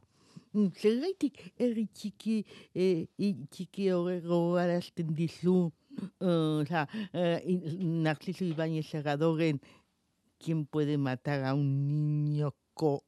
Mm, 0.53 0.67
Zergaitik 0.77 1.39
erri 1.57 1.87
txiki, 1.97 2.35
eh, 2.77 3.07
i- 3.17 3.35
txiki 3.49 3.87
horre 3.89 4.19
gogarazten 4.21 5.09
dizu, 5.17 5.71
o 6.19 6.65
sea, 6.65 6.87
eh, 7.13 7.41
in- 7.45 8.03
Narciso 8.03 8.43
Ibáñez 8.45 8.87
Serradoren, 8.87 9.61
¿quién 10.39 10.65
puede 10.65 10.97
matar 10.97 11.43
a 11.43 11.53
un 11.53 11.87
niño 11.87 12.55
coa? 12.73 13.03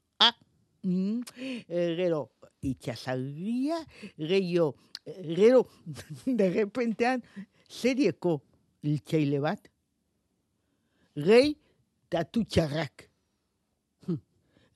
Mm, 0.84 1.22
eh, 1.38 1.94
gero, 1.98 2.32
itxasarria, 2.62 3.78
gero, 4.18 4.76
eh, 5.06 5.34
gero, 5.36 5.68
de 6.26 6.50
repentean, 6.50 7.24
serieko 7.68 8.44
iltzaile 8.84 9.40
bat, 9.40 9.68
gehi 11.16 11.58
tatu 12.10 12.44
txarrak. 12.46 13.10
Hm. 14.06 14.20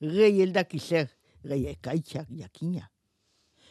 Gehi 0.00 0.42
eldaki 0.42 0.80
zer, 0.80 1.10
gehi 1.44 1.68
ekaitzak 1.76 2.26
jakina. 2.34 2.90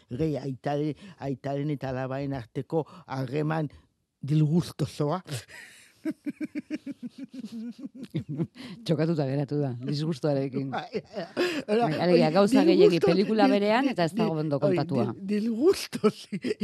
Gehi 0.10 0.38
aitaren, 0.40 0.96
aitaren 1.20 1.70
eta 1.76 1.90
alabaen 1.92 2.34
arteko 2.34 2.86
harreman 3.06 3.68
dilgustozoa. 4.22 5.22
Txokatuta 8.88 9.26
geratu 9.28 9.60
da, 9.60 9.74
disgustoarekin. 9.84 10.70
Bai, 10.76 11.02
Alegia, 11.68 12.30
gauza 12.36 12.64
gehiegi 12.68 13.02
pelikula 13.04 13.50
berean 13.52 13.90
eta 13.92 14.08
ez 14.08 14.14
dago 14.16 14.38
ondo 14.40 14.60
kontatua. 14.62 15.10
Dilgustoz 15.34 16.16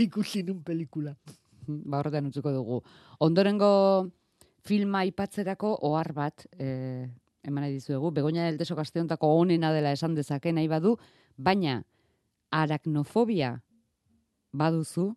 ikusi 0.06 0.46
nun 0.48 0.62
pelikula. 0.64 1.16
ba 1.68 2.00
horretan 2.00 2.28
utzuko 2.30 2.52
dugu. 2.54 2.82
Ondorengo 3.26 3.72
filma 4.66 5.04
aipatzerako 5.06 5.72
ohar 5.90 6.12
bat 6.14 6.46
eh, 6.60 7.08
eman 7.46 7.68
dizuegu, 7.70 8.12
Begoña 8.12 8.46
del 8.46 8.58
Teso 8.58 8.76
Casteontako 8.76 9.28
onena 9.38 9.72
dela 9.74 9.92
esan 9.94 10.16
dezake 10.16 10.54
nahi 10.54 10.68
badu, 10.68 10.96
baina 11.38 11.84
aracnofobia 12.52 13.62
baduzu, 14.54 15.12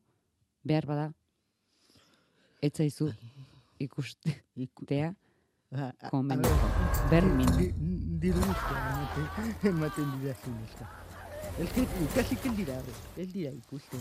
behar 0.65 0.87
bada, 0.87 1.07
etzaizu 2.63 3.11
ikustea 3.79 5.15
Ah, 5.71 5.93
ver, 6.13 6.39
Bermin. 7.11 7.47
di- 7.59 7.75
Dilgusto 8.19 8.75
ematen, 9.65 10.07
dira. 10.19 10.35
Ez 11.59 11.69
que, 11.75 11.83
ikasik 12.05 12.47
el 12.47 12.57
dira, 12.57 12.79
el 13.19 13.33
dira 13.33 13.51
ikusten. 13.53 14.01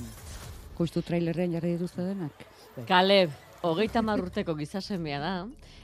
Justu 0.78 1.02
trailerrean 1.02 1.52
jarri 1.52 1.74
dituzte 1.74 2.06
denak? 2.08 2.32
Kaleb, 2.88 3.32
hogeita 3.68 4.00
hamar 4.00 4.22
urteko 4.24 4.56
gizasemea 4.56 5.20
da, 5.20 5.34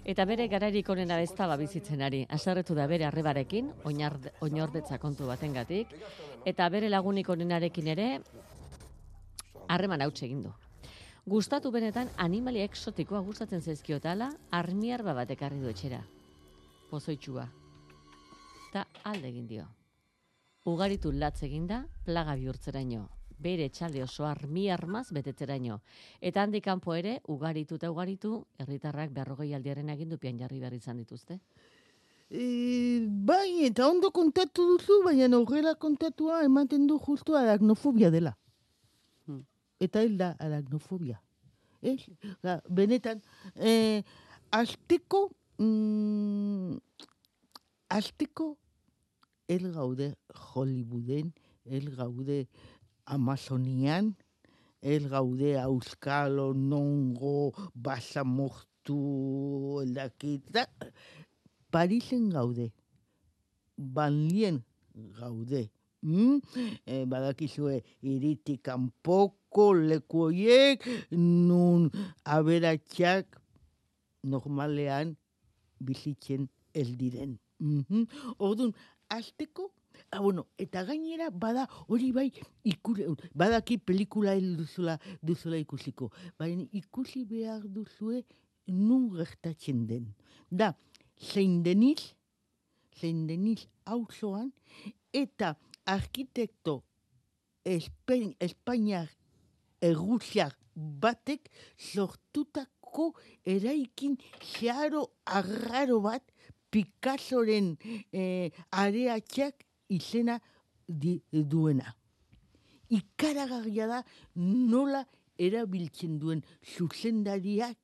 eta 0.05 0.23
bere 0.25 0.47
gararik 0.47 0.87
onena 0.89 1.19
ez 1.21 1.33
da 1.35 1.57
bizitzen 1.57 2.01
ari. 2.01 2.25
Aserretu 2.29 2.73
da 2.75 2.87
bere 2.87 3.03
arrebarekin, 3.05 3.73
oinordetza 4.41 4.97
kontu 4.99 5.27
batengatik, 5.27 5.87
eta 6.45 6.69
bere 6.69 6.87
lagunik 6.89 7.27
onenarekin 7.29 7.87
ere, 7.87 8.21
harreman 9.67 10.01
hautsi 10.01 10.25
egin 10.25 10.43
du. 10.43 10.53
Gustatu 11.23 11.69
benetan 11.71 12.09
animalia 12.19 12.65
exotikoa 12.67 13.21
gustatzen 13.23 13.61
zaizkiotala, 13.61 14.25
armiarba 14.51 15.13
bat 15.15 15.29
ekarri 15.31 15.61
du 15.61 15.69
etxera. 15.71 16.01
Pozoitxua. 16.89 17.45
Ta 18.73 18.83
alde 19.07 19.29
egin 19.29 19.45
dio. 19.47 19.63
Ugaritu 20.67 21.13
latz 21.15 21.45
eginda, 21.47 21.85
plaga 22.03 22.35
bihurtzeraino. 22.35 23.05
Bere 23.39 23.69
etxalde 23.71 24.03
oso 24.03 24.27
armi 24.27 24.65
armaz 24.69 25.05
betetzeraino. 25.15 25.79
Eta 26.19 26.43
handik 26.43 26.65
kanpo 26.67 26.91
ere, 26.93 27.21
ugaritu 27.31 27.79
eta 27.79 27.91
ugaritu, 27.95 28.35
herritarrak 28.59 29.15
berrogei 29.15 29.53
aldiaren 29.55 29.95
agindu 29.95 30.19
pian 30.19 30.43
jarri 30.43 30.59
behar 30.59 30.75
izan 30.75 30.99
dituzte. 30.99 31.39
E, 32.29 32.99
bai, 33.07 33.63
eta 33.71 33.87
ondo 33.87 34.11
kontatu 34.11 34.73
duzu, 34.73 34.99
baina 35.07 35.31
horrela 35.39 35.75
kontatua 35.75 36.43
ematen 36.43 36.85
du 36.87 36.99
justu 36.99 37.39
aracnofobia 37.39 38.11
dela. 38.11 38.35
Eta 39.79 40.03
hil 40.03 40.17
da 40.17 40.35
aracnofobia. 40.39 41.19
Ez? 41.81 42.07
Oza, 42.37 42.61
benetan, 42.69 43.21
eh, 43.55 44.03
azteko, 44.51 45.31
mm, 45.57 46.77
azteko, 47.89 48.57
el 49.47 49.71
gaude 49.73 50.15
Hollywooden, 50.33 51.33
el 51.65 51.95
gaude 51.95 52.47
Amazonian, 53.05 54.15
el 54.81 55.09
gaude 55.09 55.59
Auskalo, 55.59 56.53
Nongo, 56.53 57.53
Basamortu, 57.73 59.81
el 59.81 59.93
dakit, 59.93 60.49
da, 60.51 60.69
Parisen 61.71 62.29
gaude, 62.29 62.71
banlien 63.77 64.63
gaude. 64.93 65.71
Mm? 66.03 66.39
E, 66.85 67.05
badakizue 67.07 67.79
iritik 68.03 68.63
kanpoko 68.67 69.71
leku 69.73 70.27
horiek, 70.27 70.83
nun 71.11 71.89
aberatsak 72.25 73.39
normalean 74.23 75.15
bizitzen 75.79 76.49
ez 76.73 76.89
diren. 76.99 77.37
Mhm. 77.59 78.07
Orduan, 78.39 78.73
azteko, 79.09 79.71
ah, 80.11 80.19
bueno, 80.19 80.47
eta 80.57 80.83
gainera 80.83 81.29
bada 81.29 81.67
hori 81.87 82.11
bai 82.11 82.31
ikure, 82.63 83.07
badaki 83.35 83.77
pelikula 83.77 84.35
duzula, 84.39 84.97
duzula 85.21 85.57
ikusiko. 85.57 86.11
Baina 86.39 86.65
ikusi 86.71 87.25
behar 87.25 87.61
duzue 87.63 88.23
nun 88.67 89.09
gertatzen 89.15 89.85
den. 89.87 90.13
Da, 90.49 90.73
zein 91.17 91.61
deniz, 91.63 92.15
zein 92.99 93.27
deniz 93.27 93.67
auzoan, 93.85 94.51
eta 95.13 95.55
arkitekto 95.85 96.83
Espein, 97.65 98.33
Espainiar 98.39 99.07
errusiak 99.81 100.55
batek 100.75 101.49
sortutako 101.77 103.13
eraikin 103.45 104.17
zeharo 104.41 105.05
arraro 105.25 106.01
bat 106.03 106.23
Picassoren 106.73 107.75
eh, 108.11 108.49
areatxak 108.71 109.63
izena 109.93 110.39
di, 110.87 111.19
duena. 111.31 111.93
Ikaragarria 112.89 113.87
da 113.87 113.99
nola 114.35 115.03
erabiltzen 115.37 116.17
duen 116.21 116.41
zuzendariak 116.75 117.77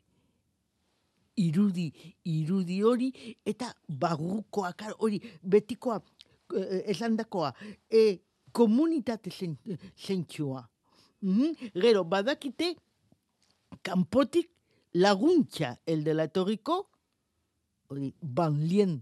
irudi, 1.40 1.88
irudi 2.26 2.82
hori 2.84 3.10
eta 3.48 3.70
barrukoak 3.88 4.84
hori 4.98 5.22
betikoa 5.44 6.00
esandakoa 6.86 7.54
e, 7.92 8.20
komunitate 8.52 9.30
zen- 9.30 9.58
zentsua. 9.96 10.64
Mhm. 11.22 11.72
Gero, 11.76 12.04
badakite 12.04 12.76
kanpotik 13.84 14.50
laguntza 14.94 15.76
eldela 15.86 16.24
etorriko 16.30 16.86
hori 17.90 18.14
banlien 18.22 19.00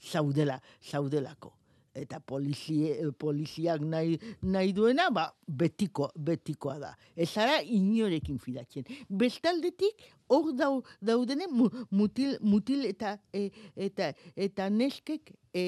zaudela, 0.00 0.60
zaudelako. 0.80 1.52
Eta 1.92 2.20
polizie, 2.22 3.10
poliziak 3.18 3.80
nahi, 3.82 4.14
nahi 4.46 4.72
duena, 4.72 5.08
ba, 5.10 5.24
betiko, 5.48 6.06
betikoa 6.14 6.76
da. 6.78 6.92
Ez 7.16 7.26
zara 7.34 7.56
inorekin 7.66 8.38
fidatzen. 8.38 8.84
Bestaldetik, 9.10 10.04
hor 10.30 10.52
dau, 10.54 10.84
daudene 11.02 11.48
mu- 11.50 11.68
mutil, 11.90 12.36
mutil 12.46 12.84
eta, 12.86 13.16
e, 13.34 13.48
eta, 13.76 14.12
eta 14.36 14.68
neskek 14.70 15.32
e, 15.52 15.64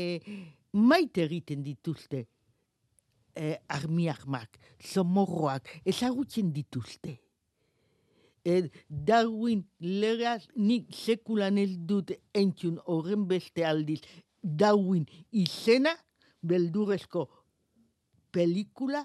maite 0.73 1.27
egiten 1.27 1.63
dituzte 1.63 2.27
e, 3.37 3.57
armiarmak, 3.69 4.59
zomorroak, 4.81 5.69
ezagutzen 5.85 6.53
dituzte. 6.53 7.19
E, 8.45 8.59
Darwin 8.89 9.63
legaz 9.79 10.49
nik 10.57 10.91
sekulan 10.97 11.61
ez 11.63 11.77
dut 11.77 12.11
entzun 12.35 12.81
horren 12.91 13.29
beste 13.31 13.65
aldiz 13.67 14.01
Darwin 14.43 15.07
izena 15.31 15.95
beldurrezko 16.43 17.29
pelikula 18.35 19.05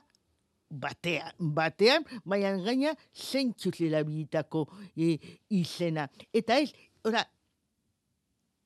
batean, 0.68 1.36
batean, 1.40 2.04
baina 2.26 2.56
gaina 2.64 2.94
zentzuz 3.14 3.78
erabilitako 3.86 4.66
e, 4.98 5.16
izena. 5.54 6.08
Eta 6.34 6.58
ez, 6.60 6.72
ora, 7.08 7.22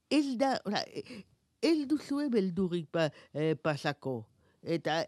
ez 0.10 0.26
da, 0.40 0.56
ora, 0.66 0.82
ez 1.62 1.86
duzue 1.88 2.30
pa, 2.92 3.10
e, 3.34 3.56
pasako. 3.56 4.26
Eta 4.64 5.06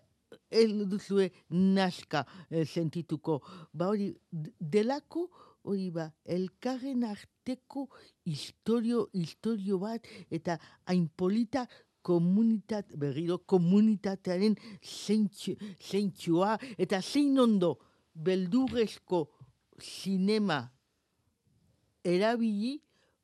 ez 0.49 0.69
duzue 0.87 1.31
naska 1.49 2.25
e, 2.49 2.65
sentituko. 2.65 3.41
Ba 3.73 3.89
hori, 3.89 4.13
delako 4.59 5.29
hori 5.63 5.89
ba, 5.91 6.11
elkarren 6.25 7.03
arteko 7.03 7.87
historio, 8.25 9.09
historio 9.13 9.79
bat, 9.79 10.05
eta 10.29 10.57
hain 10.85 11.07
polita 11.07 11.67
komunitat, 12.03 12.91
berriro 12.99 13.39
komunitatearen 13.47 14.57
zeintzua, 14.83 16.57
eta 16.77 17.01
zein 17.01 17.39
ondo 17.39 17.77
beldurrezko 18.13 19.23
sinema 19.79 20.59
erabili 22.03 22.75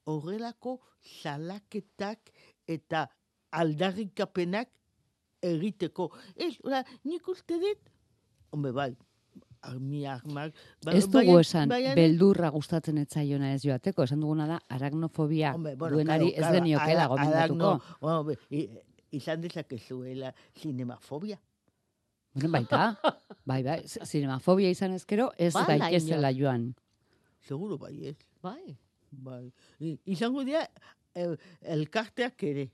horrelako 0.09 0.80
salaketak 1.03 2.32
eta 2.67 3.07
aldarrikapenak 3.52 4.70
egiteko. 5.41 6.10
Ez, 6.36 6.56
ora, 6.64 6.84
nik 7.08 7.28
uste 7.32 7.58
dut, 7.62 7.91
hombre, 8.52 8.72
bai, 8.76 8.89
armi 9.62 10.06
armak... 10.08 10.54
ba- 10.86 10.93
Ez 10.95 11.06
dugu 11.06 11.18
baina- 11.36 11.39
esan, 11.43 11.70
baina- 11.72 11.95
beldurra 11.95 12.50
gustatzen 12.56 12.97
ez 13.02 13.08
zaiona 13.12 13.54
ez 13.54 13.62
joateko, 13.64 14.04
esan 14.08 14.20
duguna 14.24 14.47
da 14.47 14.60
aracnofobia 14.70 15.54
Hombre, 15.56 15.76
bueno, 15.76 15.95
duenari 15.97 16.32
claro, 16.34 16.47
ez 16.47 16.54
deniokela 16.60 17.04
ara- 17.06 17.08
gomendatuko. 17.14 17.72
aragno- 17.72 17.97
bueno, 18.02 18.24
be, 18.24 18.38
i- 18.50 18.70
izan 19.12 19.41
dezakezuela 19.41 20.34
zinemafobia. 20.60 21.39
Bueno, 22.34 22.52
baita, 22.52 22.84
bai, 23.50 23.64
bai, 23.64 23.80
zinemafobia 23.88 24.70
izan 24.70 24.93
ezkero, 24.93 25.32
ez 25.38 25.54
Bada 25.54 25.78
daitezela 25.78 26.32
joan. 26.36 26.74
Seguro 27.47 27.78
bai, 27.78 27.95
ez? 28.12 28.18
Bai. 28.43 28.78
Bai. 29.12 29.52
Izango 30.06 30.43
dira 30.45 30.68
el, 31.16 31.39
elkarteak 31.62 32.43
ere. 32.43 32.68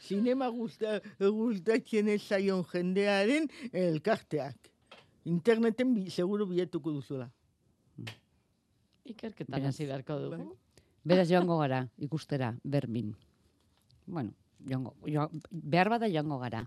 Zinema 0.00 0.48
gusta, 0.48 0.98
gustatzen 1.20 2.08
ez 2.08 2.22
zaion 2.22 2.64
jendearen 2.72 3.48
elkarteak. 3.72 4.70
Interneten 5.28 5.94
bi, 5.94 6.08
seguro 6.10 6.46
bilatuko 6.48 6.94
duzuela. 6.96 7.28
Ikerketan 9.10 9.56
Beraz, 9.56 9.74
hasi 9.74 9.86
beharko 9.88 10.16
dugu. 10.22 10.54
Beraz 11.04 11.28
joango 11.28 11.58
gara, 11.60 11.82
ikustera, 11.98 12.54
bermin. 12.64 13.12
Bueno, 14.06 14.32
joango, 14.66 14.94
jo, 15.06 15.28
behar 15.50 15.90
bada 15.92 16.08
joango 16.08 16.38
gara. 16.40 16.64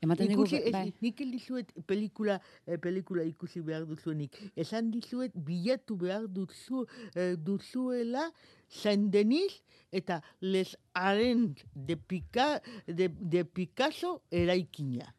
Ematen 0.00 0.30
Ikusi, 0.30 0.56
ez, 0.56 0.72
bai, 0.72 0.92
nik 1.02 1.18
dizuet 1.32 1.72
pelikula, 1.86 2.40
eh, 2.66 2.78
pelikula 2.78 3.24
ikusi 3.26 3.60
behar 3.60 3.84
duzuenik. 3.86 4.36
Esan 4.54 4.90
dizuet 4.94 5.32
bilatu 5.34 5.96
behar 5.96 6.28
duzu, 6.28 6.86
eh, 7.14 7.34
duzuela 7.36 8.32
Saint 8.68 9.10
Denis 9.10 9.62
eta 9.90 10.22
Les 10.40 10.76
Arends 10.94 11.64
de, 11.74 11.96
Pica, 11.96 12.62
de, 12.86 13.08
de 13.08 13.44
Picasso 13.44 14.22
eraikina. 14.30 15.14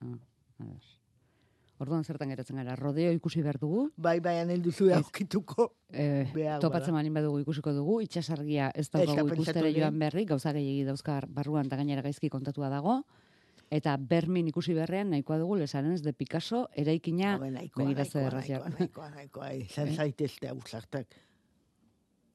a 0.00 0.64
ver. 0.64 0.82
Orduan 1.82 2.04
zertan 2.04 2.30
geratzen 2.30 2.56
gara, 2.60 2.76
rodeo 2.76 3.10
ikusi 3.10 3.40
behar 3.42 3.58
dugu, 3.58 3.88
Bai, 3.96 4.20
baian 4.20 4.50
heldu 4.50 4.70
zu 4.70 4.86
aukituko. 4.94 5.72
eh, 5.90 6.30
Behar 6.34 6.60
topatzen 6.60 6.94
balin 6.94 7.12
badugu 7.14 7.40
ikusiko 7.42 7.72
dugu, 7.74 8.00
itxasargia 8.04 8.70
ez 8.74 8.88
daukagu 8.90 9.32
ikustera 9.34 9.62
lehen. 9.66 9.80
joan 9.80 9.98
berri, 9.98 10.24
gauza 10.24 10.52
gehiagi 10.52 10.84
dauzka 10.84 11.20
barruan 11.28 11.66
eta 11.66 11.76
gainera 11.76 12.02
gaizki 12.02 12.30
kontatua 12.30 12.68
dago, 12.70 13.04
eta 13.72 13.94
bermin 13.96 14.50
ikusi 14.50 14.74
berrean 14.76 15.08
nahikoa 15.14 15.38
dugu 15.40 15.56
lesaren 15.56 15.96
de 16.04 16.12
Picasso 16.12 16.66
eraikina 16.76 17.34
Habe, 17.38 17.50
nahikoa, 17.50 17.84
begira 17.84 18.04
ze 18.04 18.18
nahikoa, 18.18 18.26
errazia. 18.28 18.58
nahikoa, 18.68 19.10
nahikoa, 19.14 19.52
izan 19.54 19.88
Eh? 19.88 19.94
zaitezte 19.96 20.48
ausartak. 20.52 21.06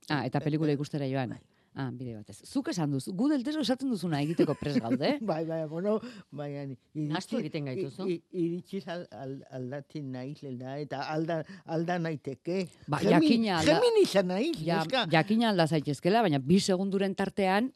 Ah, 0.10 0.26
eta 0.26 0.40
pelikula 0.40 0.72
ikustera 0.74 1.06
joan. 1.08 1.30
Bai. 1.36 1.44
Ah, 1.78 1.92
bide 1.94 2.16
batez. 2.16 2.40
Zuk 2.50 2.70
esan 2.72 2.90
duzu, 2.90 3.12
gu 3.14 3.28
delteso 3.30 3.60
esaten 3.62 3.90
duzuna 3.92 4.18
egiteko 4.24 4.56
pres 4.58 4.80
gaude. 4.82 5.12
Bai, 5.30 5.44
bai, 5.46 5.60
bueno, 5.70 6.00
bai, 6.32 6.76
Nahastu 6.96 7.38
egiten 7.38 7.66
gaituzu. 7.70 8.08
Iritsiz 8.32 8.88
al, 8.88 9.04
al, 9.12 9.36
aldatzen 9.52 10.10
naiz, 10.12 10.40
da, 10.58 10.80
eta 10.82 11.04
alda, 11.14 11.44
alda 11.66 12.00
naiteke. 12.00 12.64
Ba, 12.88 12.98
Gemi- 12.98 13.12
jakina 13.14 13.60
alda- 13.60 13.76
Geminiza 13.78 14.24
naiz, 14.24 14.58
ja, 14.58 14.80
neska. 14.82 15.06
jakina 15.12 15.50
alda 15.54 15.68
zaitezkela, 15.68 16.24
baina 16.26 16.40
bi 16.40 16.58
segunduren 16.60 17.14
tartean 17.14 17.70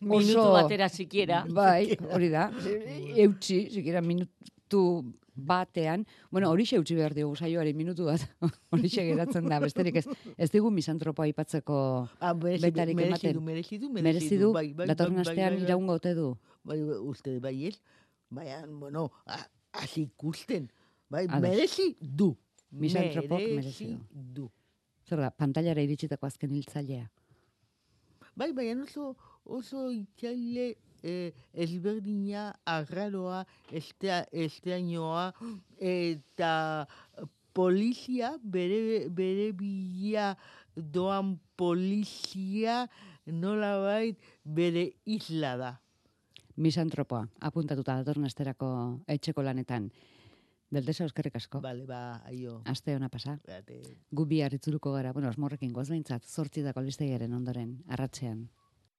Minutu 0.00 0.38
oso- 0.38 0.52
batera 0.54 0.88
sikiera. 0.88 1.44
Bai, 1.50 1.96
hori 2.14 2.28
da. 2.30 2.50
Eutxi, 3.16 3.64
sikiera 3.74 4.00
minutu 4.00 4.82
batean. 5.34 6.04
Bueno, 6.30 6.50
hori 6.52 6.66
eutxi 6.76 6.94
behar 6.94 7.14
diogu 7.16 7.34
saioari 7.36 7.72
minutu 7.74 8.04
bat. 8.06 8.22
hori 8.72 8.88
geratzen 8.92 9.48
da, 9.50 9.58
besterik 9.64 9.96
ez. 10.02 10.04
Ez 10.36 10.50
digu 10.52 10.70
misantropoa 10.70 11.24
aipatzeko 11.26 11.78
Ah, 12.20 12.34
betarik 12.34 12.98
ematen. 13.00 13.32
du, 13.34 13.40
merezi 13.40 13.78
du, 13.78 13.88
merezi 13.90 14.38
du, 14.38 14.52
bai, 14.52 14.68
bai, 14.72 14.86
datorren 14.92 15.16
bai, 15.18 15.24
bai, 15.24 15.32
astean 15.32 15.50
bai, 15.56 15.58
bai. 15.62 15.66
iraungo 15.68 15.98
ote 15.98 16.14
du. 16.14 16.28
Bai, 16.62 16.78
bai, 16.84 16.98
uste, 17.10 17.38
bai 17.40 17.54
ez? 17.72 17.80
Baina, 18.30 18.62
bueno, 18.68 19.08
hasi 19.72 20.02
ikusten. 20.06 20.70
Bai, 21.10 21.26
merezi 21.28 21.96
du. 22.00 22.36
Misantropok 22.72 23.40
merezi 23.40 23.90
du. 24.12 24.46
Zer 25.08 25.18
da, 25.20 25.30
pantailara 25.34 25.82
iritsitako 25.84 26.26
azken 26.28 26.52
hiltzailea. 26.54 27.08
Bai, 28.36 28.52
baina 28.56 28.84
oso, 28.86 29.10
oso 29.44 29.90
itxaile 29.90 30.76
eh, 31.02 31.32
ezberdina, 31.52 32.52
arraroa, 32.64 33.42
estea, 33.70 34.22
esteainoa, 34.32 35.32
eta 35.78 36.86
polizia, 37.52 38.36
bere, 38.42 39.08
bere 39.10 39.50
bila 39.52 40.32
doan 40.74 41.36
polizia, 41.56 42.86
nola 43.26 43.76
bere 44.44 44.92
isla 45.04 45.56
da. 45.56 45.72
Misantropoa, 46.56 47.26
apuntatuta 47.40 47.96
datorren 47.96 48.26
asterako 48.28 49.00
etxeko 49.08 49.42
lanetan. 49.42 49.90
Deltesa 50.72 51.04
eskerrik 51.04 51.36
asko. 51.36 51.60
Bale, 51.60 51.84
ba, 51.84 52.22
aio. 52.28 52.62
Aste 52.64 52.94
ona 52.96 53.10
pasa. 53.12 53.36
Beate. 53.44 53.82
Gu 54.10 54.24
bi 54.26 54.40
harritzuruko 54.40 54.92
gara, 54.94 55.12
bueno, 55.12 55.28
asmorrekin 55.28 55.72
goaz 55.72 55.90
behintzat, 55.90 56.24
zortzi 56.24 56.64
dako 56.64 56.80
albistegiaren 56.80 57.32
ondoren, 57.36 57.82
arratzean. 57.92 58.46